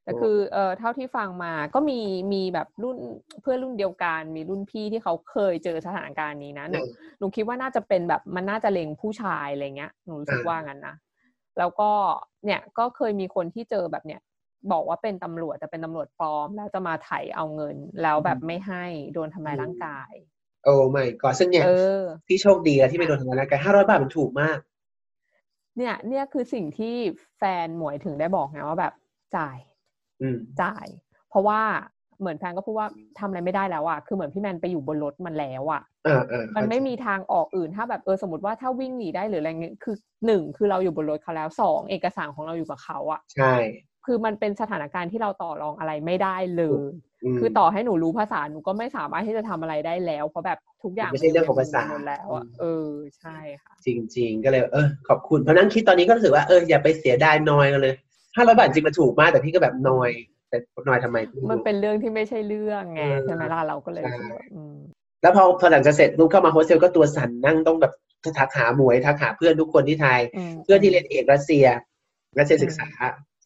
[0.03, 1.99] แต่โอ้คือเอ่อเท่าที่ฟังมาก็มี
[2.33, 2.97] มีแบบรุ่น
[3.41, 6.81] เพื่อนรุ่นเดียวกัน มีรุ่นพี่ที่เขาเคยเจอสถานการณ์นี้นะหนู
[7.19, 10.95] หนูคิดว่าน่าจะเป็นแบบมันน่าจะเล็งผู้ชายอะไรเงี้ยหนูรู้สึกว่างั้นนะ
[11.57, 11.91] แล้วก็
[12.45, 14.21] เนี่ยก็เคยมีคนที่เจอแบบเนี้ย
[14.71, 20.11] บอกว่าเป็นตำรวจแต่เป็นตำรวจปลอม แล้วจะมาไถเอาเงิน แล้วแบบไม่ให้โดนทำลายร่างกาย
[20.63, 24.57] โอ้ไม่ก็ซึ่งเนี่ยเออพี่โชคดีแล้วที่ไม่โดนทำร้ายร่างกายห้าร้อยบาทมันถูกมาก
[25.77, 26.95] เนี่ยเนี่ยคือสิ่งที่
[27.37, 28.93] แฟนหมวยถึงได้บอกไงว่าแบบ
[29.35, 29.72] จ่ายอืม
[30.61, 30.87] จ่าย
[31.29, 31.61] เพราะว่า
[32.19, 32.87] เหมือนแฟนก็พูดว่า
[33.19, 39.95] ทำอะไรไม่ได้แล้วอะคือเหมือนพี่แมนไปอยู่บนรถมันแล้วอะอ่าอ่ามันไม่มีทางออกอื่นถ้าแบบเออสมมติว่าถ้าวิ่งหนีได้หรืออะไรเงี้ยคือ
[40.25, 43.53] หนึ่งคือเราอยู่บนรถเขาแล้วสองเอกสารของเราอยู่กับเขาอะใช่
[44.05, 46.85] คือมันเป็นสถานการณ์ที่เราต่อรองอะไรไม่ได้เลย
[47.35, 57.95] มคือต่อให้หนูรู้ภาษาหนูก็ไม่สามารถที่จะทำอะไรได้แล้ว เพราะแบบทุกอย่างไม่ใช่เรื่องของภาษาหมดแล้วอะเออใช่ค่ะจริง ๆ ก็เลย เออขอบคุณเพราะนั่งคิดตอนนี้ก็รู้สึกว่าเอออย่าไปเสียดายนอยกันเลย
[58.35, 60.09] ห้าร้อยบาทจริงมันถูกมากแต่พี่ก็แบบนอย
[60.49, 60.57] แต่
[60.87, 64.75] นอยทำไมไรู้มันเป็นเรื่องที่ไม่ใช่เรื่องไงเออใช่ไหมล่ะเราก็เลยใช่รู้สึกว่าอืม
[65.21, 67.93] แล้วพอพอหลังจากเสร็จลูกเข้ามาโฮสเทลก็ตัวสั่นนั่งต้องแบบ
[68.39, 70.19] ทักหาหมวยทักหาเพื่อนทุกคนที่ไทย
[70.51, 71.65] มเพื่อนที่เรียนเอกรัสเซีย
[72.37, 72.87] รัสเซียศึกษา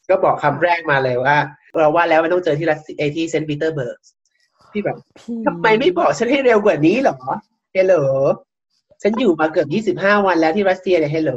[0.10, 1.38] ก็บอกคำแรกมาเลยว่า
[1.78, 3.98] เราว่าแล้วมันต้องเจอที่รัสเซียเอยที่เซนต์ปีเตอร์เบิร์ก
[4.72, 7.18] พี่แบบพี่ทำไมไม่บอกฉันให้เร็วกว่านี้เหรอ
[7.74, 7.96] hello
[9.02, 11.32] ฉันอยู่มาเกือบยี่สิบห้าวันแล้วที่รัสเซียเนี่ย hello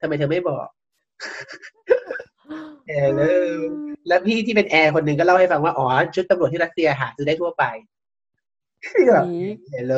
[0.00, 0.66] ทำไมเธอไม่บอก
[2.86, 3.22] hello
[4.08, 7.64] แล้วพี่ที่เป็นแอร์คนหนึ่งก็เล่าให้ฟังว่า อ๋อ ชุดตำรวจที่รัสเซียหาซื้อได้ทั่วไป
[8.82, 9.94] พี่แบบพีค hello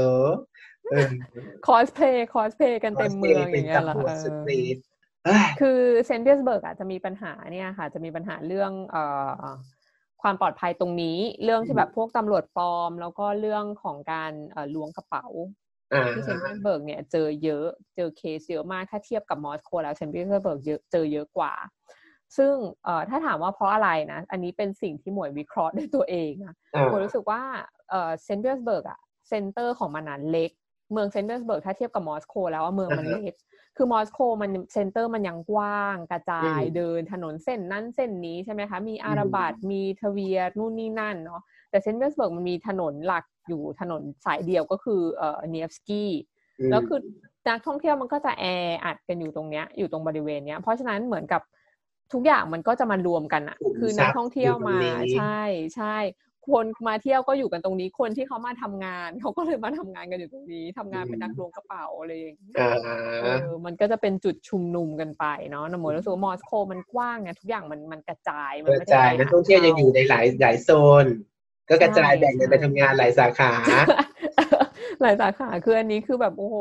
[0.90, 1.08] เออ
[1.66, 4.76] คอสเพลย์คอสเพลย์กันเต็มเมืองอย่างเงี้ยเหรอป็นตำรวจสเออ
[5.24, 9.02] เอ้ยคือเซนต์ปีเตอร์สเบิร์กอะจะมีปัญหาเนี่ยค่ะ จะมีปัญหาเรื่องเอ่
[9.38, 9.42] อ
[10.22, 15.26] ความปลอดภัยตรงนี้ เรื่องที่แบบพวกตำรวจปลอม แล้วก็เรื่องของการเอ่อล้วงกระเป๋า
[15.92, 21.52] อ่าที่เซนต์ปีเตอร์สเบิร์กเนี่ยเจอเยอะเจอเคสเยอะมากถ้าเทียบกับมอสโกแล้วเซนต์ปีเตอร์สเบิร์กเยอะเจอเยอะกว่า
[22.36, 22.54] ซึ่ง
[22.84, 27.40] เอ่อถ้าถามว่าเพราะอะไรนะ อันนี้เป็นสิ่งที่หมวยวิเคราะห์ด้วยตัวเองอะอ่าผมรู้สึกว่า
[27.90, 28.98] เอ่อเซนต์ปีเตอร์สเบิร์กอะ
[29.28, 30.50] center ของมันนั้นเล็ก
[30.92, 33.34] เมืองเซนต์ปีเตอร์สเบิร์กถ้าเทียบกับมอสโกแล้วว่าเมืองมันเล็ก
[33.76, 46.10] คือมอสโกมัน center มันยังกว้างกระจายเดินถนนเส้นนั้นเส้นนี้ใช่ไหมคะ มีอาร์บัตมีทเวียร์นู่นนี่นั่นเนาะ แต่เซนต์ปีเตอร์สเบิร์กมันมีถนนหลักอยู่ถนนสายเดียวก็คือเอ่อเนียฟสกี้
[46.70, 47.00] แล้วคือ
[47.48, 48.44] นักท่องเที่ยวมันก็จะแอ
[48.84, 51.42] อัดกันอยู่ตรงเนี้ยอยู่ตรงบริเวณเนี้ย เพราะฉะนั้นเหมือนกับ
[52.12, 55.42] ทุกอย่างมันก็จะมารวมกันอะกลุ่มคือทรัพย์นักพย์ท่องเที่ยวมาอยู่ตรงนี้ใช่
[55.76, 55.96] ใช่
[56.50, 62.72] คนมาเที่ยวก็อยู่กันตรงนี้คนที่เขามาทำงานเขาก็เลยมาทำงานกันอยู่ตรงนี้ทำงานเป็นนักล้วงกระเป๋าอะไรอย่างเงี้ยอ่า
[63.22, 70.70] เออมันก็จะเป็นจุดชุมนุมกันไปเนาะนะโมรู้สึกว่ามอสโกมันกว้างไงทุกอย่างมันมันกระจายมันกไม่ระได้จายนักท่องเที่ยวยังอยู่ในหลายหลายโซ
[71.04, 71.06] น
[71.68, 73.52] ก็กระจายใช่แบ่งกันไปใช่ทำงานหลายสาขา
[75.02, 76.58] หลายสาขาคืออันนี้คือแบบโอ้โห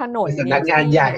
[0.00, 1.10] ถนนเป็นสำนักงานใหญ่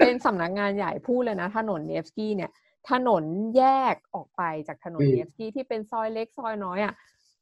[0.00, 2.50] เป็นสำนักงานใหญ่พูดเลยนะ ถนนเนฟสกี้เนี่ย
[2.90, 3.24] ถนน
[3.56, 6.94] แยกออกไปจากถนนอืมเนฟสกี้ที่เป็นซอยเล็กซอยน้อยอะ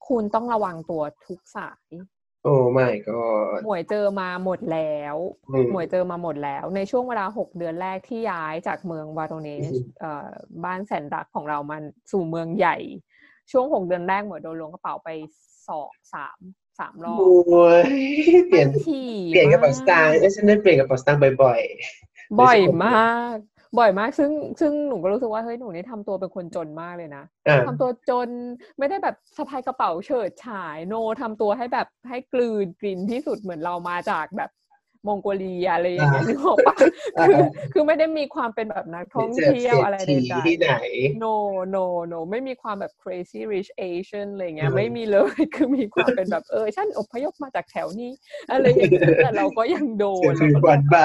[0.08, 1.90] คุณต้องระวังตัวทุกสาย
[2.44, 3.18] โอ้ไม่ก็
[3.64, 5.16] หมวยเจอมาหมดแล้ว
[5.72, 10.28] หมวยเจอมาหมดแล้ว ในช่วงเวลาหกเดือนแรกที่ย้ายจากเมืองวาโรเนสอืมเอ่อ
[10.64, 12.76] บ้านแสนรักของเรามันสู่เมืองใหญ่
[13.50, 15.08] ช่วงหกเดือนแรกหมวยโดนล้วงกระเป๋าไป
[15.68, 16.38] สองสาม
[16.78, 17.82] สามรอบโอ้ย
[18.48, 21.60] เปลี่ยนมันถี่เปลี่ยนกระเป๋าสตางค์มากเอ้ยฉันได้เปลี่ยนกระเป๋าสตางค์บ่อยบ่อย
[22.36, 23.36] รู้สึกมาก
[23.78, 28.28] บ่อยมาก ซึ่งซึ่งหนูก็รู้สึกว่าเฮ้ยหนูนี่ทำตัวเป็นคนจนมากเลยนะๆอ่าทำตัวจน
[28.78, 34.50] ไม่ได้แบบสะพายกระเป๋าเฉิดฉายโนทำตัวให้แบบให้กลืนกลินที่สุดเหมือนเรามาจากแบบ
[35.06, 36.76] มองโกเลียอะไรอย่างเงี้ยอ่านึกออกปะ
[37.16, 41.34] อ่าคือคือไม่ได้มีความเป็นแบบนักท่องเจอเที่ยวอะไรเศรษใดฐีที่ไหนๆ no
[41.74, 48.12] no no ไม่มีความแบบ crazy rich Asian อะไรเงี้ยอืมไม่มีเลยคือมีความเป็นแบบเออฉันอพยพมาจากแถวนี้
[48.50, 50.96] อะไรอย่างเงี้ยแต่เราก็ยังโดนเจอเราก็วันใบ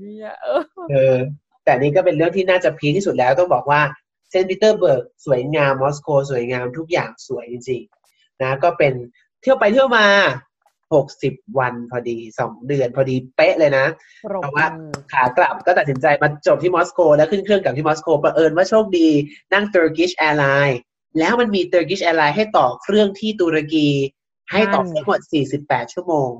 [0.00, 1.16] เนี่ยเออเออ
[1.64, 3.80] แต่นี่ก็เป็นเรื่องที่น่าจะพีคที่สุดแล้วต้องบอกว่า
[4.30, 8.92] เซนต์ปีเตอร์เบิร์กสวยงามมอสโก สวยงามทุกอย่างสวยจริงๆนะก็เป็น
[9.42, 10.06] เที่ยวไปเที่ยวมา
[10.94, 13.86] หกสิบวันพอดีสองเดือนพอดีเป๊ะเลยนะ
[14.24, 19.08] ปรบเพราะว่ามือขากลับก็ตัดสินใจมาจบที่มอสโก แล้วขึ้นเครื่องกลับที่มอสโกบังเอิญว่าโชคดี
[19.52, 20.78] นั่ง Turkish Airlines
[21.18, 23.88] แล้วมันมี Turkish Airlines ให้ต่อเครื่องที่ตุรกี
[24.52, 25.20] ให้ต่อเครื่องหมด
[25.58, 26.30] 48 ชั่วโมง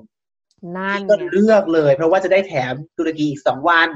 [0.77, 3.89] นั่นพี่ก็ไงเลือกเลย เพราะว่าจะได้แถมตุรกีอีก2วัน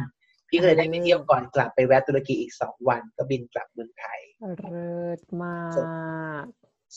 [0.48, 4.20] พี่ก็เลยได้ไปเที่ยวก่อนกลับไปแวะตุรกีอีก2วัน ก็บินกลับเมืองไทย
[4.72, 5.58] เลิศมา
[6.42, 6.44] ก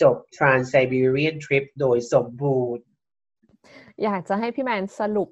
[0.02, 2.86] จบ Trans Siberian Trip โดยสมบูรณ์
[4.04, 5.30] อยากจะให้พี่แมนสรุป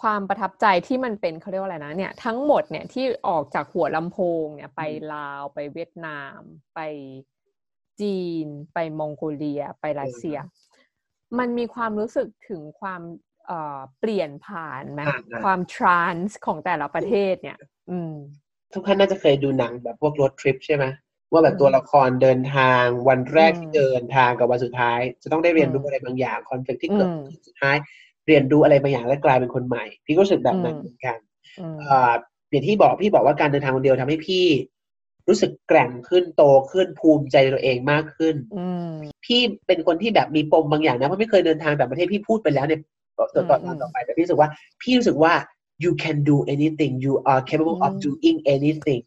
[0.00, 6.38] ความประทับใจที่มันเป็นเขาเรียกว่าอะไรนะเนี่ยทั้งหมดเนี่ยที่ออกจากหัวลำโพงเนี่ยไปลาวไปเวียดนาม
[6.74, 6.80] ไป
[8.00, 10.38] จีน ไปมองโกเลีย ไปรัสเซีย
[11.38, 13.02] มันมีความรู้สึกถึงความ
[13.46, 17.58] เอ่อเปลี่ยนผ่านไหมอ่าอ่าความทรานส์ของแต่ละประเทศเนี่ย
[17.90, 18.14] อืม
[18.72, 20.84] ทุกท่านน่าจะเคยดูหนังแบบพวกรถทริปใช่ไหม
[21.32, 27.76] ว่าแบบอืมตัวละครเดินทางวันแรกอืมที่เดินทางกับวันสุดท้าย จะต้องได้เรียนรู้อืมอะไรบางอย่างคอนฟ lict ที่เกิดอืมขึ้นสุดท้าย
[28.26, 31.18] เรียนรู้อะไรบางอย่างและกลายเป็นคนใหม่ พี่ก็รู้สึกแบบนั้นอืมเหมือนกัน
[31.60, 32.12] อืมเอ่อ
[32.50, 34.46] อย่างที่บอกพี่บอกว่าการเดินทางคนเดียวทำให้พี่
[35.28, 38.92] รู้สึกแกร่งขึ้นโตขึ้นภูมิใจในตัวเองมากขึ้นอืม
[39.24, 42.80] พี่เป็นคนที่แบบมีปมบางอย่างนะเพราะไม่เคยเดินทางต่างประเทศพี่พูดไปแล้วเนี่ย
[43.18, 44.48] ต่อต่อต่ออืมต่อไปแต่พี่รู้สึกว่า
[44.82, 45.32] พี่รู้สึกว่า
[45.84, 49.02] you can do anything you are capable of อืม doing anything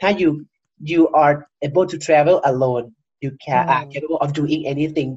[0.00, 0.30] ถ้า you
[0.90, 1.34] you are
[1.66, 2.84] able to travel alone
[3.24, 5.10] you can อืม are capable of doing anything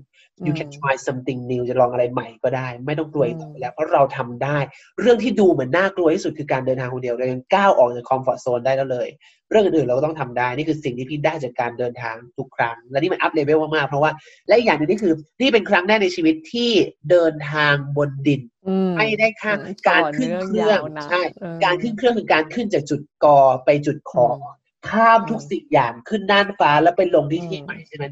[0.48, 4.58] you can อืม try something new จะลองอะไรใหม่ก็ได้ ไม่ต้องกลัวอีกต่อไปอืมแล้ว เพราะเราทำได้
[5.00, 9.10] เรื่องที่ดูเหมือนน่ากลัวที่สุดคือการเดินทางคนเดียวเรายังก้าวออกจากคอมฟอร์ z โซนได้แล้วเลย
[9.52, 14.12] เรื่องอื่นๆเราก็ต้องทำได้ นี่คือสิ่งที่พี่ได้จากการเดินทางทุกครั้ง และนี่มัน up level มากๆ เพราะว่า
[14.48, 16.72] และอีกอย่างหนึ่งนี่คือ นี่เป็นครั้งแรกในชีวิตที่
[17.10, 24.59] เดินทางบนดินอืมไม่ได้ข้ามอืมการขึ้นเครื่องต่อเนื่องยาวนานใช่เออการขึ้นเครื่องคือการขึ้นจากจุดกอไปจุดขออม
[24.90, 28.06] ข้ามทุกอืมสิ่งอย่างขึ้นน่านฟ้าแล้วไปลงที่ที่อืมใหม่ใช่ไหม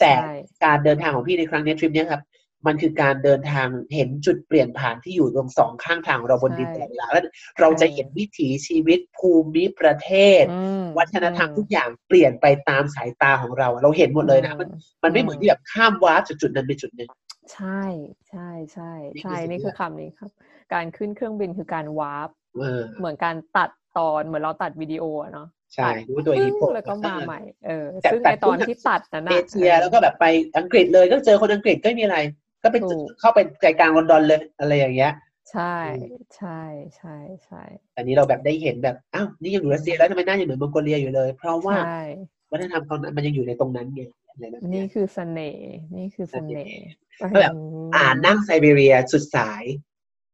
[0.00, 0.34] แต่ใช่
[0.64, 2.22] การเดินทางของพี่ในครั้งนี้ทริปเนี้ยครับ
[2.66, 7.24] มันคือการเดินทางเห็นจุดเปลี่ยนผ่านที่อยู่ตรงสองข้างทางของเราบนดินตลอดเวลาแล้ว
[7.60, 10.10] เราจะเห็นวิถีชีวิตภูมิประเท
[10.40, 14.68] ศอืมวัฒนธรรมทุกอย่างเปลี่ยนไปตามสายตาของเรา เราเห็นหมดเลยนะมัน
[15.02, 17.10] มันไม่เหมือนที่แบบข้ามวาร์ปจากจุดนั้นไปจุดหนึ่ง
[17.52, 17.82] ใช่
[18.28, 20.30] ใช่ใช่นี่คือใช่สิ่งนี่ที่คือคำนี้ครับ
[20.74, 30.24] การขึ้นเครื่องบินคือการวาร์ปเออเหมือนการตัดตอนเหมือนเราตัดวิดีโออะเนาะ ใช่รู้ตัวปึ้นี้งผมแล้วก็มาใหม่เออแต่ซึ่งแต่ในตอนทุกที่ตัดนั้นเอนะเชียแล้วก็แบบไป
[30.58, 32.18] อังกฤษเลยก็เจอคนอังกฤษก็ไม่มีอะไร
[32.62, 35.12] ก็ไปถูกเข้าไปใจกลางลอนดอนเลยอะไรอย่างเงี้ย
[35.50, 35.76] ใช่
[36.36, 36.60] ใช่
[36.96, 37.62] ใช่ใช่
[37.96, 42.02] อันนี้เราแบบได้เห็นแบบอ้าวนี่ยังอยู่รัสเซียแล้วทำไมหน้ายังเหมือนมองโกเลียอยู่เลย เพราะว่าใช่
[42.52, 46.82] วัฒนธรรมเขานั้นมันยังอยู่ในตรงนั้นไงอะไรแบบนี่เนี้ยคือเสน่ห์นี่คือเสน่ห์
[47.34, 47.54] ก็แบบ
[47.96, 49.62] อ่านนั่งไซบีเรียสุดสาย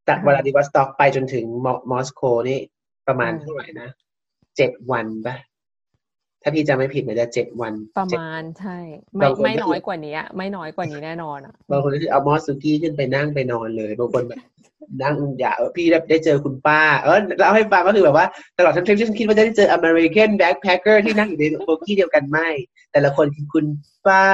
[0.09, 2.61] จากอ่าวลาดิวอสต็อกไปจนถึงมอมอสโกนี่
[3.09, 3.89] ประมาณอืมเท่าไหร่นะ
[4.59, 5.37] เจ็ดวันปะ
[6.43, 8.79] ถ้าพี่จำไม่ผิดเหมือนจะเจ็ดวัน ประเจ็ดมาณใช่
[9.15, 14.41] ไม่บางคนไม่ก็คือน้อยกว่านี้อะไม่น้อยกว่านี้แน่นอนอะบางคนก็คือเอามอสซูกี้ขึ้นไปนั่งไปนอนเลยบางคนแบบ
[15.03, 18.27] นั่งอย่าเออพี่ได้ได้เจอคุณป้า เออเล่าให้ฟังก็คือแบบว่า
[18.59, 22.49] ตลอดทั้งทริปฉันคิดว่าจะได้เจอ American backpacker ที่นั่งอยู่ในโบกี้เดียวกันไม่
[22.93, 23.67] แต่ละคนคือคุณ
[24.07, 24.25] ป้า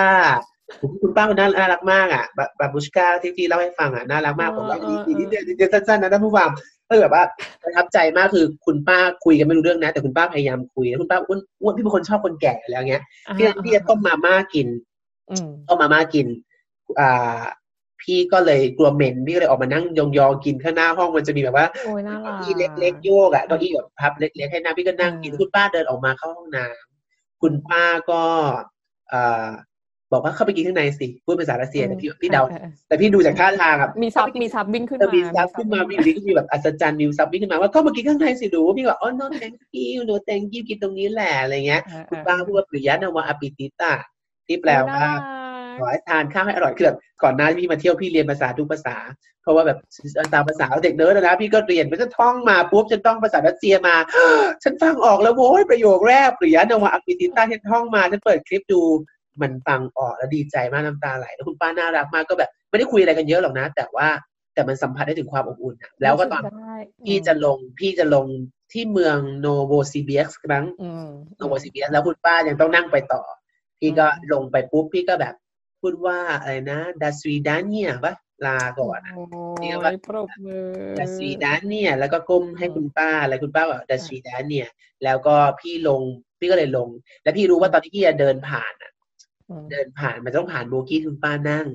[1.03, 6.49] คุณป้าคนน่าน่ารักมากอะบา бабушка ที่พี่เล่าให้ฟังอะน่ารักมากผมว่าเออีอกเอออีกนิดเดียวนิดเดียวสั้นๆนะท่านผู้ฟัง
[6.95, 7.24] ก็คือแบบว่า
[7.62, 13.03] ประทับใจมากคือคุณป้าคุยกันไม่รู้เรื่องนะ แต่คุณป้าพยายามคุยแล้วคุณป้าอ้วนอ้วนพี่เป็นคนชอบคนแก่อยู่แล้วเงี้ย
[13.36, 14.68] พี่พี่จะต้มมาม่ากิน
[15.30, 16.26] อืมต้มมาม่ากิน
[17.01, 17.40] อ่า
[18.03, 28.22] พี่ก็เลยกลัวเหม็นพี่ก็เลยออกมานั่งยองๆกินข้างหน้าห้องมันจะมีแบบว่าโอ้ยน่ารัเก้ากอี้เล็กๆโยกอะเก้าอี้แบบพับเล็กๆให้นั่งพี่ก็นั่งกินอืมคุณป้าเดินออกมาเข้าห้องน้ำคุณป้าก็
[29.12, 29.49] อ่า
[30.13, 32.43] บอกว่าเข้าไปกินข้างในสิพูดภาษารัสเซียแต่พี่พี่เดา
[32.89, 39.57] แต่พี่ดูจากท่าทางอะมี sub มี sub วิ่งขึ้นมามี sub ขึ้นมาวิ่งวิ่งมีแบบอัศจรรย์มี sub วิ่งขึ้นมาว่าเข้ามากินข้างในสิดูพี่บอกอ๋อ no thank
[39.95, 43.93] you no thank you กินตรงนี้แหละอะไรเงี้ยคุณป้าพูดว่าприятного аппетита
[44.47, 45.05] ที่แปลว่า
[45.79, 48.97] ขอให้ทานข้าวให้อร่อยคือแบบก่อนหน้าพี่มาเที่ยวพี่เรียนภาษาทุกภาษา
[49.43, 49.79] เพราะว่าแบบ
[50.35, 53.97] ตามภาษาเด็กเนิร์ดนะพี่ก็เรียนไปฉันท่องมาปุ๊บฉันต้องภาษารัสเซียมา
[54.63, 58.83] ฉันฟังออกแล้วโว้ยประโยคแรกприятного аппетита ฉันท่องมาฉันเปิดคลิปดู
[59.43, 64.09] มันฟังออกแล้วดีใจมากน้ำตาไหลแล้วคุณป้าน่ารักมากก็แบบ ไม่ได้คุยอะไรกันเยอะหรอกนะ แต่ว่า
[64.55, 66.43] แต่มันสัมผัสได้ถึงความอบอุ่นแล้วก็ตอน
[67.07, 68.26] พี่จะลงพี่จะลง
[68.72, 70.64] ที่เมืองโนโวซิเบียสครั้ง
[71.37, 73.22] โนโวซิเบียสค์แล้วคุณป้ายังต้องนั่งไปต่อ
[73.78, 75.35] พี่ก็ลงไปปุ๊บพี่ก็แบบ
[75.80, 78.14] พูดว่าอะไรนะдо свидания ปะ
[78.47, 78.99] ลาก่อน
[79.61, 79.93] นี่ก็แบบ
[80.99, 84.66] до свидания แล้วก็ก้มให้คุณป้าแล้วคุณป้าบอก до свидания
[85.05, 86.03] แล้วก็พี่ลง
[86.39, 86.89] พี่ก็เลยลง
[87.22, 88.93] แล้วพี่รู้ว่าตอนที่พี่จะเดินผ่านอะ
[89.70, 91.66] เดินผ่านมันต้องผ่านโบกี้คุณป้านั่ง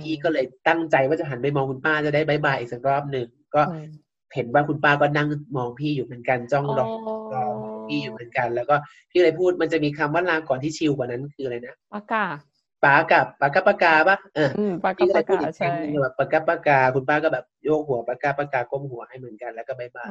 [0.00, 3.62] พี่ก็เลยตั้งใจว่าจะหันไปมองคุณป้าจะได้ bye bye อีกสักรอบหนึ่งก็
[4.34, 6.86] เห็นว่าคุณป้าก็นั่งมองพี่อยู่เหมือนกันจ้องรอ
[7.34, 7.44] รอ
[7.88, 8.74] พี่อยู่เหมือนกัน แล้วก็
[9.10, 14.50] พี่เลยพูดมันจะมีคำว่าลาก่อนที่ชิลกว่านั้นคืออะไรนะпока пока กับ пока пока ปะเออ
[14.84, 15.72] пока пока ใช่
[16.02, 20.10] แบบ пока пока คุณป้าก็แบบโยกหัว пока пока ก้มหัวให้เหมือนกันแล้วก็ bye bye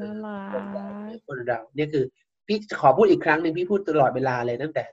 [0.00, 2.04] น่ารักคนเราเนี่ยคือ
[2.46, 4.84] พี่ขอพูดอีกครั้งหนึ่งพี่พูดตลอดเวลาเลยตั้งแต่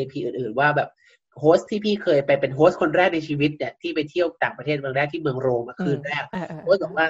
[0.00, 0.90] เอพีอื่น ๆ ว่าแบบ
[1.38, 6.24] โฮสที่พี่เคยไปเป็นโฮสคนแรกในชีวิตเนี่ยที่ไปเที่ยวต่างประเทศเมืองแรกที่เมืองโรมคืนแรก
[6.64, 7.06] โฮสบอกว่า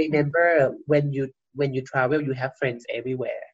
[0.00, 0.50] remember
[0.90, 1.24] when you
[1.60, 3.44] when you travel you have friends everywhere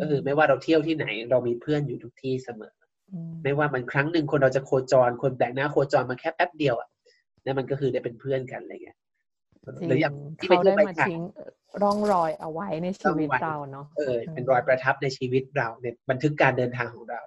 [0.00, 2.74] ก็คือไม่ว่าเราเที่ยวที่ไหน เรามีเพื่อนอยู่ทุกที่เสมอ
[3.44, 6.88] ไม่ว่ามันครั้งหนึ่งคนเราจะโคจร คนแปลกหน้าโคจรมาแค่แป๊บเดียวอะ
[7.44, 8.98] นั่นมันก็คือได้เป็นเพื่อนกันอะไรเงี้ย
[9.88, 11.20] หรืออย่างที่ไปเที่ยวไปทิ้ง
[11.82, 17.20] ร่องรอยเอาไว้ในชีวิตเราเนาะเออเป็นรอยประทับในชีวิตเราในบันทึกการเดินทางของเรา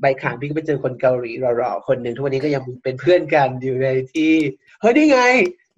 [0.00, 4.34] ใบขานพี่ก็ไปเจอคนเกาหลีรอๆคนหนึ่งทุกวันนี้ก็ยังเป็นเพื่อนกันอยู่ในที่
[4.80, 5.20] เฮ้ยนี่ไง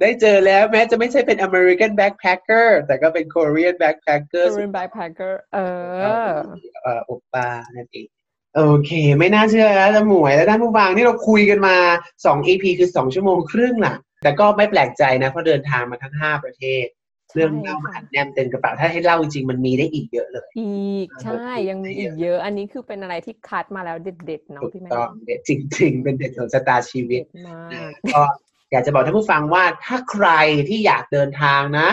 [0.00, 5.58] ได้เจอแล้วแม้จะไม่ใช่เป็น American backpacker แต่ก็เป็น Korean backpacker Korean backpacker เอ
[6.28, 6.30] อ
[6.82, 7.46] เออโอป้า
[7.76, 8.08] นั่นเอง
[8.56, 11.76] โอเค ไม่น่าเชื่อแล้วจะหมวยแล้วท่านผู้ฟังที่เราคุยกันมา
[12.16, 16.86] 2 EP คือ 2 ชั่วโมงครึ่งล่ะ แต่ก็ไม่แปลกใจนะเพราะเดินทางมาทั้ง 5 ประเทศ
[17.34, 27.22] เรื่องเล่ามาอัดแนมเต็มกระเป๋าถ้าให้เล่าจริงมันมีได้อีกเยอะเลย อีกใช่ยังมีอีกเยอะ อันนี้คือเป็นอะไรที่คัดมาแล้วเด็ดๆเนาะพี่แม่ต้องเด็ดจริง ๆ เป็นเด็ดของสตาร์ชีวิต
[28.14, 28.22] ก็
[28.72, 30.28] อยากจะบอกท่านผู้ฟังว่าถ้าใคร
[30.68, 31.88] ที่อยากเดินทางนะ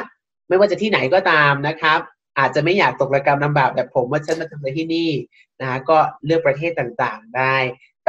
[0.47, 1.99] ไม่ว่าจะที่ไหนก็ตามนะครับ
[2.39, 5.09] อาจจะไม่อยากตกระกรรมลำบากแบบผมว่าฉันมาทำอะไรที่นี่
[5.61, 7.55] นะก็เลือกประเทศต่างๆได้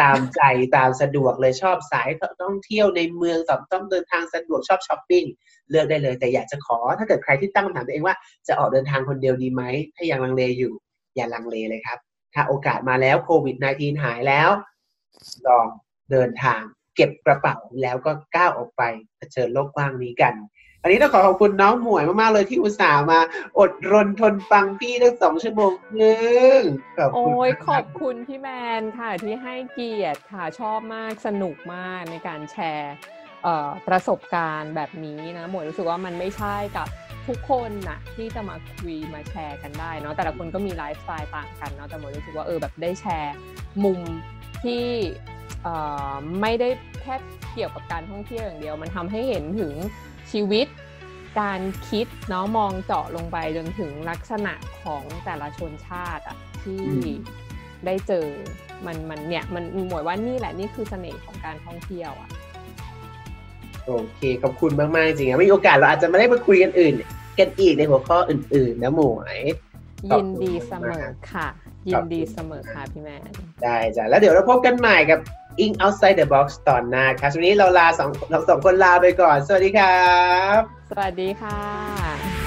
[0.00, 0.40] ตามใจ
[0.76, 2.08] ตามสะดวกเลยชอบสาย
[2.42, 3.38] ท่องเที่ยวในเมือง
[3.72, 5.24] ต้องเดินทางสะดวกชอบช้อปปิ้ง
[5.70, 8.16] เลือกได้เลย แต่อยากจะขอถ้าเกิดใครที่ตั้งคำถามตัวเองว่า
[8.48, 9.62] จะออกเดินทางคนเดียวดีไหม
[9.96, 10.72] ถ้ายังลังเลอยู่
[11.16, 11.98] อย่าลังเลเลยครับ
[12.34, 14.50] ถ้าโอกาสมาแล้วโควิด -19 หายแล้ว
[15.46, 15.66] ลอง
[16.10, 16.60] เดินทาง
[16.96, 18.82] เก็บกระเป๋าแล้วก็ก้าวออกไป
[19.16, 20.34] เผชิญโลกกว้างนี้กัน
[20.82, 23.20] อันนี้ต้องขอขอบคุณน้องหมวยมากๆเลยที่อุตส่าห์มา
[23.58, 25.72] อดรนทนฟังพี่ทั้งสองชั่วโมง
[26.02, 26.16] นึ
[26.56, 26.58] ง
[26.98, 28.48] ขอบคุณโอ้ยขอบคุณพี่แม
[28.80, 32.94] นค่ะที่ให้เกียรติค่ะชอบมากสนุกมากในการแชร์
[33.88, 36.88] ประสบการณ์แบบนี้นะหมวยรู้สึกว่ามันไม่ใช่กับ
[37.28, 43.34] ทุกคนนะที่จะมาคุยมาแชร์กันได้เนาะแต่ละคนก็มีไลฟ์สไตล์ต่างกันเนาะแต่หมวยรู้สึกว่าเออแบบได้แชร์
[43.84, 44.00] มุม
[44.64, 44.86] ที่
[46.40, 46.68] ไม่ได้
[47.02, 47.14] แค่
[47.54, 49.72] เกี่ยวกับการท่องเที่ยวอย่างเดียว มันทำให้เห็นถึง
[50.32, 50.66] ชีวิต
[51.40, 54.52] การคิดเนาะมองเจาะลงไปจนถึงลักษณะ
[54.82, 56.82] ของแต่ละชนชาติอะที่
[57.86, 58.26] ได้เจอ
[58.86, 62.30] มันมันเนี่ยมันหมวยว่านี่แหละนี่คือเสน่ห์ของการท่องเที่ยวอะ
[63.86, 66.94] โอเคขอบคุณมาก ๆ จริงๆมีโอกาสเราอาจจะไม่ได้มาคุยกันอื่น
[67.38, 69.38] กันอีกในหัวข้ออื่น ๆ นะหมวย
[70.10, 71.48] ยินดีเสมอค่ะ
[71.88, 73.32] ยินดีเสมอค่ะพี่แมน
[73.62, 75.18] ได้จ้ะแล้วเดี๋ยวเราพบกันใหม่กับ
[75.64, 80.12] In Outside the Box ตอนหน้าครับวันนี้เราลาสองเราสองคนลาไปก่อน สวัสดีครั
[80.58, 80.60] บ
[80.90, 82.37] สวัสดีค่ะ